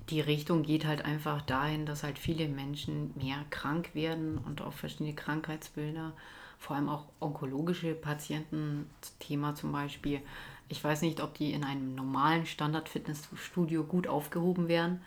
die 0.09 0.21
Richtung 0.21 0.62
geht 0.62 0.87
halt 0.87 1.05
einfach 1.05 1.43
dahin, 1.43 1.87
dass 1.87 2.03
halt 2.03 2.19
viele 2.19 2.49
Menschen 2.49 3.12
mehr 3.17 3.45
krank 3.51 3.95
werden 3.95 4.39
und 4.39 4.62
auch 4.62 4.73
verschiedene 4.73 5.15
Krankheitsbilder, 5.15 6.12
vor 6.59 6.77
allem 6.77 6.89
auch 6.89 7.05
onkologische 7.21 7.95
Patienten, 7.95 8.89
Thema 9.19 9.55
zum 9.55 9.73
Beispiel. 9.73 10.21
Ich 10.69 10.83
weiß 10.83 11.03
nicht, 11.03 11.21
ob 11.21 11.35
die 11.35 11.53
in 11.53 11.65
einem 11.65 11.95
normalen 11.95 12.47
Standard-Fitnessstudio 12.47 13.85
gut 13.85 14.09
aufgehoben 14.09 14.69
werden, 14.69 15.03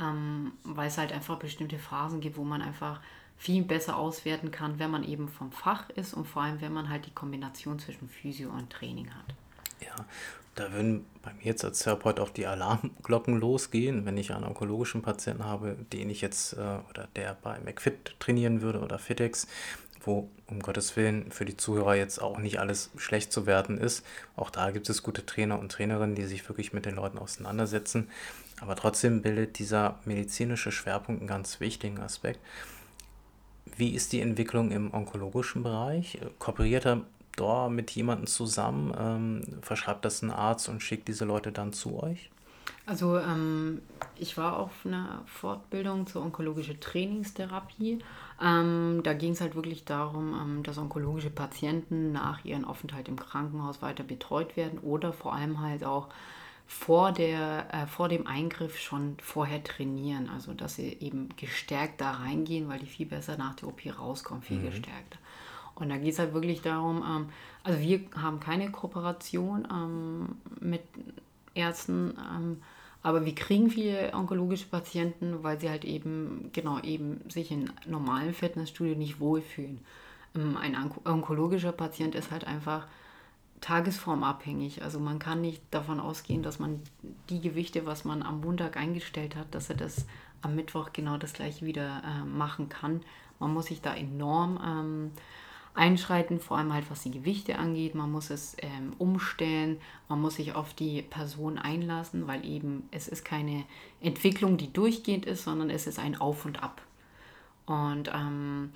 ähm, 0.00 0.52
weil 0.64 0.88
es 0.88 0.98
halt 0.98 1.12
einfach 1.12 1.38
bestimmte 1.38 1.78
Phasen 1.78 2.20
gibt, 2.20 2.36
wo 2.36 2.44
man 2.44 2.62
einfach 2.62 3.00
viel 3.38 3.62
besser 3.62 3.96
auswerten 3.96 4.50
kann, 4.50 4.78
wenn 4.78 4.90
man 4.90 5.04
eben 5.04 5.28
vom 5.28 5.52
Fach 5.52 5.88
ist 5.90 6.12
und 6.12 6.26
vor 6.26 6.42
allem, 6.42 6.60
wenn 6.60 6.72
man 6.72 6.90
halt 6.90 7.06
die 7.06 7.12
Kombination 7.12 7.78
zwischen 7.78 8.08
Physio 8.08 8.50
und 8.50 8.68
Training 8.70 9.08
hat. 9.10 9.34
Ja, 9.80 10.04
da 10.56 10.72
würden 10.72 11.06
bei 11.22 11.32
mir 11.34 11.44
jetzt 11.44 11.64
als 11.64 11.78
Therapeut 11.78 12.18
auch 12.18 12.30
die 12.30 12.46
Alarmglocken 12.46 13.38
losgehen, 13.38 14.04
wenn 14.04 14.16
ich 14.16 14.32
einen 14.34 14.44
onkologischen 14.44 15.02
Patienten 15.02 15.44
habe, 15.44 15.76
den 15.92 16.10
ich 16.10 16.20
jetzt 16.20 16.54
äh, 16.54 16.78
oder 16.90 17.08
der 17.14 17.36
bei 17.40 17.60
McFit 17.60 18.18
trainieren 18.18 18.60
würde 18.60 18.80
oder 18.80 18.98
FitEx, 18.98 19.46
wo 20.00 20.28
um 20.48 20.58
Gottes 20.58 20.96
Willen 20.96 21.30
für 21.30 21.44
die 21.44 21.56
Zuhörer 21.56 21.94
jetzt 21.94 22.20
auch 22.20 22.38
nicht 22.38 22.58
alles 22.58 22.90
schlecht 22.96 23.32
zu 23.32 23.46
werten 23.46 23.78
ist. 23.78 24.04
Auch 24.34 24.50
da 24.50 24.72
gibt 24.72 24.88
es 24.88 25.04
gute 25.04 25.24
Trainer 25.24 25.60
und 25.60 25.70
Trainerinnen, 25.70 26.16
die 26.16 26.24
sich 26.24 26.48
wirklich 26.48 26.72
mit 26.72 26.86
den 26.86 26.96
Leuten 26.96 27.18
auseinandersetzen. 27.18 28.08
Aber 28.60 28.74
trotzdem 28.74 29.22
bildet 29.22 29.60
dieser 29.60 30.00
medizinische 30.04 30.72
Schwerpunkt 30.72 31.20
einen 31.20 31.28
ganz 31.28 31.60
wichtigen 31.60 32.00
Aspekt. 32.00 32.40
Wie 33.76 33.94
ist 33.94 34.12
die 34.12 34.20
Entwicklung 34.20 34.70
im 34.70 34.92
onkologischen 34.92 35.62
Bereich? 35.62 36.18
Kooperiert 36.38 36.86
er 36.86 37.02
dort 37.36 37.72
mit 37.72 37.90
jemandem 37.92 38.26
zusammen? 38.26 38.94
Ähm, 38.98 39.42
verschreibt 39.62 40.04
das 40.04 40.22
ein 40.22 40.30
Arzt 40.30 40.68
und 40.68 40.82
schickt 40.82 41.08
diese 41.08 41.24
Leute 41.24 41.52
dann 41.52 41.72
zu 41.72 42.02
euch? 42.02 42.30
Also 42.88 43.18
ähm, 43.18 43.82
ich 44.16 44.38
war 44.38 44.58
auf 44.58 44.70
einer 44.84 45.22
Fortbildung 45.26 46.06
zur 46.06 46.22
onkologischen 46.22 46.80
Trainingstherapie. 46.80 47.98
Ähm, 48.42 49.00
da 49.04 49.12
ging 49.12 49.32
es 49.32 49.42
halt 49.42 49.54
wirklich 49.54 49.84
darum, 49.84 50.34
ähm, 50.34 50.62
dass 50.62 50.78
onkologische 50.78 51.28
Patienten 51.28 52.12
nach 52.12 52.44
ihrem 52.46 52.64
Aufenthalt 52.64 53.08
im 53.08 53.16
Krankenhaus 53.16 53.82
weiter 53.82 54.04
betreut 54.04 54.56
werden 54.56 54.78
oder 54.78 55.12
vor 55.12 55.34
allem 55.34 55.60
halt 55.60 55.84
auch 55.84 56.08
vor, 56.68 57.12
der, 57.12 57.66
äh, 57.72 57.86
vor 57.86 58.10
dem 58.10 58.26
Eingriff 58.26 58.78
schon 58.78 59.16
vorher 59.22 59.64
trainieren. 59.64 60.28
Also 60.28 60.52
dass 60.52 60.76
sie 60.76 60.98
eben 61.00 61.30
gestärkt 61.36 62.00
da 62.00 62.12
reingehen, 62.12 62.68
weil 62.68 62.78
die 62.78 62.86
viel 62.86 63.06
besser 63.06 63.38
nach 63.38 63.56
der 63.56 63.68
OP 63.68 63.80
rauskommen, 63.98 64.42
viel 64.42 64.58
mhm. 64.58 64.66
gestärkter. 64.66 65.18
Und 65.74 65.88
da 65.88 65.96
geht 65.96 66.12
es 66.12 66.18
halt 66.18 66.34
wirklich 66.34 66.60
darum, 66.60 67.02
ähm, 67.02 67.28
also 67.64 67.80
wir 67.80 68.00
haben 68.16 68.38
keine 68.38 68.70
Kooperation 68.70 69.66
ähm, 69.72 70.36
mit 70.60 70.82
Ärzten, 71.54 72.14
ähm, 72.18 72.62
aber 73.02 73.24
wir 73.24 73.34
kriegen 73.34 73.70
viele 73.70 74.12
onkologische 74.12 74.66
Patienten, 74.66 75.42
weil 75.42 75.58
sie 75.58 75.70
halt 75.70 75.84
eben, 75.84 76.50
genau, 76.52 76.80
eben 76.80 77.20
sich 77.30 77.50
in 77.50 77.72
normalen 77.86 78.34
Fitnessstudio 78.34 78.94
nicht 78.94 79.20
wohlfühlen. 79.20 79.80
Ähm, 80.36 80.58
ein 80.58 80.76
onkologischer 81.04 81.72
Patient 81.72 82.14
ist 82.14 82.30
halt 82.30 82.44
einfach 82.44 82.86
tagesformabhängig. 83.60 84.82
Also 84.82 85.00
man 85.00 85.18
kann 85.18 85.40
nicht 85.40 85.62
davon 85.70 86.00
ausgehen, 86.00 86.42
dass 86.42 86.58
man 86.58 86.80
die 87.28 87.40
Gewichte, 87.40 87.86
was 87.86 88.04
man 88.04 88.22
am 88.22 88.40
Montag 88.40 88.76
eingestellt 88.76 89.36
hat, 89.36 89.54
dass 89.54 89.70
er 89.70 89.76
das 89.76 90.06
am 90.42 90.54
Mittwoch 90.54 90.92
genau 90.92 91.16
das 91.16 91.32
gleiche 91.32 91.66
wieder 91.66 92.02
äh, 92.04 92.24
machen 92.24 92.68
kann. 92.68 93.02
Man 93.38 93.52
muss 93.52 93.66
sich 93.66 93.80
da 93.80 93.94
enorm 93.94 94.60
ähm, 94.64 95.10
einschreiten, 95.74 96.40
vor 96.40 96.58
allem 96.58 96.72
halt 96.72 96.90
was 96.90 97.02
die 97.02 97.10
Gewichte 97.10 97.58
angeht. 97.58 97.94
Man 97.94 98.10
muss 98.10 98.30
es 98.30 98.56
ähm, 98.58 98.92
umstellen, 98.98 99.78
man 100.08 100.20
muss 100.20 100.36
sich 100.36 100.54
auf 100.54 100.74
die 100.74 101.02
Person 101.02 101.58
einlassen, 101.58 102.26
weil 102.26 102.44
eben 102.44 102.88
es 102.90 103.08
ist 103.08 103.24
keine 103.24 103.64
Entwicklung, 104.00 104.56
die 104.56 104.72
durchgehend 104.72 105.26
ist, 105.26 105.44
sondern 105.44 105.70
es 105.70 105.86
ist 105.86 105.98
ein 105.98 106.20
Auf 106.20 106.44
und 106.44 106.62
Ab. 106.62 106.82
Und 107.66 108.10
ähm, 108.12 108.72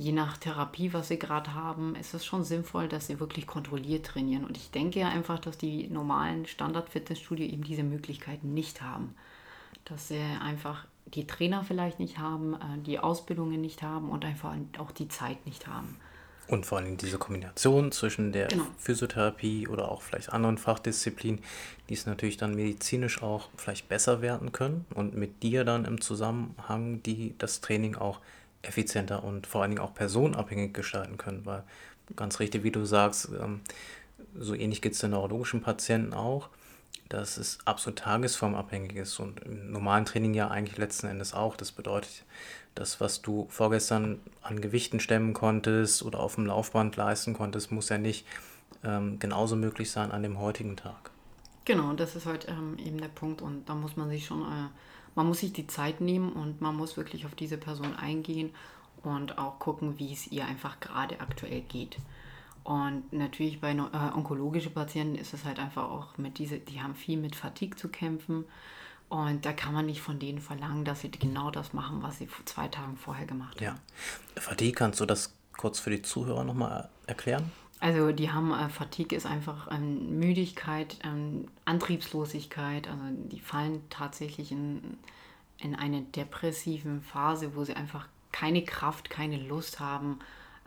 je 0.00 0.12
nach 0.12 0.38
Therapie, 0.38 0.92
was 0.94 1.08
sie 1.08 1.18
gerade 1.18 1.54
haben, 1.54 1.94
ist 1.94 2.14
es 2.14 2.24
schon 2.24 2.42
sinnvoll, 2.42 2.88
dass 2.88 3.06
sie 3.06 3.20
wirklich 3.20 3.46
kontrolliert 3.46 4.06
trainieren. 4.06 4.44
Und 4.44 4.56
ich 4.56 4.70
denke 4.70 5.04
einfach, 5.04 5.38
dass 5.38 5.58
die 5.58 5.88
normalen 5.88 6.46
Standard-Fitnessstudio 6.46 7.46
eben 7.46 7.62
diese 7.62 7.82
Möglichkeiten 7.82 8.54
nicht 8.54 8.80
haben. 8.80 9.14
Dass 9.84 10.08
sie 10.08 10.22
einfach 10.42 10.86
die 11.04 11.26
Trainer 11.26 11.64
vielleicht 11.64 12.00
nicht 12.00 12.18
haben, 12.18 12.54
äh, 12.54 12.78
die 12.86 12.98
Ausbildungen 12.98 13.60
nicht 13.60 13.82
haben 13.82 14.08
und 14.08 14.24
einfach 14.24 14.54
auch 14.78 14.90
die 14.90 15.08
Zeit 15.08 15.44
nicht 15.44 15.66
haben. 15.66 15.96
Und 16.48 16.66
vor 16.66 16.78
allem 16.78 16.96
diese 16.96 17.18
Kombination 17.18 17.92
zwischen 17.92 18.32
der 18.32 18.48
genau. 18.48 18.66
Physiotherapie 18.78 19.68
oder 19.68 19.90
auch 19.90 20.02
vielleicht 20.02 20.32
anderen 20.32 20.58
Fachdisziplinen, 20.58 21.40
die 21.88 21.94
es 21.94 22.06
natürlich 22.06 22.38
dann 22.38 22.56
medizinisch 22.56 23.22
auch 23.22 23.50
vielleicht 23.56 23.88
besser 23.88 24.20
werden 24.20 24.50
können 24.50 24.84
und 24.94 25.14
mit 25.14 25.44
dir 25.44 25.64
dann 25.64 25.84
im 25.84 26.00
Zusammenhang, 26.00 27.02
die 27.04 27.34
das 27.38 27.60
Training 27.60 27.94
auch 27.94 28.18
effizienter 28.62 29.24
und 29.24 29.46
vor 29.46 29.62
allen 29.62 29.70
Dingen 29.70 29.82
auch 29.82 29.94
personenabhängig 29.94 30.72
gestalten 30.72 31.16
können, 31.16 31.46
weil 31.46 31.64
ganz 32.16 32.40
richtig, 32.40 32.62
wie 32.62 32.70
du 32.70 32.84
sagst, 32.84 33.30
ähm, 33.40 33.60
so 34.38 34.54
ähnlich 34.54 34.82
geht 34.82 34.92
es 34.92 34.98
den 34.98 35.10
neurologischen 35.10 35.62
Patienten 35.62 36.12
auch, 36.12 36.48
dass 37.08 37.36
es 37.36 37.58
absolut 37.64 37.98
tagesformabhängig 37.98 38.96
ist 38.96 39.18
und 39.18 39.40
im 39.40 39.72
normalen 39.72 40.04
Training 40.04 40.34
ja 40.34 40.48
eigentlich 40.48 40.78
letzten 40.78 41.08
Endes 41.08 41.34
auch. 41.34 41.56
Das 41.56 41.72
bedeutet, 41.72 42.24
das, 42.74 43.00
was 43.00 43.22
du 43.22 43.46
vorgestern 43.50 44.20
an 44.42 44.60
Gewichten 44.60 45.00
stemmen 45.00 45.32
konntest 45.32 46.02
oder 46.02 46.20
auf 46.20 46.36
dem 46.36 46.46
Laufband 46.46 46.96
leisten 46.96 47.34
konntest, 47.34 47.72
muss 47.72 47.88
ja 47.88 47.98
nicht 47.98 48.26
ähm, 48.84 49.18
genauso 49.18 49.56
möglich 49.56 49.90
sein 49.90 50.12
an 50.12 50.22
dem 50.22 50.38
heutigen 50.38 50.76
Tag. 50.76 51.10
Genau, 51.64 51.92
das 51.92 52.16
ist 52.16 52.26
halt 52.26 52.48
ähm, 52.48 52.78
eben 52.78 53.00
der 53.00 53.08
Punkt 53.08 53.42
und 53.42 53.68
da 53.68 53.74
muss 53.74 53.96
man 53.96 54.08
sich 54.08 54.26
schon, 54.26 54.42
äh, 54.42 54.68
man 55.20 55.26
muss 55.26 55.40
sich 55.40 55.52
die 55.52 55.66
Zeit 55.66 56.00
nehmen 56.00 56.32
und 56.32 56.62
man 56.62 56.74
muss 56.74 56.96
wirklich 56.96 57.26
auf 57.26 57.34
diese 57.34 57.58
Person 57.58 57.94
eingehen 57.94 58.54
und 59.02 59.36
auch 59.36 59.58
gucken, 59.58 59.98
wie 59.98 60.14
es 60.14 60.26
ihr 60.28 60.46
einfach 60.46 60.80
gerade 60.80 61.20
aktuell 61.20 61.60
geht. 61.60 61.98
Und 62.64 63.12
natürlich 63.12 63.60
bei 63.60 63.72
äh, 63.72 64.16
onkologischen 64.16 64.72
Patienten 64.72 65.16
ist 65.16 65.34
es 65.34 65.44
halt 65.44 65.58
einfach 65.58 65.90
auch 65.90 66.16
mit 66.16 66.38
diese, 66.38 66.58
die 66.58 66.80
haben 66.80 66.94
viel 66.94 67.18
mit 67.18 67.36
Fatigue 67.36 67.76
zu 67.76 67.90
kämpfen 67.90 68.46
und 69.10 69.44
da 69.44 69.52
kann 69.52 69.74
man 69.74 69.84
nicht 69.84 70.00
von 70.00 70.18
denen 70.18 70.40
verlangen, 70.40 70.86
dass 70.86 71.02
sie 71.02 71.10
genau 71.10 71.50
das 71.50 71.74
machen, 71.74 72.02
was 72.02 72.16
sie 72.16 72.26
vor 72.26 72.46
zwei 72.46 72.68
Tagen 72.68 72.96
vorher 72.96 73.26
gemacht 73.26 73.56
haben. 73.56 73.78
Ja. 74.36 74.40
Fatigue, 74.40 74.72
kannst 74.72 75.00
du 75.00 75.04
das 75.04 75.34
kurz 75.54 75.80
für 75.80 75.90
die 75.90 76.00
Zuhörer 76.00 76.44
nochmal 76.44 76.88
erklären? 77.06 77.52
Also 77.80 78.12
die 78.12 78.30
haben, 78.30 78.52
äh, 78.52 78.68
Fatigue 78.68 79.16
ist 79.16 79.26
einfach 79.26 79.68
ähm, 79.72 80.18
Müdigkeit, 80.18 80.98
ähm, 81.02 81.48
Antriebslosigkeit, 81.64 82.86
also 82.86 83.02
die 83.30 83.40
fallen 83.40 83.82
tatsächlich 83.88 84.52
in, 84.52 84.98
in 85.58 85.74
eine 85.74 86.02
depressive 86.02 87.00
Phase, 87.00 87.56
wo 87.56 87.64
sie 87.64 87.74
einfach 87.74 88.06
keine 88.32 88.62
Kraft, 88.64 89.08
keine 89.08 89.38
Lust 89.38 89.80
haben, 89.80 90.18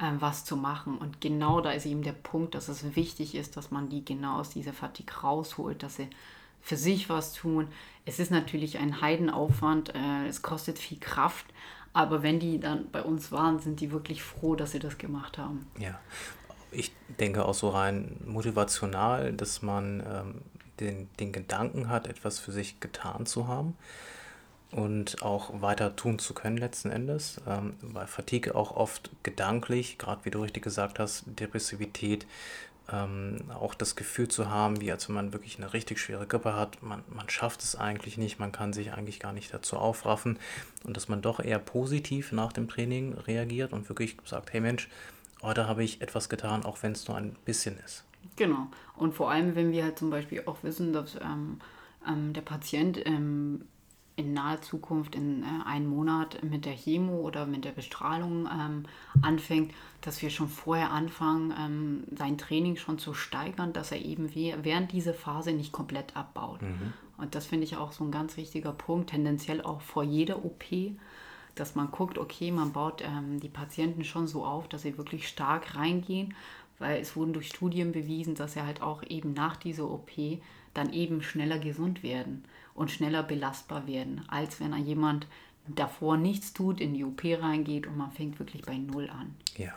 ähm, 0.01 0.19
was 0.21 0.43
zu 0.43 0.57
machen. 0.57 0.97
Und 0.97 1.21
genau 1.21 1.61
da 1.61 1.71
ist 1.71 1.85
eben 1.85 2.01
der 2.01 2.13
Punkt, 2.13 2.55
dass 2.55 2.67
es 2.67 2.95
wichtig 2.95 3.35
ist, 3.35 3.57
dass 3.57 3.69
man 3.69 3.89
die 3.89 4.03
genau 4.03 4.39
aus 4.39 4.49
dieser 4.49 4.73
Fatigue 4.73 5.15
rausholt, 5.21 5.83
dass 5.83 5.97
sie 5.97 6.09
für 6.61 6.77
sich 6.77 7.09
was 7.09 7.33
tun. 7.33 7.67
Es 8.05 8.19
ist 8.19 8.31
natürlich 8.31 8.79
ein 8.79 9.01
Heidenaufwand, 9.01 9.93
äh, 9.93 10.27
es 10.27 10.41
kostet 10.41 10.79
viel 10.79 10.99
Kraft, 10.99 11.45
aber 11.93 12.23
wenn 12.23 12.39
die 12.39 12.59
dann 12.59 12.89
bei 12.89 13.03
uns 13.03 13.31
waren, 13.31 13.59
sind 13.59 13.79
die 13.81 13.91
wirklich 13.91 14.23
froh, 14.23 14.55
dass 14.55 14.71
sie 14.71 14.79
das 14.79 14.97
gemacht 14.97 15.37
haben. 15.37 15.67
Ja, 15.77 15.99
ich 16.73 16.93
denke 17.19 17.45
auch 17.45 17.53
so 17.53 17.69
rein 17.69 18.19
motivational, 18.25 19.33
dass 19.33 19.61
man 19.61 20.01
ähm, 20.01 20.41
den, 20.79 21.09
den 21.19 21.31
Gedanken 21.31 21.89
hat, 21.89 22.07
etwas 22.07 22.39
für 22.39 22.51
sich 22.51 22.79
getan 22.79 23.25
zu 23.25 23.47
haben 23.47 23.75
und 24.71 25.21
auch 25.21 25.61
weiter 25.61 25.95
tun 25.95 26.19
zu 26.19 26.33
können 26.33 26.57
letzten 26.57 26.89
Endes, 26.89 27.39
ähm, 27.47 27.75
weil 27.81 28.07
Fatigue 28.07 28.55
auch 28.55 28.75
oft 28.75 29.11
gedanklich, 29.23 29.97
gerade 29.97 30.25
wie 30.25 30.31
du 30.31 30.41
richtig 30.41 30.63
gesagt 30.63 30.99
hast, 30.99 31.25
Depressivität 31.27 32.25
ähm, 32.91 33.37
auch 33.53 33.75
das 33.75 33.95
Gefühl 33.95 34.27
zu 34.27 34.49
haben, 34.49 34.81
wie 34.81 34.91
als 34.91 35.07
wenn 35.07 35.15
man 35.15 35.33
wirklich 35.33 35.57
eine 35.57 35.73
richtig 35.73 35.99
schwere 35.99 36.27
Grippe 36.27 36.55
hat, 36.55 36.81
man, 36.83 37.03
man 37.07 37.29
schafft 37.29 37.61
es 37.61 37.75
eigentlich 37.75 38.17
nicht, 38.17 38.39
man 38.39 38.51
kann 38.51 38.73
sich 38.73 38.93
eigentlich 38.93 39.19
gar 39.19 39.31
nicht 39.31 39.53
dazu 39.53 39.77
aufraffen 39.77 40.37
und 40.83 40.97
dass 40.97 41.07
man 41.07 41.21
doch 41.21 41.39
eher 41.39 41.59
positiv 41.59 42.31
nach 42.31 42.51
dem 42.51 42.67
Training 42.67 43.13
reagiert 43.13 43.71
und 43.71 43.87
wirklich 43.89 44.17
sagt, 44.25 44.51
hey 44.51 44.59
Mensch, 44.59 44.89
heute 45.43 45.67
habe 45.67 45.83
ich 45.83 46.01
etwas 46.01 46.29
getan, 46.29 46.65
auch 46.65 46.81
wenn 46.81 46.93
es 46.93 47.07
nur 47.07 47.17
ein 47.17 47.35
bisschen 47.45 47.77
ist. 47.85 48.03
Genau. 48.35 48.67
Und 48.95 49.13
vor 49.13 49.29
allem, 49.29 49.55
wenn 49.55 49.71
wir 49.71 49.83
halt 49.83 49.99
zum 49.99 50.09
Beispiel 50.09 50.43
auch 50.45 50.63
wissen, 50.63 50.93
dass 50.93 51.15
ähm, 51.15 51.59
ähm, 52.07 52.33
der 52.33 52.41
Patient 52.41 53.05
ähm, 53.05 53.65
in 54.15 54.33
naher 54.33 54.61
Zukunft 54.61 55.15
in 55.15 55.43
äh, 55.43 55.45
einem 55.65 55.87
Monat 55.87 56.43
mit 56.43 56.65
der 56.65 56.73
Chemo 56.73 57.21
oder 57.21 57.45
mit 57.45 57.65
der 57.65 57.71
Bestrahlung 57.71 58.47
ähm, 58.47 58.83
anfängt, 59.21 59.73
dass 60.01 60.21
wir 60.21 60.29
schon 60.29 60.49
vorher 60.49 60.91
anfangen, 60.91 61.53
ähm, 61.59 62.03
sein 62.15 62.37
Training 62.37 62.75
schon 62.75 62.99
zu 62.99 63.13
steigern, 63.13 63.73
dass 63.73 63.91
er 63.91 64.01
eben 64.01 64.33
während 64.35 64.91
dieser 64.91 65.13
Phase 65.13 65.53
nicht 65.53 65.71
komplett 65.71 66.15
abbaut. 66.15 66.61
Mhm. 66.61 66.93
Und 67.17 67.35
das 67.35 67.45
finde 67.45 67.65
ich 67.65 67.77
auch 67.77 67.91
so 67.91 68.03
ein 68.03 68.11
ganz 68.11 68.37
wichtiger 68.37 68.71
Punkt, 68.71 69.11
tendenziell 69.11 69.61
auch 69.61 69.81
vor 69.81 70.03
jeder 70.03 70.43
OP, 70.45 70.63
dass 71.55 71.75
man 71.75 71.91
guckt, 71.91 72.17
okay, 72.17 72.51
man 72.51 72.71
baut 72.71 73.01
ähm, 73.01 73.39
die 73.39 73.49
Patienten 73.49 74.03
schon 74.03 74.27
so 74.27 74.45
auf, 74.45 74.67
dass 74.67 74.83
sie 74.83 74.97
wirklich 74.97 75.27
stark 75.27 75.75
reingehen, 75.75 76.33
weil 76.79 76.99
es 76.99 77.15
wurden 77.15 77.33
durch 77.33 77.49
Studien 77.49 77.91
bewiesen, 77.91 78.35
dass 78.35 78.55
er 78.55 78.65
halt 78.65 78.81
auch 78.81 79.03
eben 79.03 79.33
nach 79.33 79.55
dieser 79.55 79.89
OP 79.89 80.11
dann 80.73 80.91
eben 80.91 81.21
schneller 81.21 81.59
gesund 81.59 82.03
werden 82.03 82.45
und 82.73 82.91
schneller 82.91 83.23
belastbar 83.23 83.87
werden, 83.87 84.23
als 84.27 84.59
wenn 84.59 84.75
jemand 84.85 85.27
davor 85.67 86.17
nichts 86.17 86.53
tut, 86.53 86.81
in 86.81 86.93
die 86.93 87.05
OP 87.05 87.23
reingeht 87.23 87.87
und 87.87 87.97
man 87.97 88.11
fängt 88.11 88.39
wirklich 88.39 88.63
bei 88.63 88.77
Null 88.77 89.09
an. 89.09 89.35
Ja, 89.57 89.73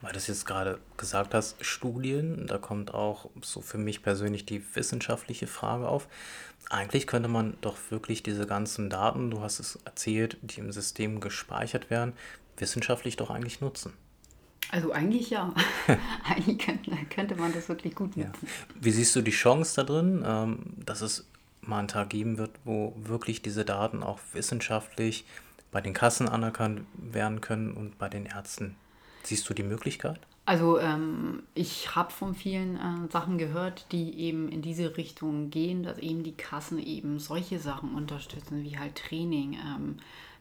weil 0.00 0.12
du 0.12 0.18
es 0.18 0.26
jetzt 0.28 0.46
gerade 0.46 0.78
gesagt 0.96 1.34
hast, 1.34 1.62
Studien, 1.64 2.46
da 2.46 2.58
kommt 2.58 2.94
auch 2.94 3.28
so 3.42 3.60
für 3.60 3.78
mich 3.78 4.02
persönlich 4.02 4.46
die 4.46 4.62
wissenschaftliche 4.74 5.46
Frage 5.46 5.88
auf. 5.88 6.08
Eigentlich 6.70 7.06
könnte 7.06 7.28
man 7.28 7.56
doch 7.60 7.76
wirklich 7.90 8.22
diese 8.22 8.46
ganzen 8.46 8.88
Daten, 8.88 9.30
du 9.30 9.40
hast 9.40 9.60
es 9.60 9.78
erzählt, 9.84 10.38
die 10.42 10.60
im 10.60 10.72
System 10.72 11.20
gespeichert 11.20 11.90
werden, 11.90 12.14
wissenschaftlich 12.56 13.16
doch 13.16 13.30
eigentlich 13.30 13.60
nutzen. 13.60 13.92
Also 14.70 14.92
eigentlich 14.92 15.30
ja. 15.30 15.52
eigentlich 16.24 16.58
könnte, 16.58 16.92
könnte, 17.12 17.34
man 17.34 17.52
das 17.52 17.68
wirklich 17.68 17.94
gut 17.94 18.16
nutzen. 18.16 18.46
Ja. 18.46 18.48
Wie 18.80 18.90
siehst 18.92 19.16
du 19.16 19.22
die 19.22 19.32
Chance 19.32 19.74
da 19.76 19.82
drin, 19.82 20.22
ähm, 20.24 20.60
dass 20.84 21.00
es 21.00 21.26
mal 21.60 21.80
einen 21.80 21.88
Tag 21.88 22.10
geben 22.10 22.38
wird, 22.38 22.52
wo 22.64 22.94
wirklich 22.96 23.42
diese 23.42 23.64
Daten 23.64 24.02
auch 24.02 24.20
wissenschaftlich 24.32 25.24
bei 25.72 25.80
den 25.80 25.92
Kassen 25.92 26.28
anerkannt 26.28 26.82
werden 26.94 27.40
können 27.40 27.72
und 27.72 27.98
bei 27.98 28.08
den 28.08 28.26
Ärzten? 28.26 28.76
Siehst 29.22 29.48
du 29.48 29.54
die 29.54 29.62
Möglichkeit? 29.62 30.20
Also 30.46 30.78
ähm, 30.78 31.44
ich 31.54 31.94
habe 31.94 32.10
von 32.10 32.34
vielen 32.34 32.76
äh, 32.76 33.10
Sachen 33.12 33.38
gehört, 33.38 33.86
die 33.92 34.18
eben 34.18 34.48
in 34.48 34.62
diese 34.62 34.96
Richtung 34.96 35.50
gehen, 35.50 35.82
dass 35.82 35.98
eben 35.98 36.24
die 36.24 36.34
Kassen 36.34 36.78
eben 36.78 37.18
solche 37.18 37.58
Sachen 37.58 37.94
unterstützen, 37.94 38.64
wie 38.64 38.78
halt 38.78 38.96
Training, 38.96 39.54
ähm, 39.54 39.96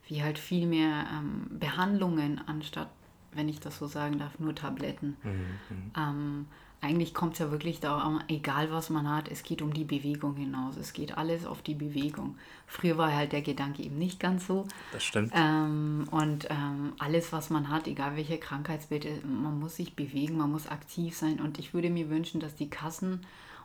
wie 0.08 0.24
halt 0.24 0.40
viel 0.40 0.66
mehr 0.66 1.06
ähm, 1.14 1.60
Behandlungen 1.60 2.42
anstatt, 2.48 2.90
wenn 3.34 3.50
ich 3.50 3.60
das 3.60 3.78
so 3.78 3.88
sagen 3.88 4.18
darf, 4.18 4.40
nur 4.40 4.56
Tabletten. 4.56 5.18
Mhm, 5.24 5.32
mhm. 5.70 5.92
ähm, 5.96 6.46
eigentlich 6.82 7.14
kommt 7.14 7.34
es 7.34 7.40
ja 7.40 7.52
wirklich 7.52 7.82
darum, 7.82 8.22
egal 8.30 8.72
was 8.72 8.90
man 8.90 9.10
hat, 9.10 9.28
es 9.30 9.44
geht 9.44 9.62
um 9.62 9.74
die 9.74 9.84
Bewegung 9.84 10.36
hinaus. 10.36 10.78
Es 10.78 10.94
geht 10.94 11.18
alles 11.18 11.46
auf 11.46 11.62
die 11.62 11.74
Bewegung. 11.74 12.38
Früher 12.68 12.98
war 12.98 13.14
halt 13.14 13.34
der 13.34 13.42
Gedanke 13.42 13.84
eben 13.84 13.98
nicht 13.98 14.20
ganz 14.20 14.48
so. 14.48 14.66
Das 14.94 15.04
stimmt. 15.04 15.34
Ähm, 15.36 16.08
und 16.12 16.48
ähm, 16.50 16.94
alles, 16.98 17.34
was 17.34 17.50
man 17.50 17.70
hat, 17.70 17.88
egal 17.88 18.16
welche 18.16 18.38
Krankheitsbilder, 18.38 19.10
man 19.26 19.60
muss 19.60 19.76
sich 19.76 19.96
bewegen, 19.96 20.38
man 20.38 20.52
muss 20.52 20.68
aktiv 20.68 21.18
sein. 21.18 21.42
Und 21.42 21.60
ich 21.60 21.74
würde 21.74 21.90
mir 21.90 22.10
wünschen, 22.10 22.40
dass 22.40 22.56
die 22.56 22.70
Kassen 22.70 23.22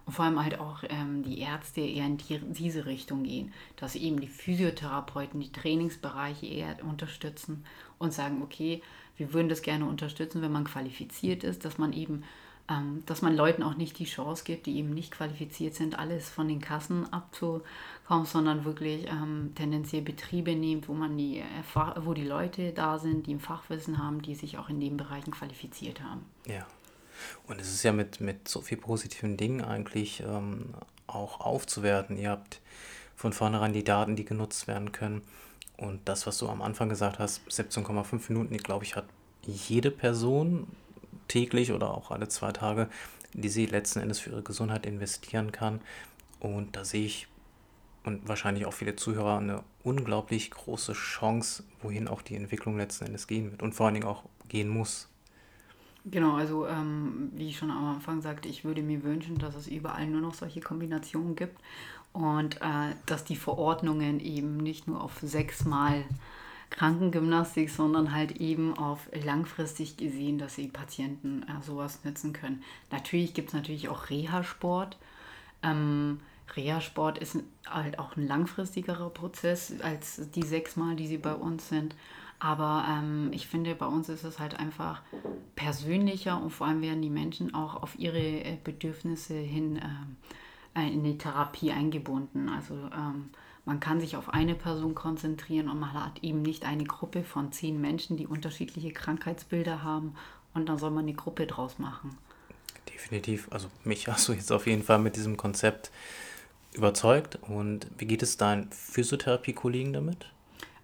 und 0.07 0.13
vor 0.13 0.25
allem 0.25 0.43
halt 0.43 0.59
auch 0.59 0.83
ähm, 0.89 1.23
die 1.23 1.39
Ärzte 1.39 1.81
eher 1.81 2.07
in 2.07 2.17
die, 2.19 2.39
diese 2.39 2.85
Richtung 2.85 3.23
gehen, 3.23 3.53
dass 3.77 3.95
eben 3.95 4.21
die 4.21 4.29
Physiotherapeuten 4.29 5.41
die 5.41 5.53
Trainingsbereiche 5.53 6.47
eher 6.47 6.85
unterstützen 6.85 7.65
und 7.99 8.13
sagen, 8.13 8.43
okay, 8.43 8.83
wir 9.17 9.33
würden 9.33 9.49
das 9.49 9.63
gerne 9.63 9.87
unterstützen, 9.87 10.43
wenn 10.43 10.53
man 10.53 10.65
qualifiziert 10.65 11.45
ist, 11.45 11.65
dass 11.65 11.79
man 11.79 11.93
eben 11.93 12.17
ähm, 12.17 12.25
dass 13.05 13.21
man 13.21 13.37
Leuten 13.37 13.63
auch 13.63 13.75
nicht 13.75 13.99
die 13.99 14.07
Chance 14.07 14.45
gibt, 14.45 14.65
die 14.67 14.79
eben 14.79 14.95
nicht 14.95 15.11
qualifiziert 15.11 15.75
sind, 15.75 15.99
alles 15.99 16.31
von 16.31 16.49
den 16.49 16.61
Kassen 16.61 17.13
abzukommen, 17.13 18.25
sondern 18.25 18.65
wirklich 18.65 19.07
ähm, 19.07 19.53
tendenziell 19.55 20.01
Betriebe 20.01 20.55
nimmt, 20.55 20.89
wo 20.89 20.95
man 20.95 21.17
die, 21.19 21.43
wo 22.01 22.15
die 22.15 22.25
Leute 22.25 22.73
da 22.73 22.99
sind, 22.99 23.27
die 23.27 23.35
ein 23.35 23.41
Fachwissen 23.41 23.99
haben, 23.99 24.23
die 24.23 24.35
sich 24.35 24.57
auch 24.57 24.71
in 24.71 24.81
den 24.81 24.97
Bereichen 24.97 25.31
qualifiziert 25.31 26.01
haben. 26.03 26.25
Ja. 26.47 26.67
Und 27.47 27.61
es 27.61 27.73
ist 27.73 27.83
ja 27.83 27.93
mit, 27.93 28.21
mit 28.21 28.49
so 28.49 28.61
vielen 28.63 28.81
positiven 28.81 29.37
Dingen 29.37 29.63
eigentlich 29.63 30.23
ähm, 30.27 30.75
auch 31.07 31.41
aufzuwerten. 31.41 32.17
Ihr 32.17 32.31
habt 32.31 32.61
von 33.15 33.33
vornherein 33.33 33.73
die 33.73 33.85
Daten, 33.85 34.17
die 34.17 34.25
genutzt 34.25 34.67
werden 34.67 34.91
können. 34.91 35.23
Und 35.77 36.01
das, 36.09 36.27
was 36.27 36.39
du 36.39 36.49
am 36.49 36.63
Anfang 36.63 36.89
gesagt 36.89 37.19
hast, 37.19 37.43
17,5 37.49 38.33
Minuten, 38.33 38.57
glaube 38.57 38.85
ich, 38.85 38.97
hat 38.97 39.07
jede 39.43 39.91
Person 39.91 40.67
täglich 41.29 41.73
oder 41.73 41.91
auch 41.93 42.11
alle 42.11 42.29
zwei 42.29 42.53
Tage, 42.53 42.89
die 43.33 43.49
sie 43.49 43.67
letzten 43.67 44.01
Endes 44.01 44.21
für 44.21 44.31
ihre 44.31 44.43
Gesundheit 44.43 44.87
investieren 44.87 45.53
kann. 45.53 45.81
Und 46.41 46.77
da 46.77 46.85
sehe 46.85 47.07
ich 47.07 47.29
und 48.05 48.29
wahrscheinlich 48.29 48.67
auch 48.67 48.73
viele 48.73 48.97
Zuhörer 48.97 49.39
eine 49.39 49.63
unglaublich 49.83 50.51
große 50.51 50.93
Chance, 50.93 51.65
wohin 51.83 52.07
auch 52.07 52.23
die 52.23 52.37
Entwicklung 52.37 52.77
letzten 52.77 53.07
Endes 53.07 53.27
gehen 53.27 53.51
wird 53.51 53.63
und 53.63 53.75
vor 53.75 53.87
allen 53.87 53.95
Dingen 53.95 54.07
auch 54.07 54.25
gehen 54.49 54.69
muss. 54.69 55.09
Genau, 56.05 56.35
also 56.35 56.67
ähm, 56.67 57.31
wie 57.35 57.49
ich 57.49 57.57
schon 57.57 57.71
am 57.71 57.87
Anfang 57.87 58.21
sagte, 58.21 58.47
ich 58.47 58.63
würde 58.63 58.83
mir 58.83 59.03
wünschen, 59.05 59.39
dass 59.39 59.55
es 59.55 59.67
überall 59.67 60.07
nur 60.07 60.21
noch 60.21 60.35
solche 60.35 60.61
Kombinationen 60.61 61.35
gibt 61.35 61.59
und 62.13 62.57
äh, 62.61 62.95
dass 63.07 63.25
die 63.25 63.37
Verordnungen 63.37 64.21
eben 64.21 64.59
nicht 64.59 64.87
nur 64.87 65.03
auf 65.03 65.19
sechsmal 65.23 66.05
Krankengymnastik, 66.75 67.71
sondern 67.71 68.13
halt 68.13 68.41
eben 68.41 68.77
auf 68.77 69.09
langfristig 69.13 69.97
gesehen, 69.97 70.39
dass 70.39 70.57
die 70.57 70.67
Patienten 70.67 71.45
äh, 71.45 71.63
sowas 71.63 72.01
nutzen 72.05 72.33
können. 72.33 72.65
Natürlich 72.91 73.33
gibt 73.33 73.49
es 73.49 73.55
natürlich 73.55 73.89
auch 73.89 74.11
Reha-Sport. 74.11 74.97
Ähm, 75.63 76.19
Reha-Sport 76.57 77.19
ist 77.19 77.39
halt 77.65 78.01
auch 78.01 78.17
ein 78.17 78.27
langfristigerer 78.27 79.11
Prozess 79.11 79.73
als 79.83 80.31
die 80.33 80.43
sechsmal, 80.43 80.97
die 80.97 81.07
sie 81.07 81.19
bei 81.19 81.35
uns 81.35 81.69
sind. 81.69 81.95
Aber 82.41 82.85
ähm, 82.91 83.31
ich 83.33 83.47
finde, 83.47 83.77
bei 83.77 83.87
uns 83.87 84.09
ist 84.09 84.25
es 84.25 84.41
halt 84.41 84.59
einfach 84.59 85.03
persönlicher 85.55 86.43
und 86.43 86.51
vor 86.51 86.67
allem 86.67 86.83
werden 86.83 87.03
die 87.03 87.09
Menschen 87.09 87.55
auch 87.55 87.81
auf 87.85 87.97
ihre 88.01 88.19
äh, 88.19 88.59
Bedürfnisse 88.65 89.35
hin 89.35 89.81
äh, 90.75 90.89
in 90.89 91.05
die 91.05 91.19
Therapie 91.19 91.71
eingebunden. 91.71 92.49
Also 92.49 92.75
ähm, 92.75 93.31
man 93.65 93.81
kann 93.81 94.01
sich 94.01 94.17
auf 94.17 94.29
eine 94.29 94.55
Person 94.55 94.95
konzentrieren 94.95 95.69
und 95.69 95.81
man 95.81 95.93
hat 95.93 96.23
eben 96.23 96.43
nicht 96.43 96.65
eine 96.65 96.85
Gruppe 96.85 97.25
von 97.25 97.53
zehn 97.53 97.81
Menschen, 97.81 98.17
die 98.17 98.27
unterschiedliche 98.27 98.93
Krankheitsbilder 98.93 99.83
haben 99.83 100.15
und 100.53 100.69
dann 100.69 100.79
soll 100.79 100.91
man 100.91 101.05
eine 101.05 101.15
Gruppe 101.15 101.47
draus 101.47 101.79
machen. 101.79 102.17
Definitiv. 102.93 103.49
Also 103.51 103.69
mich 103.85 104.07
hast 104.09 104.29
du 104.29 104.33
jetzt 104.33 104.53
auf 104.53 104.67
jeden 104.67 104.83
Fall 104.83 104.99
mit 104.99 105.17
diesem 105.17 105.37
Konzept 105.37 105.91
überzeugt. 106.75 107.39
Und 107.43 107.87
wie 107.99 108.07
geht 108.07 108.23
es 108.23 108.37
deinen 108.37 108.71
Physiotherapie-Kollegen 108.71 109.93
damit? 109.93 110.27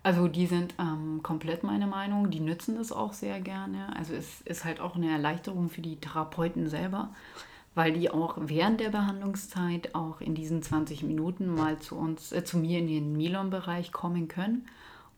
Also 0.02 0.28
die 0.28 0.46
sind 0.46 0.74
ähm, 0.78 1.20
komplett 1.22 1.62
meine 1.62 1.86
Meinung, 1.86 2.30
die 2.30 2.40
nützen 2.40 2.76
das 2.76 2.90
auch 2.90 3.12
sehr 3.12 3.38
gerne. 3.40 3.94
Also 3.96 4.14
es 4.14 4.40
ist 4.42 4.64
halt 4.64 4.80
auch 4.80 4.96
eine 4.96 5.10
Erleichterung 5.10 5.68
für 5.68 5.82
die 5.82 5.96
Therapeuten 5.96 6.70
selber, 6.70 7.10
weil 7.74 7.92
die 7.92 8.10
auch 8.10 8.36
während 8.40 8.80
der 8.80 8.90
Behandlungszeit 8.90 9.94
auch 9.94 10.20
in 10.20 10.34
diesen 10.34 10.62
20 10.62 11.02
Minuten 11.02 11.54
mal 11.54 11.78
zu 11.78 11.96
uns, 11.96 12.32
äh, 12.32 12.44
zu 12.44 12.58
mir 12.58 12.78
in 12.78 12.88
den 12.88 13.16
Milon-Bereich 13.16 13.92
kommen 13.92 14.28
können. 14.28 14.66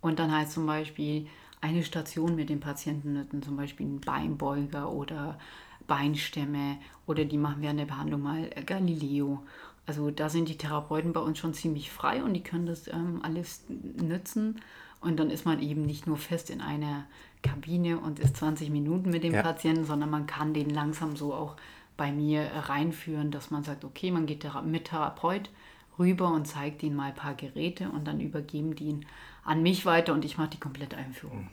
Und 0.00 0.18
dann 0.18 0.32
heißt 0.32 0.52
zum 0.52 0.66
Beispiel 0.66 1.26
eine 1.60 1.84
Station 1.84 2.34
mit 2.34 2.50
den 2.50 2.60
Patienten 2.60 3.42
zum 3.42 3.56
Beispiel 3.56 3.86
einen 3.86 4.00
Beinbeuger 4.00 4.90
oder 4.90 5.38
Beinstämme 5.86 6.78
oder 7.06 7.24
die 7.24 7.38
machen 7.38 7.62
während 7.62 7.80
der 7.80 7.86
Behandlung 7.86 8.22
mal 8.22 8.50
Galileo. 8.66 9.42
Also 9.86 10.10
da 10.10 10.28
sind 10.28 10.48
die 10.48 10.58
Therapeuten 10.58 11.12
bei 11.12 11.20
uns 11.20 11.38
schon 11.38 11.54
ziemlich 11.54 11.90
frei 11.90 12.22
und 12.22 12.34
die 12.34 12.42
können 12.42 12.66
das 12.66 12.88
ähm, 12.88 13.20
alles 13.22 13.64
nutzen. 13.68 14.60
Und 15.00 15.18
dann 15.18 15.30
ist 15.30 15.44
man 15.44 15.60
eben 15.60 15.82
nicht 15.82 16.06
nur 16.06 16.16
fest 16.16 16.50
in 16.50 16.60
einer 16.60 17.06
Kabine 17.42 17.98
und 17.98 18.20
ist 18.20 18.36
20 18.36 18.70
Minuten 18.70 19.10
mit 19.10 19.24
dem 19.24 19.34
ja. 19.34 19.42
Patienten, 19.42 19.84
sondern 19.84 20.10
man 20.10 20.26
kann 20.26 20.54
den 20.54 20.70
langsam 20.70 21.16
so 21.16 21.34
auch 21.34 21.56
bei 21.96 22.12
mir 22.12 22.50
reinführen, 22.68 23.30
dass 23.30 23.50
man 23.50 23.64
sagt, 23.64 23.84
okay, 23.84 24.10
man 24.10 24.26
geht 24.26 24.46
mit 24.64 24.86
Therapeut 24.86 25.50
rüber 25.98 26.32
und 26.32 26.46
zeigt 26.46 26.82
ihnen 26.82 26.96
mal 26.96 27.08
ein 27.08 27.14
paar 27.14 27.34
Geräte 27.34 27.90
und 27.90 28.06
dann 28.06 28.20
übergeben 28.20 28.74
die 28.74 28.84
ihn 28.84 29.06
an 29.44 29.62
mich 29.62 29.84
weiter 29.84 30.12
und 30.12 30.24
ich 30.24 30.38
mache 30.38 30.50
die 30.50 30.60
komplette 30.60 30.96
Einführung. 30.96 31.48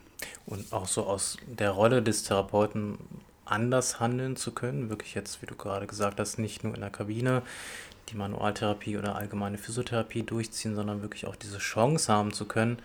Und 0.45 0.71
auch 0.73 0.87
so 0.87 1.03
aus 1.03 1.37
der 1.47 1.71
Rolle 1.71 2.01
des 2.01 2.23
Therapeuten 2.23 2.97
anders 3.45 3.99
handeln 3.99 4.35
zu 4.35 4.51
können, 4.51 4.89
wirklich 4.89 5.15
jetzt, 5.15 5.41
wie 5.41 5.45
du 5.45 5.55
gerade 5.55 5.87
gesagt 5.87 6.19
hast, 6.19 6.37
nicht 6.37 6.63
nur 6.63 6.75
in 6.75 6.81
der 6.81 6.89
Kabine 6.89 7.41
die 8.09 8.15
Manualtherapie 8.15 8.97
oder 8.97 9.15
allgemeine 9.15 9.57
Physiotherapie 9.57 10.23
durchziehen, 10.23 10.75
sondern 10.75 11.01
wirklich 11.01 11.27
auch 11.27 11.35
diese 11.35 11.59
Chance 11.59 12.11
haben 12.11 12.33
zu 12.33 12.45
können, 12.45 12.79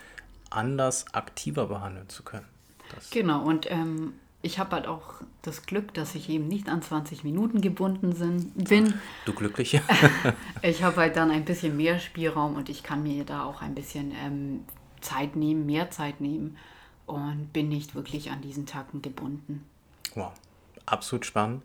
anders 0.51 1.07
aktiver 1.13 1.67
behandeln 1.67 2.09
zu 2.09 2.23
können. 2.23 2.47
Das 2.95 3.11
genau, 3.11 3.43
und 3.43 3.71
ähm, 3.71 4.15
ich 4.45 4.59
habe 4.59 4.77
halt 4.77 4.87
auch 4.87 5.15
das 5.41 5.65
Glück, 5.65 5.95
dass 5.95 6.15
ich 6.15 6.29
eben 6.29 6.49
nicht 6.49 6.69
an 6.69 6.83
20 6.83 7.25
Minuten 7.25 7.63
gebunden 7.63 8.15
sind, 8.15 8.69
bin. 8.69 8.93
Du 9.25 9.33
glückliche. 9.33 9.83
ich 10.63 10.83
habe 10.83 10.97
halt 10.97 11.17
dann 11.17 11.31
ein 11.31 11.47
bisschen 11.47 11.77
mehr 11.79 11.99
Spielraum 11.99 12.55
und 12.55 12.69
ich 12.69 12.83
kann 12.83 13.03
mir 13.03 13.25
da 13.25 13.45
auch 13.45 13.63
ein 13.63 13.75
bisschen 13.75 14.13
ähm, 14.23 14.65
Zeit 15.01 15.35
nehmen, 15.35 15.65
mehr 15.65 15.91
Zeit 15.91 16.21
nehmen 16.21 16.59
und 17.07 17.55
bin 17.55 17.71
nicht 17.71 17.95
wirklich 17.95 18.31
an 18.31 18.43
diesen 18.43 18.67
Tagen 18.67 19.01
gebunden. 19.01 19.65
Wow, 20.15 20.33
absolut 20.85 21.25
spannend. 21.25 21.63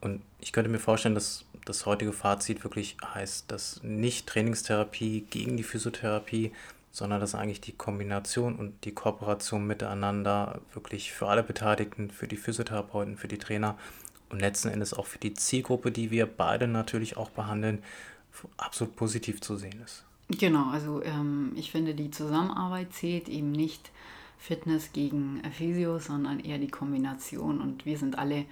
Und 0.00 0.22
ich 0.38 0.52
könnte 0.52 0.70
mir 0.70 0.78
vorstellen, 0.78 1.16
dass 1.16 1.44
das 1.64 1.86
heutige 1.86 2.12
Fazit 2.12 2.62
wirklich 2.62 2.96
heißt, 3.04 3.50
dass 3.50 3.82
nicht 3.82 4.28
Trainingstherapie 4.28 5.26
gegen 5.28 5.56
die 5.56 5.64
Physiotherapie 5.64 6.52
sondern 6.92 7.20
dass 7.20 7.34
eigentlich 7.34 7.60
die 7.60 7.72
Kombination 7.72 8.56
und 8.56 8.84
die 8.84 8.92
Kooperation 8.92 9.66
miteinander 9.66 10.60
wirklich 10.72 11.12
für 11.12 11.28
alle 11.28 11.42
Beteiligten, 11.42 12.10
für 12.10 12.26
die 12.26 12.36
Physiotherapeuten, 12.36 13.16
für 13.16 13.28
die 13.28 13.38
Trainer 13.38 13.76
und 14.30 14.40
letzten 14.40 14.68
Endes 14.68 14.94
auch 14.94 15.06
für 15.06 15.18
die 15.18 15.34
Zielgruppe, 15.34 15.90
die 15.90 16.10
wir 16.10 16.26
beide 16.26 16.66
natürlich 16.66 17.16
auch 17.16 17.30
behandeln, 17.30 17.82
absolut 18.56 18.96
positiv 18.96 19.40
zu 19.40 19.56
sehen 19.56 19.80
ist. 19.84 20.04
Genau, 20.28 20.70
also 20.70 21.02
ähm, 21.02 21.52
ich 21.56 21.72
finde, 21.72 21.94
die 21.94 22.10
Zusammenarbeit 22.10 22.92
zählt 22.92 23.28
eben 23.28 23.50
nicht 23.50 23.90
Fitness 24.38 24.92
gegen 24.92 25.42
Physio, 25.52 25.98
sondern 25.98 26.40
eher 26.40 26.58
die 26.58 26.68
Kombination 26.68 27.60
und 27.60 27.84
wir 27.84 27.98
sind 27.98 28.18
alle 28.18 28.46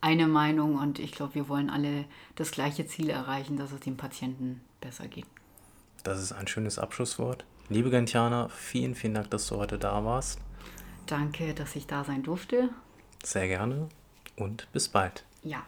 eine 0.00 0.26
Meinung 0.26 0.76
und 0.76 0.98
ich 0.98 1.12
glaube, 1.12 1.34
wir 1.34 1.48
wollen 1.48 1.70
alle 1.70 2.04
das 2.36 2.50
gleiche 2.50 2.86
Ziel 2.86 3.10
erreichen, 3.10 3.56
dass 3.56 3.72
es 3.72 3.80
dem 3.80 3.96
Patienten 3.96 4.60
besser 4.80 5.08
geht. 5.08 5.26
Das 6.02 6.22
ist 6.22 6.32
ein 6.32 6.46
schönes 6.46 6.78
Abschlusswort. 6.78 7.44
Liebe 7.70 7.90
Gentiana, 7.90 8.48
vielen, 8.50 8.94
vielen 8.94 9.14
Dank, 9.14 9.30
dass 9.30 9.46
du 9.46 9.56
heute 9.56 9.78
da 9.78 10.04
warst. 10.04 10.38
Danke, 11.06 11.54
dass 11.54 11.76
ich 11.76 11.86
da 11.86 12.04
sein 12.04 12.22
durfte. 12.22 12.68
Sehr 13.22 13.48
gerne 13.48 13.88
und 14.36 14.70
bis 14.72 14.88
bald. 14.88 15.24
Ja. 15.42 15.62